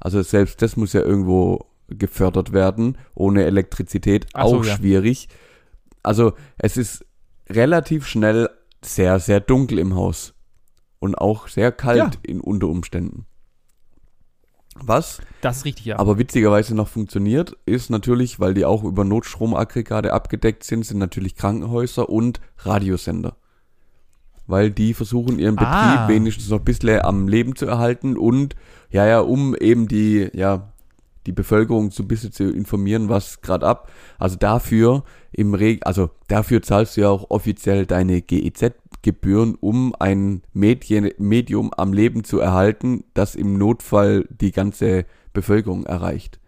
Also 0.00 0.22
selbst 0.22 0.62
das 0.62 0.76
muss 0.78 0.94
ja 0.94 1.02
irgendwo 1.02 1.66
gefördert 1.98 2.52
werden. 2.52 2.98
Ohne 3.14 3.44
Elektrizität 3.44 4.26
Ach 4.34 4.46
so, 4.48 4.58
auch 4.58 4.64
ja. 4.64 4.76
schwierig. 4.76 5.28
Also 6.02 6.32
es 6.58 6.76
ist 6.76 7.04
relativ 7.48 8.06
schnell 8.06 8.50
sehr, 8.84 9.18
sehr 9.20 9.40
dunkel 9.40 9.78
im 9.78 9.94
Haus. 9.94 10.34
Und 10.98 11.16
auch 11.16 11.48
sehr 11.48 11.72
kalt 11.72 11.98
Ja. 11.98 12.10
in 12.22 12.40
unter 12.40 12.68
Umständen. 12.68 13.26
Was 14.74 15.20
das 15.42 15.58
ist 15.58 15.64
richtig, 15.66 15.84
ja. 15.84 15.98
aber 15.98 16.16
witzigerweise 16.18 16.74
noch 16.74 16.88
funktioniert, 16.88 17.56
ist 17.66 17.90
natürlich, 17.90 18.40
weil 18.40 18.54
die 18.54 18.64
auch 18.64 18.84
über 18.84 19.04
Notstromaggregate 19.04 20.12
abgedeckt 20.12 20.64
sind, 20.64 20.86
sind 20.86 20.98
natürlich 20.98 21.34
Krankenhäuser 21.36 22.08
und 22.08 22.40
Radiosender. 22.58 23.36
Weil 24.46 24.70
die 24.70 24.94
versuchen 24.94 25.38
ihren 25.38 25.56
Betrieb 25.56 25.68
Ah. 25.72 26.08
wenigstens 26.08 26.48
noch 26.48 26.60
ein 26.60 26.64
bisschen 26.64 27.00
am 27.02 27.28
Leben 27.28 27.54
zu 27.54 27.66
erhalten 27.66 28.16
und 28.16 28.56
ja, 28.90 29.06
ja, 29.06 29.20
um 29.20 29.54
eben 29.54 29.88
die, 29.88 30.30
ja, 30.32 30.71
die 31.26 31.32
Bevölkerung 31.32 31.90
so 31.90 32.02
ein 32.02 32.08
bisschen 32.08 32.32
zu 32.32 32.44
informieren, 32.50 33.08
was 33.08 33.40
gerade 33.40 33.66
ab. 33.66 33.90
Also 34.18 34.36
dafür 34.36 35.04
im 35.32 35.54
Reg 35.54 35.86
also 35.86 36.10
dafür 36.28 36.62
zahlst 36.62 36.96
du 36.96 37.02
ja 37.02 37.08
auch 37.10 37.30
offiziell 37.30 37.86
deine 37.86 38.22
GEZ-Gebühren, 38.22 39.56
um 39.60 39.94
ein 39.98 40.42
Medien 40.52 41.10
Medium 41.18 41.72
am 41.76 41.92
Leben 41.92 42.24
zu 42.24 42.38
erhalten, 42.40 43.04
das 43.14 43.34
im 43.34 43.56
Notfall 43.58 44.26
die 44.30 44.52
ganze 44.52 45.04
Bevölkerung 45.32 45.86
erreicht. 45.86 46.38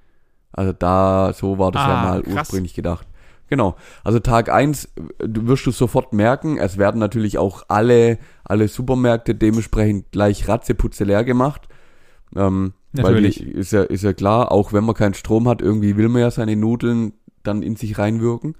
Also 0.52 0.72
da, 0.72 1.32
so 1.34 1.58
war 1.58 1.72
das 1.72 1.82
ja 1.82 1.94
Ah, 1.94 2.04
mal 2.04 2.22
krass. 2.22 2.34
ursprünglich 2.34 2.74
gedacht. 2.74 3.06
Genau. 3.48 3.76
Also 4.04 4.20
Tag 4.20 4.48
eins 4.50 4.88
du 5.18 5.46
wirst 5.46 5.66
du 5.66 5.70
sofort 5.70 6.12
merken, 6.12 6.56
es 6.58 6.78
werden 6.78 6.98
natürlich 6.98 7.38
auch 7.38 7.64
alle, 7.68 8.18
alle 8.44 8.68
Supermärkte 8.68 9.34
dementsprechend 9.34 10.10
gleich 10.12 10.48
ratzeputze 10.48 11.04
leer 11.04 11.24
gemacht. 11.24 11.68
Ähm, 12.34 12.74
Natürlich. 12.92 13.40
Weil 13.40 13.48
ist 13.56 13.72
ja, 13.72 13.82
ist 13.82 14.04
ja 14.04 14.12
klar, 14.12 14.52
auch 14.52 14.72
wenn 14.72 14.84
man 14.84 14.94
keinen 14.94 15.14
Strom 15.14 15.48
hat, 15.48 15.60
irgendwie 15.60 15.96
will 15.96 16.08
man 16.08 16.22
ja 16.22 16.30
seine 16.30 16.54
Nudeln 16.54 17.12
dann 17.42 17.62
in 17.62 17.74
sich 17.74 17.98
reinwirken. 17.98 18.54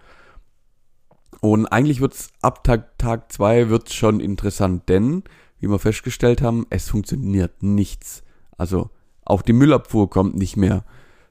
Und 1.41 1.67
eigentlich 1.67 2.01
wird's 2.01 2.31
ab 2.43 2.65
Tag, 2.65 2.99
Tag 2.99 3.31
zwei 3.31 3.69
wird's 3.69 3.95
schon 3.95 4.19
interessant, 4.19 4.89
denn, 4.89 5.23
wie 5.61 5.69
wir 5.69 5.79
festgestellt 5.79 6.43
haben, 6.43 6.67
es 6.71 6.89
funktioniert 6.89 7.63
nichts. 7.63 8.25
Also, 8.57 8.91
auch 9.25 9.43
die 9.43 9.53
Müllabfuhr 9.53 10.11
kommt 10.11 10.37
nicht 10.37 10.57
mehr. 10.57 10.85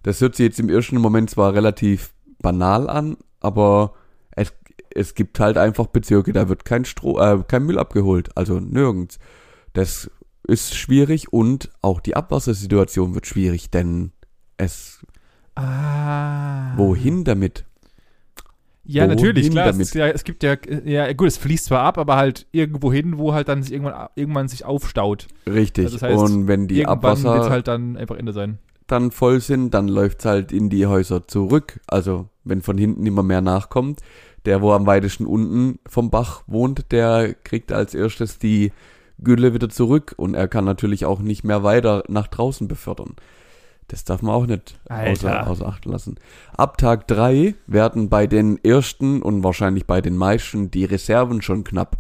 Das 0.03 0.21
hört 0.21 0.35
sich 0.35 0.45
jetzt 0.45 0.59
im 0.59 0.69
ersten 0.69 0.97
Moment 0.97 1.29
zwar 1.29 1.53
relativ 1.53 2.13
banal 2.39 2.89
an, 2.89 3.17
aber 3.39 3.93
es, 4.31 4.53
es 4.93 5.13
gibt 5.13 5.39
halt 5.39 5.57
einfach 5.57 5.87
Bezirke, 5.87 6.31
da 6.31 6.47
wird 6.47 6.63
kein 6.63 6.85
Stroh, 6.85 7.19
äh, 7.19 7.43
kein 7.47 7.65
Müll 7.65 7.79
abgeholt. 7.79 8.29
Also 8.37 8.59
nirgends. 8.59 9.19
Das 9.73 10.09
ist 10.47 10.75
schwierig 10.75 11.31
und 11.31 11.69
auch 11.81 11.99
die 11.99 12.15
Abwassersituation 12.15 13.15
wird 13.15 13.27
schwierig, 13.27 13.69
denn 13.69 14.11
es, 14.57 15.05
ah. 15.55 16.77
wohin 16.77 17.23
damit? 17.23 17.65
Ja, 18.85 19.03
Wohin 19.03 19.15
natürlich, 19.15 19.49
klar. 19.49 19.67
Es, 19.67 19.71
damit? 19.71 19.87
ist 19.87 19.95
ja, 19.95 20.07
es 20.09 20.23
gibt 20.25 20.43
ja, 20.43 20.57
ja, 20.83 21.13
gut, 21.13 21.27
es 21.27 21.37
fließt 21.37 21.65
zwar 21.65 21.83
ab, 21.83 21.97
aber 21.97 22.17
halt 22.17 22.47
irgendwo 22.51 22.91
hin, 22.91 23.17
wo 23.17 23.33
halt 23.33 23.47
dann 23.47 23.63
sich 23.63 23.71
irgendwann, 23.71 24.09
irgendwann 24.15 24.49
sich 24.49 24.65
aufstaut. 24.65 25.27
Richtig. 25.47 25.85
Also 25.85 25.97
das 25.97 26.09
heißt, 26.09 26.19
und 26.19 26.47
wenn 26.47 26.67
die 26.67 26.81
irgendwann 26.81 27.01
wird 27.01 27.25
Abwasser 27.25 27.49
halt 27.49 27.67
dann 27.69 27.95
einfach 27.95 28.17
Ende 28.17 28.33
sein. 28.33 28.59
dann 28.87 29.11
voll 29.11 29.39
sind, 29.39 29.73
dann 29.73 29.87
läuft's 29.87 30.25
halt 30.25 30.51
in 30.51 30.69
die 30.69 30.85
Häuser 30.85 31.25
zurück. 31.27 31.79
Also 31.87 32.27
wenn 32.43 32.61
von 32.61 32.77
hinten 32.77 33.05
immer 33.05 33.23
mehr 33.23 33.39
nachkommt, 33.39 34.01
der, 34.43 34.61
wo 34.61 34.73
am 34.73 34.85
weitesten 34.85 35.25
unten 35.25 35.79
vom 35.87 36.11
Bach 36.11 36.43
wohnt, 36.47 36.91
der 36.91 37.33
kriegt 37.33 37.71
als 37.71 37.93
erstes 37.93 38.37
die 38.37 38.73
Gülle 39.23 39.53
wieder 39.53 39.69
zurück 39.69 40.13
und 40.17 40.33
er 40.33 40.47
kann 40.47 40.65
natürlich 40.65 41.05
auch 41.05 41.19
nicht 41.19 41.43
mehr 41.43 41.63
weiter 41.63 42.03
nach 42.07 42.27
draußen 42.27 42.67
befördern. 42.67 43.15
Das 43.87 44.03
darf 44.05 44.21
man 44.21 44.33
auch 44.33 44.45
nicht 44.45 44.79
außer, 44.89 45.47
außer 45.47 45.67
Acht 45.67 45.85
lassen. 45.85 46.15
Ab 46.55 46.77
Tag 46.77 47.07
drei 47.07 47.55
werden 47.67 48.09
bei 48.09 48.27
den 48.27 48.63
ersten 48.63 49.21
und 49.21 49.43
wahrscheinlich 49.43 49.85
bei 49.85 50.01
den 50.01 50.15
meisten 50.15 50.71
die 50.71 50.85
Reserven 50.85 51.41
schon 51.41 51.63
knapp. 51.63 51.97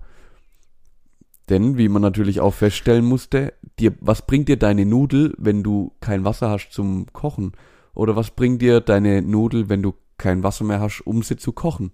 Denn, 1.49 1.77
wie 1.77 1.89
man 1.89 2.01
natürlich 2.01 2.39
auch 2.39 2.53
feststellen 2.53 3.03
musste, 3.03 3.53
dir, 3.79 3.93
was 3.99 4.25
bringt 4.25 4.47
dir 4.47 4.57
deine 4.57 4.85
Nudel, 4.85 5.33
wenn 5.37 5.61
du 5.61 5.91
kein 5.99 6.23
Wasser 6.23 6.49
hast 6.49 6.69
zum 6.69 7.07
Kochen? 7.11 7.51
Oder 7.93 8.15
was 8.15 8.31
bringt 8.31 8.61
dir 8.61 8.79
deine 8.79 9.21
Nudel, 9.21 9.69
wenn 9.69 9.83
du 9.83 9.93
kein 10.17 10.41
Wasser 10.41 10.63
mehr 10.63 10.79
hast, 10.79 11.01
um 11.01 11.21
sie 11.21 11.35
zu 11.35 11.51
kochen? 11.51 11.91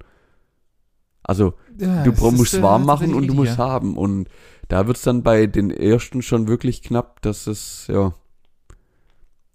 Also, 1.29 1.53
Ja, 1.77 2.03
du 2.03 2.11
ist, 2.11 2.21
musst 2.21 2.53
äh, 2.55 2.61
warm 2.61 2.85
machen 2.85 3.13
und 3.13 3.27
du 3.27 3.33
musst 3.33 3.57
haben. 3.57 3.95
Und 3.97 4.27
da 4.67 4.87
wird's 4.87 5.03
dann 5.03 5.23
bei 5.23 5.45
den 5.47 5.69
ersten 5.71 6.21
schon 6.21 6.47
wirklich 6.47 6.81
knapp, 6.81 7.21
dass 7.21 7.47
es, 7.47 7.87
ja, 7.87 8.13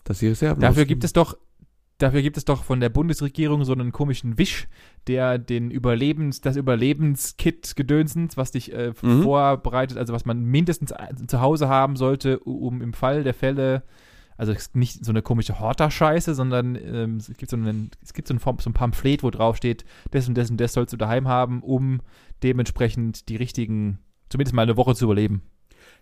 dass 0.04 0.18
die 0.20 0.28
Reserven 0.28 0.60
Dafür 0.60 0.82
ausgehen. 0.82 0.88
gibt 0.88 1.04
es 1.04 1.12
doch, 1.12 1.36
dafür 1.98 2.22
gibt 2.22 2.36
es 2.36 2.44
doch 2.44 2.64
von 2.64 2.80
der 2.80 2.90
Bundesregierung 2.90 3.64
so 3.64 3.72
einen 3.72 3.92
komischen 3.92 4.38
Wisch, 4.38 4.68
der 5.06 5.38
den 5.38 5.70
Überlebens, 5.70 6.40
das 6.40 6.56
Überlebenskit 6.56 7.74
gedönsens, 7.76 8.36
was 8.36 8.50
dich 8.52 8.72
äh, 8.72 8.92
Mhm. 9.02 9.22
vorbereitet, 9.22 9.98
also 9.98 10.12
was 10.12 10.24
man 10.24 10.44
mindestens 10.44 10.92
zu 11.26 11.40
Hause 11.40 11.68
haben 11.68 11.96
sollte, 11.96 12.38
um 12.40 12.82
im 12.82 12.92
Fall 12.92 13.24
der 13.24 13.34
Fälle 13.34 13.82
also 14.36 14.52
nicht 14.72 15.04
so 15.04 15.12
eine 15.12 15.22
komische 15.22 15.60
Horter-Scheiße, 15.60 16.34
sondern 16.34 16.76
ähm, 16.76 17.16
es 17.16 17.32
gibt, 17.36 17.50
so, 17.50 17.56
einen, 17.56 17.90
es 18.02 18.12
gibt 18.12 18.28
so, 18.28 18.34
ein, 18.34 18.40
so 18.40 18.70
ein 18.70 18.72
Pamphlet, 18.72 19.22
wo 19.22 19.30
drauf 19.30 19.56
steht, 19.56 19.84
das 20.10 20.28
und 20.28 20.34
das 20.36 20.50
und 20.50 20.60
das 20.60 20.72
sollst 20.72 20.92
du 20.92 20.96
daheim 20.96 21.28
haben, 21.28 21.62
um 21.62 22.00
dementsprechend 22.42 23.28
die 23.28 23.36
richtigen, 23.36 23.98
zumindest 24.28 24.54
mal 24.54 24.62
eine 24.62 24.76
Woche 24.76 24.94
zu 24.94 25.04
überleben. 25.04 25.42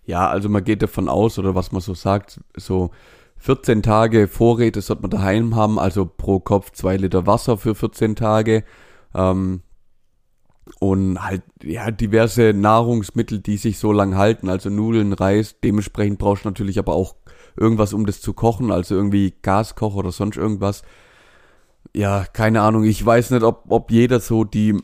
Ja, 0.05 0.29
also 0.29 0.49
man 0.49 0.65
geht 0.65 0.83
davon 0.83 1.09
aus, 1.09 1.39
oder 1.39 1.55
was 1.55 1.73
man 1.73 1.81
so 1.81 1.95
sagt, 1.95 2.41
so 2.57 2.91
14 3.39 3.83
Tage 3.83 4.29
Vorräte 4.29 4.81
sollte 4.81 5.03
man 5.03 5.11
daheim 5.11 5.57
haben, 5.57 5.79
also 5.79 6.07
pro 6.07 6.41
Kopf 6.41 6.73
zwei 6.73 6.97
Liter 6.97 7.27
Wasser 7.27 7.59
für 7.59 7.75
14 7.75 8.17
Tage. 8.17 8.65
Ähm, 9.15 9.63
und 10.79 11.23
halt, 11.23 11.43
ja, 11.63 11.91
diverse 11.91 12.53
Nahrungsmittel, 12.55 13.41
die 13.41 13.57
sich 13.57 13.79
so 13.79 13.93
lang 13.93 14.17
halten, 14.17 14.49
also 14.49 14.71
Nudeln, 14.71 15.13
Reis. 15.13 15.57
Dementsprechend 15.63 16.19
brauchst 16.19 16.45
du 16.45 16.49
natürlich 16.49 16.79
aber 16.79 16.95
auch 16.95 17.17
irgendwas, 17.57 17.93
um 17.93 18.07
das 18.07 18.21
zu 18.21 18.33
kochen, 18.33 18.71
also 18.71 18.95
irgendwie 18.95 19.35
Gaskocher 19.43 19.97
oder 19.97 20.13
sonst 20.13 20.37
irgendwas. 20.37 20.83
Ja, 21.95 22.25
keine 22.25 22.63
Ahnung. 22.63 22.85
Ich 22.85 23.05
weiß 23.05 23.31
nicht, 23.31 23.43
ob, 23.43 23.65
ob 23.69 23.91
jeder 23.91 24.21
so 24.21 24.45
die 24.45 24.81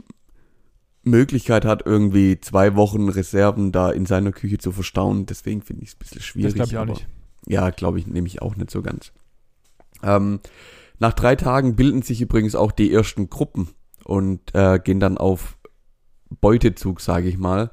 Möglichkeit 1.02 1.64
hat, 1.64 1.86
irgendwie 1.86 2.40
zwei 2.40 2.74
Wochen 2.76 3.08
Reserven 3.08 3.72
da 3.72 3.90
in 3.90 4.06
seiner 4.06 4.32
Küche 4.32 4.58
zu 4.58 4.72
verstauen. 4.72 5.26
Deswegen 5.26 5.62
finde 5.62 5.82
ich 5.82 5.90
es 5.90 5.94
ein 5.94 5.98
bisschen 6.00 6.22
schwierig. 6.22 6.54
Das 6.54 6.68
glaube 6.68 6.70
ich 6.70 6.78
auch 6.78 6.94
nicht. 6.94 7.08
Ja, 7.46 7.70
glaube 7.70 7.98
ich, 7.98 8.06
nehme 8.06 8.26
ich 8.26 8.42
auch 8.42 8.56
nicht 8.56 8.70
so 8.70 8.82
ganz. 8.82 9.12
Ähm, 10.02 10.40
nach 10.98 11.12
drei 11.14 11.36
Tagen 11.36 11.76
bilden 11.76 12.02
sich 12.02 12.20
übrigens 12.20 12.54
auch 12.54 12.72
die 12.72 12.92
ersten 12.92 13.30
Gruppen 13.30 13.68
und 14.04 14.54
äh, 14.54 14.78
gehen 14.82 15.00
dann 15.00 15.16
auf 15.16 15.58
Beutezug, 16.40 17.00
sage 17.00 17.28
ich 17.28 17.38
mal. 17.38 17.70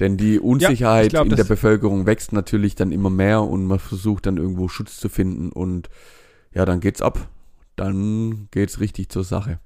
Denn 0.00 0.16
die 0.16 0.40
Unsicherheit 0.40 1.12
ja, 1.12 1.22
glaub, 1.22 1.30
in 1.30 1.36
der 1.36 1.44
Bevölkerung 1.44 2.06
wächst 2.06 2.32
natürlich 2.32 2.74
dann 2.74 2.90
immer 2.90 3.10
mehr 3.10 3.42
und 3.42 3.66
man 3.66 3.78
versucht 3.78 4.26
dann 4.26 4.36
irgendwo 4.36 4.68
Schutz 4.68 4.98
zu 4.98 5.08
finden 5.08 5.52
und 5.52 5.88
ja, 6.52 6.64
dann 6.64 6.80
geht's 6.80 7.00
ab. 7.00 7.28
Dann 7.76 8.48
geht's 8.50 8.80
richtig 8.80 9.08
zur 9.08 9.24
Sache. 9.24 9.58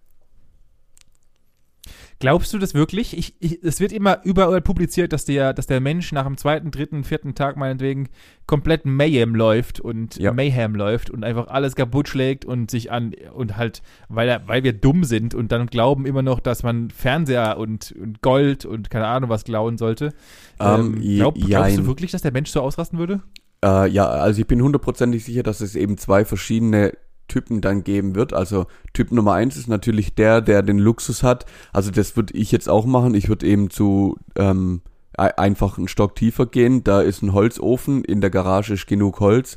Glaubst 2.20 2.52
du 2.52 2.58
das 2.58 2.74
wirklich? 2.74 3.16
Ich, 3.16 3.36
ich, 3.38 3.62
es 3.62 3.78
wird 3.78 3.92
immer 3.92 4.20
überall 4.24 4.60
publiziert, 4.60 5.12
dass 5.12 5.24
der, 5.24 5.52
dass 5.52 5.68
der 5.68 5.80
Mensch 5.80 6.10
nach 6.10 6.24
dem 6.24 6.36
zweiten, 6.36 6.72
dritten, 6.72 7.04
vierten 7.04 7.36
Tag 7.36 7.56
meinetwegen 7.56 8.08
komplett 8.46 8.84
Mayhem 8.84 9.36
läuft 9.36 9.78
und 9.78 10.16
ja. 10.16 10.32
Mayhem 10.32 10.74
läuft 10.74 11.10
und 11.10 11.22
einfach 11.22 11.46
alles 11.46 11.76
kaputt 11.76 12.08
schlägt 12.08 12.44
und 12.44 12.72
sich 12.72 12.90
an 12.90 13.14
und 13.34 13.56
halt, 13.56 13.82
weil 14.08 14.28
er, 14.28 14.48
weil 14.48 14.64
wir 14.64 14.72
dumm 14.72 15.04
sind 15.04 15.34
und 15.34 15.52
dann 15.52 15.66
glauben 15.66 16.06
immer 16.06 16.22
noch, 16.22 16.40
dass 16.40 16.64
man 16.64 16.90
Fernseher 16.90 17.56
und, 17.56 17.92
und 17.92 18.20
Gold 18.20 18.64
und 18.64 18.90
keine 18.90 19.06
Ahnung 19.06 19.30
was 19.30 19.44
klauen 19.44 19.78
sollte. 19.78 20.12
Ähm, 20.58 20.94
ähm, 20.96 21.00
glaub, 21.00 21.36
glaubst 21.36 21.78
du 21.78 21.86
wirklich, 21.86 22.10
dass 22.10 22.22
der 22.22 22.32
Mensch 22.32 22.50
so 22.50 22.62
ausrasten 22.62 22.98
würde? 22.98 23.22
Äh, 23.64 23.88
ja, 23.90 24.06
also 24.06 24.40
ich 24.40 24.46
bin 24.46 24.60
hundertprozentig 24.60 25.24
sicher, 25.24 25.44
dass 25.44 25.60
es 25.60 25.76
eben 25.76 25.98
zwei 25.98 26.24
verschiedene 26.24 26.94
Typen 27.28 27.60
dann 27.60 27.84
geben 27.84 28.14
wird. 28.14 28.32
Also 28.32 28.66
Typ 28.92 29.12
Nummer 29.12 29.34
eins 29.34 29.56
ist 29.56 29.68
natürlich 29.68 30.14
der, 30.14 30.40
der 30.40 30.62
den 30.62 30.78
Luxus 30.78 31.22
hat. 31.22 31.46
Also 31.72 31.90
das 31.90 32.16
würde 32.16 32.34
ich 32.34 32.50
jetzt 32.50 32.68
auch 32.68 32.86
machen. 32.86 33.14
Ich 33.14 33.28
würde 33.28 33.46
eben 33.46 33.70
zu 33.70 34.16
ähm, 34.36 34.80
einfach 35.16 35.78
einen 35.78 35.88
Stock 35.88 36.14
tiefer 36.14 36.46
gehen. 36.46 36.84
Da 36.84 37.00
ist 37.00 37.22
ein 37.22 37.32
Holzofen, 37.32 38.04
in 38.04 38.20
der 38.20 38.30
Garage 38.30 38.74
ist 38.74 38.86
genug 38.86 39.20
Holz. 39.20 39.56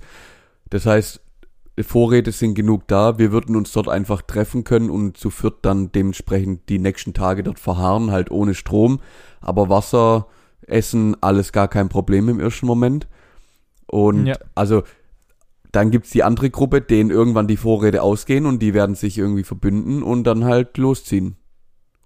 Das 0.70 0.86
heißt, 0.86 1.22
Vorräte 1.80 2.32
sind 2.32 2.56
genug 2.56 2.88
da. 2.88 3.18
Wir 3.18 3.32
würden 3.32 3.56
uns 3.56 3.72
dort 3.72 3.88
einfach 3.88 4.22
treffen 4.22 4.64
können 4.64 4.90
und 4.90 5.18
zu 5.18 5.30
viert 5.30 5.60
dann 5.62 5.92
dementsprechend 5.92 6.68
die 6.70 6.80
nächsten 6.80 7.14
Tage 7.14 7.44
dort 7.44 7.60
verharren, 7.60 8.12
halt 8.12 8.32
ohne 8.32 8.54
Strom. 8.54 9.00
Aber 9.40 9.70
Wasser, 9.70 10.28
Essen, 10.68 11.16
alles 11.22 11.52
gar 11.52 11.68
kein 11.68 11.90
Problem 11.90 12.30
im 12.30 12.40
ersten 12.40 12.66
Moment. 12.66 13.08
Und 13.88 14.28
ja. 14.28 14.38
also 14.56 14.84
dann 15.72 15.92
gibt's 15.92 16.10
die 16.10 16.24
andere 16.24 16.50
Gruppe, 16.50 16.82
denen 16.82 17.10
irgendwann 17.10 17.48
die 17.48 17.58
Vorräte 17.58 18.04
ausgehen 18.04 18.46
und 18.46 18.60
die 18.60 18.74
werden 18.74 18.96
sich 18.96 19.18
irgendwie 19.18 19.44
verbünden 19.44 20.04
und 20.04 20.26
dann 20.26 20.44
halt 20.44 20.78
losziehen. 20.78 21.38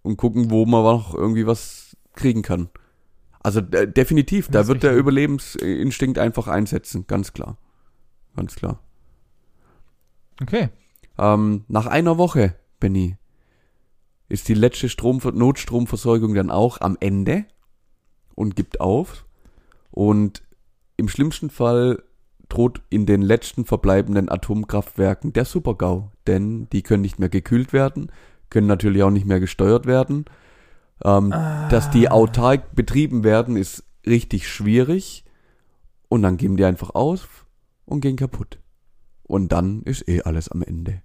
Und 0.03 0.17
gucken, 0.17 0.51
wo 0.51 0.65
man 0.67 0.83
noch 0.83 1.15
irgendwie 1.15 1.47
was 1.47 1.97
kriegen 2.13 2.43
kann. 2.43 2.69
Also 3.41 3.59
äh, 3.59 3.91
definitiv, 3.91 4.49
da 4.49 4.67
wird 4.67 4.83
der 4.83 4.95
Überlebensinstinkt 4.95 6.19
einfach 6.19 6.47
einsetzen, 6.47 7.05
ganz 7.07 7.33
klar. 7.33 7.57
Ganz 8.35 8.55
klar. 8.55 8.79
Okay. 10.41 10.69
Ähm, 11.17 11.63
nach 11.67 11.85
einer 11.87 12.17
Woche, 12.17 12.55
Benny, 12.79 13.17
ist 14.29 14.47
die 14.47 14.53
letzte 14.53 14.89
Strom 14.89 15.21
Notstromversorgung 15.23 16.33
dann 16.33 16.51
auch 16.51 16.81
am 16.81 16.97
Ende 16.99 17.45
und 18.35 18.55
gibt 18.55 18.79
auf. 18.79 19.25
Und 19.91 20.43
im 20.97 21.07
schlimmsten 21.07 21.49
Fall 21.49 22.03
droht 22.49 22.81
in 22.89 23.05
den 23.05 23.21
letzten 23.21 23.65
verbleibenden 23.65 24.29
Atomkraftwerken 24.29 25.33
der 25.33 25.45
Supergau, 25.45 26.11
denn 26.27 26.67
die 26.71 26.83
können 26.83 27.01
nicht 27.01 27.19
mehr 27.19 27.29
gekühlt 27.29 27.73
werden, 27.73 28.11
können 28.49 28.67
natürlich 28.67 29.03
auch 29.03 29.11
nicht 29.11 29.25
mehr 29.25 29.39
gesteuert 29.39 29.85
werden. 29.85 30.25
Ähm, 31.03 31.31
ah. 31.33 31.67
Dass 31.69 31.89
die 31.89 32.09
autark 32.09 32.75
betrieben 32.75 33.23
werden, 33.23 33.57
ist 33.57 33.83
richtig 34.05 34.47
schwierig 34.47 35.25
und 36.07 36.21
dann 36.21 36.37
geben 36.37 36.57
die 36.57 36.65
einfach 36.65 36.95
aus 36.95 37.27
und 37.85 38.01
gehen 38.01 38.15
kaputt. 38.15 38.59
Und 39.23 39.51
dann 39.51 39.81
ist 39.83 40.07
eh 40.07 40.21
alles 40.21 40.49
am 40.49 40.61
Ende. 40.61 41.01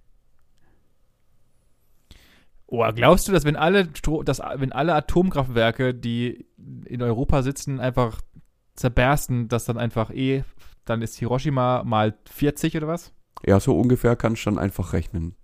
Oh, 2.67 2.85
glaubst 2.95 3.27
du, 3.27 3.33
dass 3.33 3.43
wenn 3.43 3.57
alle, 3.57 3.87
dass, 4.23 4.39
wenn 4.39 4.71
alle 4.71 4.93
Atomkraftwerke, 4.95 5.93
die 5.93 6.45
in 6.85 7.01
Europa 7.01 7.41
sitzen, 7.41 7.81
einfach 7.81 8.21
zerbersten, 8.75 9.49
dass 9.49 9.65
dann 9.65 9.77
einfach 9.77 10.09
eh 10.11 10.43
dann 10.85 11.01
ist 11.01 11.17
Hiroshima 11.17 11.83
mal 11.83 12.15
40 12.29 12.77
oder 12.77 12.87
was? 12.87 13.13
Ja, 13.45 13.59
so 13.59 13.77
ungefähr 13.77 14.15
kannst 14.15 14.45
du 14.45 14.51
dann 14.51 14.59
einfach 14.59 14.93
rechnen. 14.93 15.35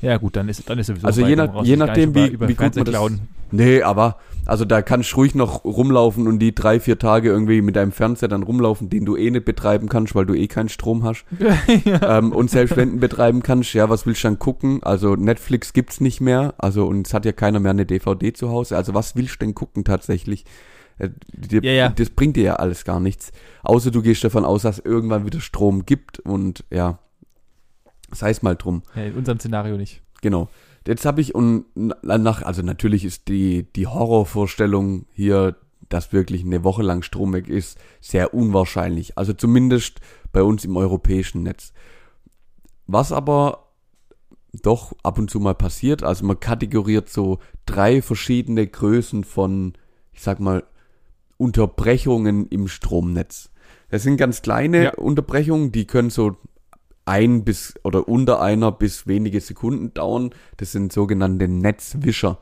Ja, 0.00 0.16
gut, 0.16 0.34
dann 0.36 0.48
ist, 0.48 0.68
dann 0.68 0.78
ist 0.78 0.88
sowieso 0.88 1.06
Also 1.06 1.24
je, 1.24 1.36
nach, 1.36 1.62
je 1.62 1.76
nachdem, 1.76 2.14
wie, 2.14 2.38
wie 2.40 2.54
gut 2.54 2.74
man 2.74 2.84
das, 2.84 3.12
Nee, 3.52 3.82
aber, 3.82 4.16
also 4.46 4.64
da 4.64 4.80
kannst 4.80 5.12
du 5.12 5.16
ruhig 5.16 5.34
noch 5.34 5.64
rumlaufen 5.64 6.26
und 6.26 6.38
die 6.38 6.54
drei, 6.54 6.80
vier 6.80 6.98
Tage 6.98 7.28
irgendwie 7.28 7.60
mit 7.60 7.76
deinem 7.76 7.92
Fernseher 7.92 8.28
dann 8.28 8.42
rumlaufen, 8.42 8.88
den 8.88 9.04
du 9.04 9.14
eh 9.14 9.30
nicht 9.30 9.44
betreiben 9.44 9.90
kannst, 9.90 10.14
weil 10.14 10.24
du 10.24 10.34
eh 10.34 10.48
keinen 10.48 10.70
Strom 10.70 11.04
hast. 11.04 11.26
ja. 11.84 12.18
ähm, 12.18 12.32
und 12.32 12.50
selbst 12.50 12.76
wenn 12.76 12.92
du 12.92 12.96
betreiben 12.98 13.42
kannst, 13.42 13.74
ja, 13.74 13.90
was 13.90 14.06
willst 14.06 14.24
du 14.24 14.28
dann 14.28 14.38
gucken? 14.38 14.82
Also 14.82 15.16
Netflix 15.16 15.74
gibt's 15.74 16.00
nicht 16.00 16.22
mehr, 16.22 16.54
also 16.56 16.86
und 16.86 17.06
es 17.06 17.14
hat 17.14 17.26
ja 17.26 17.32
keiner 17.32 17.60
mehr 17.60 17.72
eine 17.72 17.84
DVD 17.84 18.32
zu 18.32 18.48
Hause. 18.48 18.76
Also 18.76 18.94
was 18.94 19.14
willst 19.16 19.34
du 19.34 19.38
denn 19.40 19.54
gucken 19.54 19.84
tatsächlich? 19.84 20.46
Äh, 20.98 21.10
dir, 21.32 21.62
ja, 21.62 21.72
ja. 21.72 21.88
Das 21.88 22.10
bringt 22.10 22.36
dir 22.36 22.44
ja 22.44 22.56
alles 22.56 22.84
gar 22.84 23.00
nichts. 23.00 23.32
Außer 23.62 23.90
du 23.90 24.02
gehst 24.02 24.24
davon 24.24 24.44
aus, 24.44 24.62
dass 24.62 24.78
es 24.78 24.84
irgendwann 24.84 25.26
wieder 25.26 25.40
Strom 25.40 25.86
gibt 25.86 26.18
und 26.20 26.64
ja, 26.70 26.98
sei 28.12 28.30
es 28.30 28.42
mal 28.42 28.56
drum. 28.56 28.82
Ja, 28.94 29.04
in 29.04 29.14
unserem 29.14 29.38
Szenario 29.38 29.76
nicht. 29.76 30.02
Genau. 30.20 30.48
Jetzt 30.86 31.04
habe 31.04 31.20
ich 31.20 31.34
und 31.34 31.66
nach, 31.74 32.42
also 32.42 32.62
natürlich 32.62 33.04
ist 33.04 33.28
die, 33.28 33.72
die 33.72 33.86
Horrorvorstellung 33.86 35.06
hier, 35.12 35.56
dass 35.88 36.12
wirklich 36.12 36.44
eine 36.44 36.64
Woche 36.64 36.82
lang 36.82 37.02
Strom 37.02 37.32
weg 37.32 37.48
ist, 37.48 37.78
sehr 38.00 38.34
unwahrscheinlich. 38.34 39.16
Also 39.16 39.32
zumindest 39.32 40.00
bei 40.32 40.42
uns 40.42 40.64
im 40.64 40.76
europäischen 40.76 41.42
Netz. 41.42 41.72
Was 42.86 43.12
aber 43.12 43.68
doch 44.62 44.92
ab 45.02 45.18
und 45.18 45.30
zu 45.30 45.40
mal 45.40 45.54
passiert, 45.54 46.02
also 46.02 46.26
man 46.26 46.40
kategoriert 46.40 47.08
so 47.08 47.38
drei 47.64 48.02
verschiedene 48.02 48.66
Größen 48.66 49.24
von, 49.24 49.74
ich 50.12 50.22
sag 50.22 50.40
mal, 50.40 50.64
Unterbrechungen 51.42 52.46
im 52.48 52.68
Stromnetz. 52.68 53.50
Das 53.90 54.04
sind 54.04 54.16
ganz 54.16 54.42
kleine 54.42 54.84
ja. 54.84 54.94
Unterbrechungen, 54.94 55.72
die 55.72 55.86
können 55.86 56.10
so 56.10 56.36
ein 57.04 57.44
bis 57.44 57.74
oder 57.82 58.08
unter 58.08 58.40
einer 58.40 58.70
bis 58.70 59.08
wenige 59.08 59.40
Sekunden 59.40 59.92
dauern. 59.92 60.30
Das 60.56 60.70
sind 60.70 60.92
sogenannte 60.92 61.48
Netzwischer. 61.48 62.38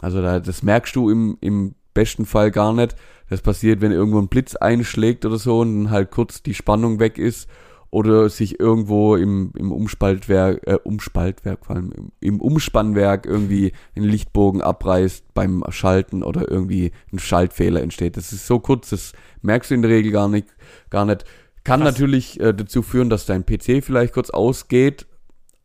Also 0.00 0.22
da, 0.22 0.40
das 0.40 0.62
merkst 0.62 0.96
du 0.96 1.10
im, 1.10 1.36
im 1.42 1.74
besten 1.92 2.24
Fall 2.24 2.50
gar 2.50 2.72
nicht. 2.72 2.96
Das 3.28 3.42
passiert, 3.42 3.82
wenn 3.82 3.92
irgendwo 3.92 4.18
ein 4.18 4.28
Blitz 4.28 4.56
einschlägt 4.56 5.26
oder 5.26 5.36
so 5.36 5.60
und 5.60 5.84
dann 5.84 5.90
halt 5.90 6.10
kurz 6.10 6.42
die 6.42 6.54
Spannung 6.54 6.98
weg 7.00 7.18
ist 7.18 7.48
oder 7.90 8.28
sich 8.28 8.60
irgendwo 8.60 9.16
im, 9.16 9.52
im 9.56 9.72
Umspaltwerk, 9.72 10.66
äh, 10.66 10.78
Umspaltwerk, 10.82 11.66
vor 11.66 11.76
allem 11.76 11.92
im, 11.92 12.12
im 12.20 12.40
Umspannwerk 12.40 13.26
irgendwie 13.26 13.72
ein 13.96 14.04
Lichtbogen 14.04 14.62
abreißt 14.62 15.34
beim 15.34 15.64
Schalten 15.70 16.22
oder 16.22 16.48
irgendwie 16.48 16.92
ein 17.12 17.18
Schaltfehler 17.18 17.82
entsteht. 17.82 18.16
Das 18.16 18.32
ist 18.32 18.46
so 18.46 18.60
kurz, 18.60 18.90
das 18.90 19.12
merkst 19.42 19.70
du 19.70 19.74
in 19.74 19.82
der 19.82 19.90
Regel 19.90 20.12
gar 20.12 20.28
nicht, 20.28 20.48
gar 20.88 21.04
nicht. 21.04 21.24
Kann 21.64 21.80
Krass. 21.80 21.92
natürlich 21.92 22.40
äh, 22.40 22.54
dazu 22.54 22.82
führen, 22.82 23.10
dass 23.10 23.26
dein 23.26 23.44
PC 23.44 23.82
vielleicht 23.82 24.14
kurz 24.14 24.30
ausgeht, 24.30 25.06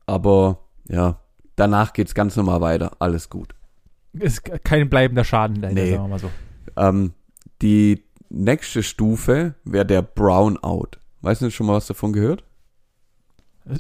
aber 0.07 0.59
ja, 0.89 1.21
danach 1.55 1.93
geht's 1.93 2.15
ganz 2.15 2.35
normal 2.35 2.61
weiter. 2.61 2.93
Alles 2.99 3.29
gut. 3.29 3.53
Ist 4.13 4.43
kein 4.63 4.89
bleibender 4.89 5.23
Schaden 5.23 5.61
dahinter, 5.61 5.83
nee. 5.83 5.91
sagen 5.91 6.03
wir 6.03 6.07
mal 6.07 6.19
so. 6.19 6.31
Ähm, 6.75 7.13
die 7.61 8.03
nächste 8.29 8.81
Stufe 8.81 9.55
wäre 9.63 9.85
der 9.85 10.01
Brownout. 10.01 10.99
Weißt 11.25 11.41
du 11.41 11.49
schon 11.49 11.65
mal 11.65 11.73
was 11.73 11.87
davon 11.87 12.13
gehört? 12.13 12.43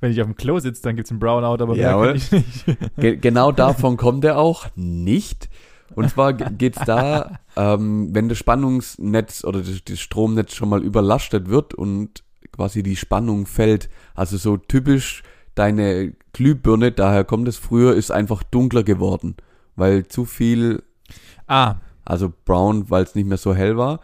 Wenn 0.00 0.12
ich 0.12 0.20
auf 0.20 0.26
dem 0.26 0.36
Klo 0.36 0.58
sitze, 0.58 0.82
dann 0.82 0.94
gibt 0.94 1.06
es 1.06 1.10
einen 1.10 1.20
Brownout, 1.20 1.62
aber 1.62 1.74
mehr 1.74 1.92
kann 1.92 2.16
ich 2.16 2.30
nicht. 2.30 2.66
Ge 2.98 3.16
genau 3.16 3.50
davon 3.50 3.96
kommt 3.96 4.26
er 4.26 4.36
auch 4.36 4.66
nicht. 4.74 5.48
Und 5.94 6.10
zwar 6.10 6.34
geht's 6.34 6.84
da, 6.84 7.38
ähm, 7.56 8.14
wenn 8.14 8.28
das 8.28 8.36
Spannungsnetz 8.36 9.42
oder 9.42 9.60
das, 9.60 9.82
das 9.82 10.00
Stromnetz 10.00 10.52
schon 10.54 10.68
mal 10.68 10.84
überlastet 10.84 11.48
wird 11.48 11.72
und 11.72 12.24
quasi 12.52 12.82
die 12.82 12.96
Spannung 12.96 13.46
fällt, 13.46 13.88
also 14.14 14.36
so 14.36 14.58
typisch 14.58 15.22
deine 15.54 16.12
Glühbirne, 16.34 16.92
daher 16.92 17.24
kommt 17.24 17.48
es 17.48 17.56
früher, 17.56 17.94
ist 17.94 18.10
einfach 18.10 18.42
dunkler 18.42 18.82
geworden, 18.82 19.34
weil 19.76 20.06
zu 20.08 20.26
viel, 20.26 20.82
Ah, 21.46 21.76
also 22.04 22.30
brown, 22.44 22.90
weil 22.90 23.02
es 23.02 23.14
nicht 23.14 23.26
mehr 23.26 23.38
so 23.38 23.54
hell 23.54 23.78
war. 23.78 24.00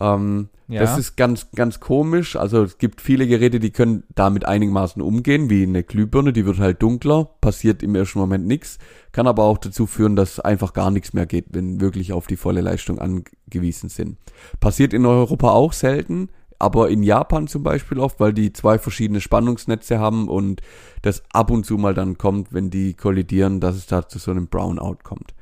Ähm, 0.00 0.48
ja. 0.68 0.80
Das 0.80 0.98
ist 0.98 1.16
ganz, 1.16 1.50
ganz 1.52 1.78
komisch. 1.78 2.34
Also 2.34 2.64
es 2.64 2.78
gibt 2.78 3.00
viele 3.00 3.28
Geräte, 3.28 3.60
die 3.60 3.70
können 3.70 4.02
damit 4.14 4.46
einigermaßen 4.46 5.00
umgehen, 5.00 5.48
wie 5.48 5.62
eine 5.62 5.84
Glühbirne, 5.84 6.32
die 6.32 6.44
wird 6.44 6.58
halt 6.58 6.82
dunkler, 6.82 7.30
passiert 7.40 7.84
im 7.84 7.94
ersten 7.94 8.18
Moment 8.18 8.46
nichts, 8.46 8.78
kann 9.12 9.28
aber 9.28 9.44
auch 9.44 9.58
dazu 9.58 9.86
führen, 9.86 10.16
dass 10.16 10.40
einfach 10.40 10.72
gar 10.72 10.90
nichts 10.90 11.12
mehr 11.12 11.26
geht, 11.26 11.46
wenn 11.50 11.80
wirklich 11.80 12.12
auf 12.12 12.26
die 12.26 12.36
volle 12.36 12.62
Leistung 12.62 12.98
angewiesen 12.98 13.88
sind. 13.88 14.18
Passiert 14.58 14.92
in 14.92 15.06
Europa 15.06 15.50
auch 15.50 15.72
selten, 15.72 16.30
aber 16.58 16.88
in 16.88 17.04
Japan 17.04 17.46
zum 17.46 17.62
Beispiel 17.62 18.00
oft, 18.00 18.18
weil 18.18 18.32
die 18.32 18.52
zwei 18.52 18.78
verschiedene 18.78 19.20
Spannungsnetze 19.20 20.00
haben 20.00 20.28
und 20.28 20.62
das 21.02 21.22
ab 21.32 21.50
und 21.50 21.64
zu 21.64 21.76
mal 21.76 21.94
dann 21.94 22.18
kommt, 22.18 22.52
wenn 22.52 22.70
die 22.70 22.94
kollidieren, 22.94 23.60
dass 23.60 23.76
es 23.76 23.86
da 23.86 24.08
zu 24.08 24.18
so 24.18 24.32
einem 24.32 24.48
Brownout 24.48 24.98
kommt. 25.04 25.34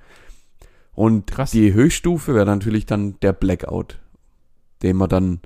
Und 0.92 1.28
Krass. 1.28 1.50
die 1.50 1.72
Höchststufe 1.72 2.34
wäre 2.34 2.46
natürlich 2.46 2.86
dann 2.86 3.18
der 3.20 3.32
Blackout, 3.32 3.98
den 4.84 4.96
man 4.96 5.08
dann 5.08 5.40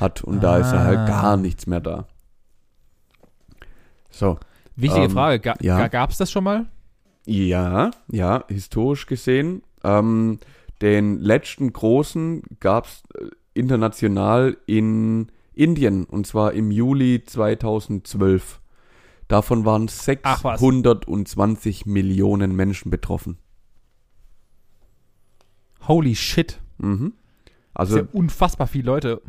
hat 0.00 0.22
und 0.24 0.40
da 0.42 0.56
ist 0.58 0.72
ja 0.72 0.78
Ah. 0.80 0.84
halt 0.84 1.08
gar 1.08 1.36
nichts 1.36 1.66
mehr 1.66 1.80
da. 1.80 2.06
So, 4.10 4.38
wichtige 4.76 5.04
ähm, 5.06 5.10
Frage. 5.10 5.40
Ga 5.40 5.54
ja. 5.60 5.88
Gab 5.88 6.10
es 6.10 6.18
das 6.18 6.30
schon 6.30 6.44
mal? 6.44 6.66
ja, 7.26 7.90
ja, 8.10 8.44
historisch 8.48 9.04
gesehen. 9.06 9.62
Ähm, 9.84 10.38
den 10.80 11.18
letzten 11.18 11.72
großen 11.72 12.42
gab's 12.60 13.02
äh, 13.18 13.26
international 13.52 14.56
in 14.66 15.30
Indien 15.52 16.04
und 16.04 16.26
zwar 16.26 16.52
im 16.52 16.70
Juli 16.70 17.22
2012. 17.24 18.60
Davon 19.26 19.64
waren 19.66 19.90
Ach 20.22 20.44
was. 20.44 20.60
620 20.60 21.84
Millionen 21.84 22.56
Menschen 22.56 22.90
betroffen. 22.90 23.36
Holy 25.86 26.14
shit. 26.14 26.60
Mhm. 26.78 27.12
Das 27.78 27.90
Also 27.90 28.00
ist 28.00 28.06
ja 28.12 28.18
unfassbar 28.18 28.66
viele 28.66 28.86
Leute. 28.86 29.22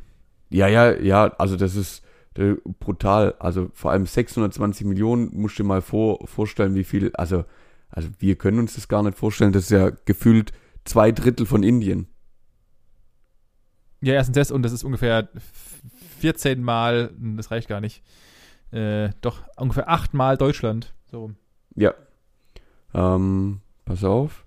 Ja, 0.50 0.68
ja, 0.68 0.91
ja, 1.00 1.28
also 1.38 1.56
das 1.56 1.76
ist 1.76 2.04
äh, 2.36 2.56
brutal. 2.80 3.36
Also 3.39 3.70
vor 3.74 3.91
allem 3.91 4.06
620 4.06 4.86
Millionen, 4.86 5.30
musst 5.34 5.60
du 5.60 5.64
dir 5.64 5.68
mal 5.68 5.82
vor, 5.82 6.28
vorstellen, 6.28 6.76
wie 6.76 6.84
viel, 6.84 7.12
also, 7.16 7.45
also 7.89 8.10
wir 8.20 8.36
können 8.36 8.60
uns 8.60 8.76
das 8.76 8.88
gar 8.88 9.04
nicht 9.04 9.18
vorstellen, 9.18 9.52
das 9.52 9.64
ist 9.64 9.72
ja 9.72 9.91
gefühlt 10.06 10.52
zwei 10.86 11.12
Drittel 11.12 11.45
von 11.45 11.64
Indien. 11.64 12.08
Ja, 14.02 14.14
erstens 14.14 14.36
das 14.36 14.52
und 14.52 14.64
das 14.64 14.72
ist 14.72 14.84
ungefähr 14.84 15.30
14 16.20 16.64
Mal, 16.64 17.12
hm, 17.18 17.38
das 17.38 17.52
reicht 17.52 17.68
gar 17.68 17.82
nicht, 17.82 18.04
äh, 18.72 19.10
doch 19.22 19.43
ungefähr 19.58 19.89
8 19.89 20.14
Mal 20.14 20.38
Deutschland. 20.38 20.93
So. 21.12 21.32
Ja. 21.76 21.93
Ähm, 22.93 23.62
pass 23.86 24.04
auf, 24.04 24.45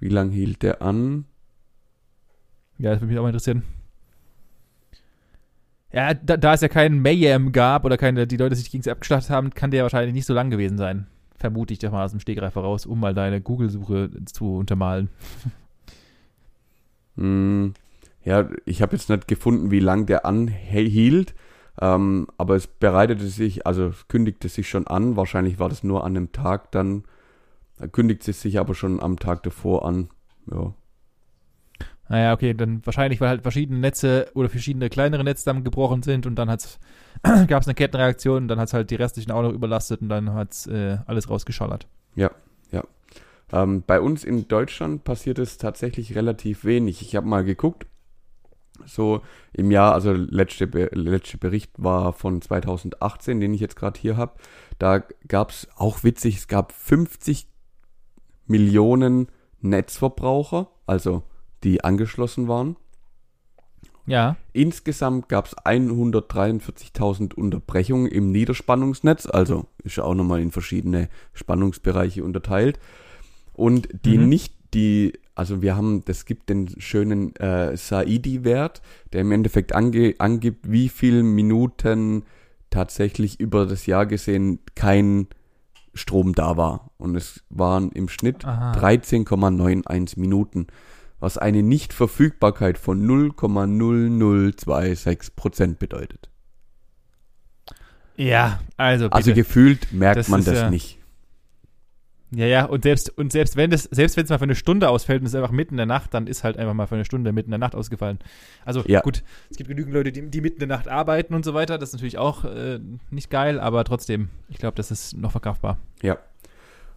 wie 0.00 0.08
lang 0.08 0.30
hielt 0.30 0.62
der 0.62 0.82
an? 0.82 1.26
Ja, 2.78 2.90
das 2.90 3.00
würde 3.00 3.12
mich 3.12 3.18
auch 3.18 3.22
mal 3.22 3.28
interessieren. 3.28 3.62
Ja, 5.92 6.12
da, 6.12 6.36
da 6.36 6.54
es 6.54 6.60
ja 6.60 6.68
keinen 6.68 7.00
Mayhem 7.00 7.52
gab 7.52 7.84
oder 7.84 7.96
keine, 7.96 8.26
die 8.26 8.36
Leute 8.36 8.54
sich 8.54 8.70
gegen 8.70 8.82
sie 8.82 8.90
abgeschlachtet 8.90 9.30
haben, 9.30 9.50
kann 9.50 9.70
der 9.70 9.82
wahrscheinlich 9.82 10.14
nicht 10.14 10.26
so 10.26 10.34
lang 10.34 10.50
gewesen 10.50 10.76
sein. 10.76 11.06
Vermute 11.36 11.72
ich 11.72 11.78
doch 11.78 11.92
mal 11.92 12.04
aus 12.04 12.10
dem 12.10 12.20
Stegreif 12.20 12.54
heraus, 12.54 12.86
um 12.86 13.00
mal 13.00 13.14
deine 13.14 13.40
Google-Suche 13.40 14.10
zu 14.26 14.56
untermalen. 14.56 15.08
Hm, 17.16 17.74
ja, 18.24 18.48
ich 18.64 18.82
habe 18.82 18.96
jetzt 18.96 19.08
nicht 19.08 19.28
gefunden, 19.28 19.70
wie 19.70 19.80
lang 19.80 20.06
der 20.06 20.26
anhielt, 20.26 21.34
ähm, 21.80 22.26
aber 22.36 22.56
es 22.56 22.66
bereitete 22.66 23.26
sich, 23.26 23.66
also 23.66 23.92
kündigte 24.08 24.48
sich 24.48 24.68
schon 24.68 24.86
an. 24.86 25.16
Wahrscheinlich 25.16 25.58
war 25.58 25.68
das 25.68 25.82
nur 25.82 26.04
an 26.04 26.16
einem 26.16 26.32
Tag 26.32 26.72
dann, 26.72 27.04
da 27.78 27.86
kündigt 27.86 28.26
es 28.28 28.42
sich 28.42 28.58
aber 28.58 28.74
schon 28.74 29.00
am 29.00 29.18
Tag 29.18 29.42
davor 29.44 29.86
an. 29.86 30.08
Ja, 30.50 30.74
Naja, 32.08 32.32
okay, 32.32 32.54
dann 32.54 32.84
wahrscheinlich, 32.84 33.20
weil 33.20 33.28
halt 33.28 33.42
verschiedene 33.42 33.80
Netze 33.80 34.28
oder 34.34 34.48
verschiedene 34.48 34.88
kleinere 34.88 35.24
Netze 35.24 35.44
dann 35.44 35.64
gebrochen 35.64 36.02
sind 36.02 36.26
und 36.26 36.36
dann 36.36 36.48
gab 37.48 37.62
es 37.62 37.68
eine 37.68 37.74
Kettenreaktion 37.74 38.42
und 38.42 38.48
dann 38.48 38.60
hat 38.60 38.68
es 38.68 38.74
halt 38.74 38.90
die 38.90 38.94
restlichen 38.94 39.32
auch 39.32 39.42
noch 39.42 39.52
überlastet 39.52 40.00
und 40.00 40.08
dann 40.08 40.34
hat 40.34 40.52
es 40.52 40.66
äh, 40.66 40.98
alles 41.06 41.28
rausgeschallert. 41.28 41.86
Ähm, 43.52 43.84
bei 43.86 44.00
uns 44.00 44.24
in 44.24 44.48
Deutschland 44.48 45.04
passiert 45.04 45.38
es 45.38 45.58
tatsächlich 45.58 46.14
relativ 46.14 46.64
wenig. 46.64 47.02
Ich 47.02 47.14
habe 47.14 47.26
mal 47.26 47.44
geguckt, 47.44 47.86
so 48.84 49.22
im 49.52 49.70
Jahr, 49.70 49.94
also 49.94 50.12
letzte, 50.12 50.66
letzte 50.92 51.38
Bericht 51.38 51.72
war 51.76 52.12
von 52.12 52.42
2018, 52.42 53.40
den 53.40 53.54
ich 53.54 53.60
jetzt 53.60 53.76
gerade 53.76 53.98
hier 53.98 54.16
habe. 54.16 54.34
Da 54.78 55.02
gab 55.28 55.50
es 55.50 55.68
auch 55.76 56.04
witzig, 56.04 56.36
es 56.36 56.48
gab 56.48 56.72
50 56.72 57.48
Millionen 58.46 59.28
Netzverbraucher, 59.60 60.68
also 60.86 61.22
die 61.64 61.82
angeschlossen 61.84 62.48
waren. 62.48 62.76
Ja, 64.06 64.36
Insgesamt 64.52 65.28
gab 65.28 65.46
es 65.46 65.56
143.000 65.56 67.34
Unterbrechungen 67.34 68.06
im 68.06 68.30
Niederspannungsnetz, 68.30 69.26
also 69.26 69.66
ist 69.82 69.96
ja 69.96 70.04
auch 70.04 70.14
nochmal 70.14 70.40
in 70.40 70.52
verschiedene 70.52 71.08
Spannungsbereiche 71.32 72.22
unterteilt. 72.22 72.78
Und 73.52 73.88
die 74.04 74.18
Mhm. 74.18 74.28
nicht, 74.28 74.54
die, 74.74 75.14
also 75.34 75.60
wir 75.60 75.76
haben, 75.76 76.04
das 76.04 76.24
gibt 76.24 76.48
den 76.50 76.68
schönen 76.80 77.34
äh, 77.36 77.76
Saidi-Wert, 77.76 78.80
der 79.12 79.22
im 79.22 79.32
Endeffekt 79.32 79.74
ange, 79.74 80.14
angibt, 80.18 80.70
wie 80.70 80.88
viel 80.88 81.22
Minuten 81.24 82.22
tatsächlich 82.70 83.40
über 83.40 83.66
das 83.66 83.86
Jahr 83.86 84.06
gesehen 84.06 84.60
kein 84.74 85.26
Strom 85.94 86.34
da 86.34 86.56
war. 86.56 86.90
Und 86.98 87.16
es 87.16 87.42
waren 87.48 87.90
im 87.92 88.08
Schnitt 88.08 88.44
Aha. 88.44 88.72
13,91 88.78 90.20
Minuten, 90.20 90.66
was 91.20 91.38
eine 91.38 91.62
Nichtverfügbarkeit 91.62 92.78
von 92.78 93.06
0,0026 93.06 95.30
Prozent 95.36 95.78
bedeutet. 95.78 96.28
ja, 98.16 98.60
also 98.76 99.04
bitte. 99.06 99.14
Also 99.14 99.34
gefühlt 99.34 99.92
merkt 99.92 100.18
Das 100.18 100.28
man 100.28 100.44
das 100.44 100.54
ja- 100.54 100.70
nicht. 100.70 100.98
Ja, 102.32 102.44
ja, 102.46 102.64
und 102.64 102.82
selbst, 102.82 103.16
und 103.16 103.30
selbst 103.30 103.54
wenn 103.56 103.70
das, 103.70 103.84
selbst 103.84 104.16
wenn 104.16 104.24
es 104.24 104.30
mal 104.30 104.38
für 104.38 104.44
eine 104.44 104.56
Stunde 104.56 104.88
ausfällt 104.88 105.20
und 105.20 105.26
es 105.26 105.32
ist 105.32 105.36
einfach 105.36 105.52
mitten 105.52 105.74
in 105.74 105.76
der 105.76 105.86
Nacht, 105.86 106.12
dann 106.12 106.26
ist 106.26 106.42
halt 106.42 106.56
einfach 106.56 106.74
mal 106.74 106.88
für 106.88 106.96
eine 106.96 107.04
Stunde 107.04 107.30
mitten 107.32 107.48
in 107.48 107.52
der 107.52 107.58
Nacht 107.60 107.76
ausgefallen. 107.76 108.18
Also 108.64 108.82
Ja. 108.86 109.00
gut, 109.00 109.22
es 109.48 109.56
gibt 109.56 109.68
genügend 109.68 109.94
Leute, 109.94 110.10
die, 110.10 110.28
die 110.28 110.40
mitten 110.40 110.60
in 110.60 110.68
der 110.68 110.76
Nacht 110.76 110.88
arbeiten 110.88 111.34
und 111.34 111.44
so 111.44 111.54
weiter. 111.54 111.78
Das 111.78 111.90
ist 111.90 111.92
natürlich 111.94 112.18
auch 112.18 112.44
äh, 112.44 112.80
nicht 113.10 113.30
geil, 113.30 113.60
aber 113.60 113.84
trotzdem, 113.84 114.28
ich 114.48 114.58
glaube, 114.58 114.74
das 114.74 114.90
ist 114.90 115.16
noch 115.16 115.30
verkraftbar. 115.30 115.78
Ja. 116.02 116.18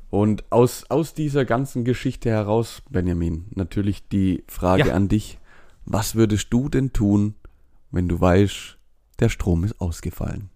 Und 0.10 0.52
aus, 0.52 0.86
aus 0.90 1.14
dieser 1.14 1.46
ganzen 1.46 1.84
Geschichte 1.86 2.30
heraus, 2.30 2.82
Benjamin, 2.90 3.46
natürlich 3.54 4.08
die 4.08 4.44
Frage 4.48 4.88
Ja. 4.88 4.94
an 4.96 5.08
dich. 5.08 5.38
Was 5.86 6.16
würdest 6.16 6.52
du 6.52 6.68
denn 6.70 6.94
tun, 6.94 7.36
wenn 7.92 8.08
du 8.08 8.20
weißt, 8.20 8.78
der 9.20 9.30
Strom 9.30 9.64
ist 9.64 9.80
ausgefallen? 9.80 10.50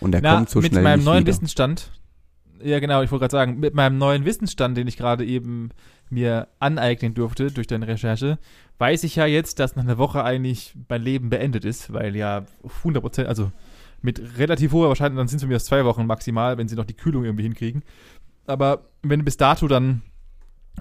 Und 0.00 0.14
er 0.14 0.22
Na, 0.22 0.36
kommt 0.36 0.50
so 0.50 0.60
mit 0.60 0.72
schnell 0.72 0.82
meinem 0.82 0.98
nicht 1.00 1.04
neuen 1.06 1.20
wieder. 1.20 1.28
Wissensstand, 1.28 1.92
ja 2.62 2.78
genau, 2.78 3.02
ich 3.02 3.10
wollte 3.10 3.22
gerade 3.24 3.32
sagen, 3.32 3.60
mit 3.60 3.74
meinem 3.74 3.98
neuen 3.98 4.24
Wissensstand, 4.24 4.76
den 4.76 4.86
ich 4.86 4.96
gerade 4.96 5.24
eben 5.24 5.70
mir 6.08 6.48
aneignen 6.58 7.14
durfte 7.14 7.50
durch 7.50 7.66
deine 7.66 7.86
Recherche, 7.86 8.38
weiß 8.78 9.04
ich 9.04 9.16
ja 9.16 9.26
jetzt, 9.26 9.58
dass 9.58 9.76
nach 9.76 9.84
einer 9.84 9.98
Woche 9.98 10.24
eigentlich 10.24 10.74
mein 10.88 11.02
Leben 11.02 11.30
beendet 11.30 11.64
ist, 11.64 11.92
weil 11.92 12.16
ja 12.16 12.44
100 12.78 13.02
Prozent, 13.02 13.28
also 13.28 13.52
mit 14.02 14.38
relativ 14.38 14.72
hoher 14.72 14.88
Wahrscheinlichkeit, 14.88 15.20
dann 15.20 15.28
sind 15.28 15.42
es 15.42 15.48
mir 15.48 15.58
zwei 15.60 15.84
Wochen 15.84 16.06
maximal, 16.06 16.58
wenn 16.58 16.68
sie 16.68 16.76
noch 16.76 16.84
die 16.84 16.96
Kühlung 16.96 17.24
irgendwie 17.24 17.44
hinkriegen. 17.44 17.82
Aber 18.46 18.90
wenn 19.02 19.24
bis 19.24 19.36
dato 19.36 19.68
dann 19.68 20.02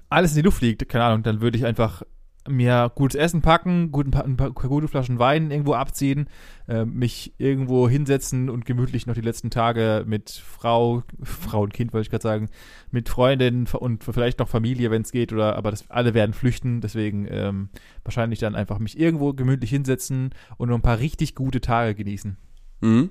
alles 0.09 0.31
in 0.31 0.37
die 0.37 0.43
Luft 0.43 0.61
liegt, 0.61 0.87
keine 0.89 1.03
Ahnung, 1.05 1.23
dann 1.23 1.41
würde 1.41 1.57
ich 1.57 1.65
einfach 1.65 2.03
mir 2.47 2.91
gutes 2.95 3.15
Essen 3.15 3.41
packen, 3.41 3.91
guten, 3.91 4.13
ein 4.13 4.37
paar 4.37 4.51
gute 4.51 4.87
Flaschen 4.87 5.19
Wein 5.19 5.51
irgendwo 5.51 5.73
abziehen, 5.73 6.27
äh, 6.67 6.85
mich 6.85 7.33
irgendwo 7.37 7.89
hinsetzen 7.89 8.49
und 8.49 8.65
gemütlich 8.65 9.05
noch 9.05 9.13
die 9.13 9.21
letzten 9.21 9.49
Tage 9.49 10.03
mit 10.07 10.29
Frau, 10.31 11.03
Frau 11.21 11.61
und 11.61 11.73
Kind, 11.73 11.93
wollte 11.93 12.03
ich 12.03 12.09
gerade 12.09 12.23
sagen, 12.23 12.49
mit 12.91 13.09
Freundin 13.09 13.67
und 13.67 14.03
vielleicht 14.03 14.39
noch 14.39 14.47
Familie, 14.47 14.89
wenn 14.89 15.01
es 15.01 15.11
geht, 15.11 15.33
oder 15.33 15.55
aber 15.57 15.71
das, 15.71 15.89
alle 15.89 16.13
werden 16.13 16.33
flüchten, 16.33 16.81
deswegen 16.81 17.27
ähm, 17.29 17.69
wahrscheinlich 18.03 18.39
dann 18.39 18.55
einfach 18.55 18.79
mich 18.79 18.97
irgendwo 18.97 19.33
gemütlich 19.33 19.69
hinsetzen 19.69 20.31
und 20.57 20.69
noch 20.69 20.75
ein 20.75 20.81
paar 20.81 20.99
richtig 20.99 21.35
gute 21.35 21.61
Tage 21.61 21.93
genießen. 21.93 22.37
Mhm. 22.81 23.09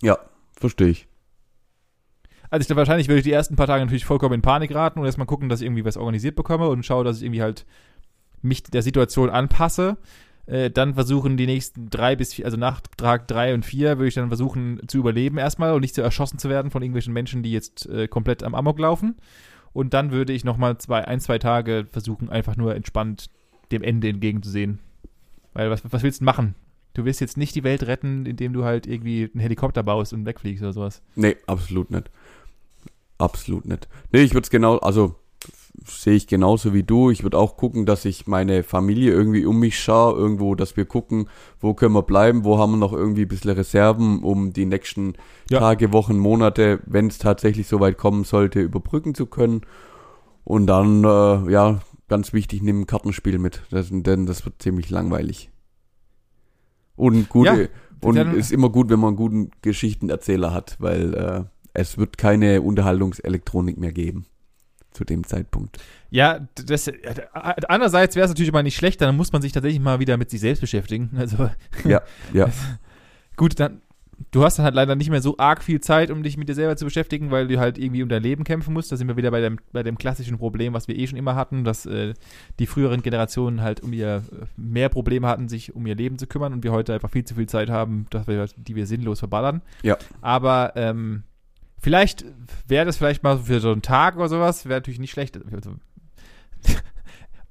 Ja, 0.00 0.18
verstehe 0.56 0.88
ich. 0.88 1.06
Also 2.50 2.62
ich 2.62 2.66
glaube, 2.68 2.78
wahrscheinlich 2.78 3.08
würde 3.08 3.18
ich 3.18 3.24
die 3.24 3.32
ersten 3.32 3.56
paar 3.56 3.66
Tage 3.66 3.84
natürlich 3.84 4.04
vollkommen 4.04 4.34
in 4.34 4.42
Panik 4.42 4.74
raten 4.74 5.00
und 5.00 5.06
erstmal 5.06 5.26
gucken, 5.26 5.48
dass 5.48 5.60
ich 5.60 5.66
irgendwie 5.66 5.84
was 5.84 5.96
organisiert 5.96 6.36
bekomme 6.36 6.68
und 6.68 6.84
schaue, 6.84 7.04
dass 7.04 7.16
ich 7.16 7.24
irgendwie 7.24 7.42
halt 7.42 7.66
mich 8.42 8.62
der 8.62 8.82
Situation 8.82 9.30
anpasse. 9.30 9.96
Äh, 10.46 10.70
dann 10.70 10.94
versuchen 10.94 11.36
die 11.36 11.46
nächsten 11.46 11.88
drei 11.88 12.16
bis 12.16 12.34
vier, 12.34 12.44
also 12.44 12.56
nach 12.56 12.82
Tag 12.96 13.26
drei 13.28 13.54
und 13.54 13.64
vier 13.64 13.98
würde 13.98 14.08
ich 14.08 14.14
dann 14.14 14.28
versuchen 14.28 14.80
zu 14.86 14.98
überleben 14.98 15.38
erstmal 15.38 15.72
und 15.72 15.80
nicht 15.80 15.94
so 15.94 16.02
erschossen 16.02 16.38
zu 16.38 16.50
werden 16.50 16.70
von 16.70 16.82
irgendwelchen 16.82 17.14
Menschen, 17.14 17.42
die 17.42 17.52
jetzt 17.52 17.86
äh, 17.86 18.08
komplett 18.08 18.42
am 18.42 18.54
Amok 18.54 18.78
laufen. 18.78 19.16
Und 19.72 19.94
dann 19.94 20.12
würde 20.12 20.32
ich 20.32 20.44
nochmal 20.44 20.78
zwei, 20.78 21.04
ein, 21.06 21.18
zwei 21.18 21.38
Tage 21.38 21.86
versuchen, 21.90 22.30
einfach 22.30 22.56
nur 22.56 22.76
entspannt 22.76 23.30
dem 23.72 23.82
Ende 23.82 24.08
entgegenzusehen. 24.08 24.78
Weil 25.54 25.70
was, 25.70 25.82
was 25.90 26.02
willst 26.02 26.20
du 26.20 26.24
machen? 26.24 26.54
Du 26.94 27.04
willst 27.04 27.20
jetzt 27.20 27.36
nicht 27.36 27.54
die 27.54 27.64
Welt 27.64 27.82
retten, 27.84 28.24
indem 28.24 28.52
du 28.52 28.64
halt 28.64 28.86
irgendwie 28.86 29.30
einen 29.32 29.40
Helikopter 29.40 29.82
baust 29.82 30.12
und 30.12 30.24
wegfliegst 30.26 30.62
oder 30.62 30.72
sowas. 30.72 31.02
Nee, 31.16 31.36
absolut 31.46 31.90
nicht. 31.90 32.10
Absolut 33.18 33.66
nicht. 33.66 33.88
Nee, 34.12 34.22
ich 34.22 34.32
würde 34.32 34.44
es 34.44 34.50
genau, 34.50 34.78
also 34.78 35.16
sehe 35.86 36.14
ich 36.14 36.26
genauso 36.26 36.72
wie 36.72 36.84
du. 36.84 37.10
Ich 37.10 37.22
würde 37.22 37.38
auch 37.38 37.56
gucken, 37.56 37.84
dass 37.84 38.04
ich 38.04 38.26
meine 38.26 38.62
Familie 38.62 39.12
irgendwie 39.12 39.44
um 39.44 39.58
mich 39.58 39.78
schaue, 39.78 40.16
irgendwo, 40.16 40.54
dass 40.54 40.76
wir 40.76 40.84
gucken, 40.84 41.28
wo 41.60 41.74
können 41.74 41.94
wir 41.94 42.02
bleiben, 42.02 42.44
wo 42.44 42.58
haben 42.58 42.72
wir 42.72 42.76
noch 42.76 42.92
irgendwie 42.92 43.22
ein 43.22 43.28
bisschen 43.28 43.50
Reserven, 43.50 44.22
um 44.22 44.52
die 44.52 44.66
nächsten 44.66 45.14
Ja. 45.50 45.58
Tage, 45.58 45.92
Wochen, 45.92 46.16
Monate, 46.16 46.80
wenn 46.86 47.08
es 47.08 47.18
tatsächlich 47.18 47.66
so 47.66 47.80
weit 47.80 47.98
kommen 47.98 48.24
sollte, 48.24 48.60
überbrücken 48.60 49.14
zu 49.14 49.26
können. 49.26 49.62
Und 50.44 50.66
dann, 50.66 51.02
äh, 51.04 51.50
ja, 51.50 51.80
ganz 52.08 52.32
wichtig, 52.32 52.62
nimm 52.62 52.82
ein 52.82 52.86
Kartenspiel 52.86 53.38
mit, 53.38 53.62
das, 53.70 53.88
denn 53.90 54.26
das 54.26 54.44
wird 54.44 54.62
ziemlich 54.62 54.90
langweilig. 54.90 55.50
Und 56.96 57.28
gute, 57.28 57.62
Ja, 57.62 57.68
und 58.08 58.16
dann- 58.16 58.34
ist 58.36 58.52
immer 58.52 58.70
gut, 58.70 58.90
wenn 58.90 59.00
man 59.00 59.08
einen 59.08 59.16
guten 59.16 59.50
Geschichtenerzähler 59.62 60.52
hat, 60.52 60.76
weil 60.78 61.14
äh, 61.14 61.44
es 61.72 61.98
wird 61.98 62.18
keine 62.18 62.62
Unterhaltungselektronik 62.62 63.78
mehr 63.78 63.92
geben 63.92 64.26
zu 64.92 65.04
dem 65.04 65.26
Zeitpunkt. 65.26 65.78
Ja, 66.10 66.46
das, 66.54 66.86
äh, 66.86 66.92
andererseits 67.66 68.14
wäre 68.14 68.24
es 68.26 68.30
natürlich 68.30 68.52
mal 68.52 68.62
nicht 68.62 68.76
schlecht, 68.76 69.00
dann 69.00 69.16
muss 69.16 69.32
man 69.32 69.42
sich 69.42 69.50
tatsächlich 69.52 69.80
mal 69.80 69.98
wieder 69.98 70.16
mit 70.16 70.30
sich 70.30 70.40
selbst 70.40 70.60
beschäftigen. 70.60 71.10
Also, 71.16 71.50
Ja, 71.84 72.02
ja. 72.32 72.48
gut, 73.36 73.58
dann, 73.58 73.80
du 74.30 74.44
hast 74.44 74.58
dann 74.58 74.64
halt 74.64 74.74
leider 74.74 74.94
nicht 74.96 75.10
mehr 75.10 75.22
so 75.22 75.36
arg 75.38 75.62
viel 75.62 75.80
Zeit, 75.80 76.10
um 76.10 76.22
dich 76.22 76.36
mit 76.36 76.48
dir 76.48 76.54
selber 76.54 76.76
zu 76.76 76.84
beschäftigen, 76.84 77.30
weil 77.30 77.48
du 77.48 77.58
halt 77.58 77.78
irgendwie 77.78 78.02
um 78.02 78.08
dein 78.08 78.22
Leben 78.22 78.44
kämpfen 78.44 78.72
musst. 78.74 78.90
Da 78.90 78.96
sind 78.96 79.08
wir 79.08 79.16
wieder 79.16 79.30
bei 79.30 79.40
dem, 79.40 79.58
bei 79.72 79.82
dem 79.82 79.98
klassischen 79.98 80.38
Problem, 80.38 80.72
was 80.72 80.88
wir 80.88 80.96
eh 80.96 81.06
schon 81.06 81.18
immer 81.18 81.34
hatten, 81.34 81.64
dass 81.64 81.86
äh, 81.86 82.14
die 82.58 82.66
früheren 82.66 83.02
Generationen 83.02 83.62
halt 83.62 83.80
um 83.80 83.92
ihr 83.92 84.22
mehr 84.56 84.88
Probleme 84.88 85.26
hatten, 85.28 85.48
sich 85.48 85.74
um 85.74 85.86
ihr 85.86 85.94
Leben 85.94 86.18
zu 86.18 86.26
kümmern 86.26 86.52
und 86.52 86.64
wir 86.64 86.72
heute 86.72 86.94
einfach 86.94 87.10
viel 87.10 87.24
zu 87.24 87.34
viel 87.34 87.46
Zeit 87.46 87.70
haben, 87.70 88.06
dass 88.10 88.26
wir, 88.26 88.46
die 88.56 88.74
wir 88.74 88.86
sinnlos 88.86 89.20
verballern. 89.20 89.62
Ja. 89.82 89.96
Aber 90.20 90.72
ähm, 90.76 91.24
vielleicht 91.78 92.24
wäre 92.66 92.86
das 92.86 92.96
vielleicht 92.96 93.22
mal 93.22 93.38
für 93.38 93.60
so 93.60 93.72
einen 93.72 93.82
Tag 93.82 94.16
oder 94.16 94.28
sowas, 94.28 94.64
wäre 94.66 94.80
natürlich 94.80 95.00
nicht 95.00 95.12
schlecht. 95.12 95.38
Also, 95.52 95.74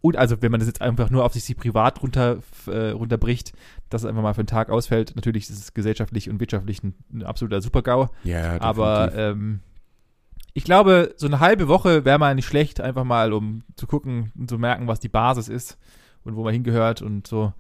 und 0.04 0.18
also, 0.18 0.42
wenn 0.42 0.52
man 0.52 0.60
das 0.60 0.68
jetzt 0.68 0.82
einfach 0.82 1.10
nur 1.10 1.24
auf 1.24 1.34
sich 1.34 1.56
privat 1.56 2.04
runter, 2.04 2.40
äh, 2.68 2.90
runterbricht, 2.90 3.54
dass 3.90 4.04
es 4.04 4.06
einfach 4.10 4.22
mal 4.22 4.34
für 4.34 4.42
einen 4.42 4.48
Tag 4.48 4.70
ausfällt, 4.70 5.14
natürlich 5.16 5.50
ist 5.50 5.58
es 5.58 5.74
gesellschaftlich 5.74 6.30
und 6.30 6.42
wirtschaftlich 6.42 6.84
ein, 6.84 6.94
ein 7.14 7.24
absoluter 7.24 7.62
Super-GAU. 7.62 8.10
Ja, 8.26 8.60
Aber 8.60 9.08
definitiv. 9.08 9.20
ähm, 9.32 9.60
ich 10.54 10.66
glaube, 10.66 11.14
so 11.16 11.26
eine 11.26 11.40
halbe 11.40 11.70
Woche 11.70 12.04
wäre 12.04 12.20
mal 12.20 12.36
nicht 12.36 12.46
schlecht, 12.46 12.82
einfach 12.82 13.06
mal, 13.06 13.32
um 13.32 13.64
zu 13.78 13.88
gucken 13.88 14.34
und 14.38 14.50
zu 14.50 14.60
merken, 14.60 14.88
was 14.88 15.00
die 15.00 15.08
Basis 15.08 15.48
ist 15.48 15.78
und 16.26 16.36
wo 16.36 16.44
man 16.44 16.52
hingehört 16.52 17.02
und 17.02 17.26
so, 17.26 17.54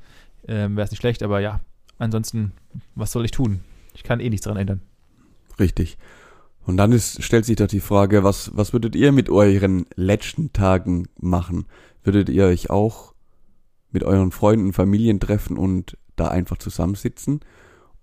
ähm, 0.45 0.75
wäre 0.75 0.83
es 0.83 0.91
nicht 0.91 0.99
schlecht. 0.99 1.23
Aber 1.23 1.39
ja, 1.39 1.61
ansonsten, 1.97 2.51
was 2.93 3.13
soll 3.13 3.23
ich 3.23 3.31
tun? 3.31 3.61
Ich 3.93 4.03
kann 4.03 4.19
eh 4.19 4.29
nichts 4.29 4.45
dran 4.45 4.57
ändern. 4.57 4.81
Richtig. 5.59 5.97
Und 6.65 6.75
dann 6.75 6.91
ist, 6.91 7.23
stellt 7.23 7.45
sich 7.45 7.55
doch 7.55 7.67
die 7.67 7.79
Frage, 7.79 8.25
was, 8.25 8.51
was 8.53 8.73
würdet 8.73 8.97
ihr 8.97 9.13
mit 9.13 9.29
euren 9.29 9.85
letzten 9.95 10.51
Tagen 10.51 11.07
machen? 11.17 11.67
Würdet 12.03 12.29
ihr 12.29 12.45
euch 12.45 12.69
auch 12.69 13.13
mit 13.91 14.03
euren 14.03 14.31
Freunden, 14.31 14.73
Familien 14.73 15.19
treffen 15.19 15.57
und 15.57 15.97
da 16.15 16.27
einfach 16.27 16.57
zusammensitzen? 16.57 17.41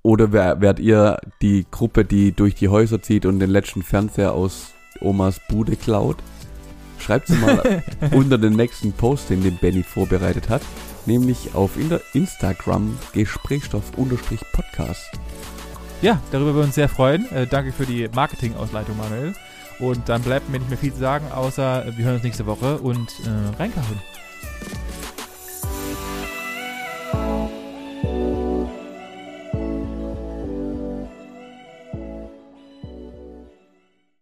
Oder 0.03 0.33
wär, 0.33 0.61
wärt 0.61 0.81
ihr 0.81 1.19
die 1.43 1.67
Gruppe, 1.71 2.05
die 2.05 2.33
durch 2.33 2.55
die 2.55 2.69
Häuser 2.69 3.03
zieht 3.03 3.27
und 3.27 3.39
den 3.39 3.51
letzten 3.51 3.83
Fernseher 3.83 4.33
aus 4.33 4.73
Omas 5.01 5.41
Bude 5.49 5.77
klaut? 5.77 6.17
Schreibt 6.99 7.29
sie 7.29 7.37
mal 7.37 7.83
unter 8.13 8.39
den 8.39 8.55
nächsten 8.55 8.93
Post, 8.93 9.29
den 9.31 9.43
den 9.43 9.59
Benny 9.59 9.83
vorbereitet 9.83 10.49
hat, 10.49 10.63
nämlich 11.07 11.55
auf 11.55 11.73
Instagram 12.15 12.97
Gesprächsstoff-Podcast. 13.13 15.11
Ja, 16.03 16.21
darüber 16.31 16.55
würden 16.55 16.57
wir 16.57 16.65
uns 16.65 16.75
sehr 16.77 16.89
freuen. 16.89 17.31
Äh, 17.31 17.47
danke 17.47 17.73
für 17.73 17.85
die 17.85 18.09
Marketing-Ausleitung, 18.09 18.97
Manuel. 18.97 19.35
Und 19.81 20.09
dann 20.09 20.23
bleibt 20.23 20.49
mir 20.51 20.59
nicht 20.59 20.69
mehr 20.69 20.79
viel 20.79 20.93
zu 20.93 21.01
sagen, 21.01 21.27
außer 21.33 21.87
äh, 21.87 21.97
wir 21.97 22.05
hören 22.05 22.15
uns 22.17 22.25
nächste 22.25 22.47
Woche 22.47 22.79
und 22.79 23.11
äh, 23.21 23.57
reinkauen. 23.59 24.20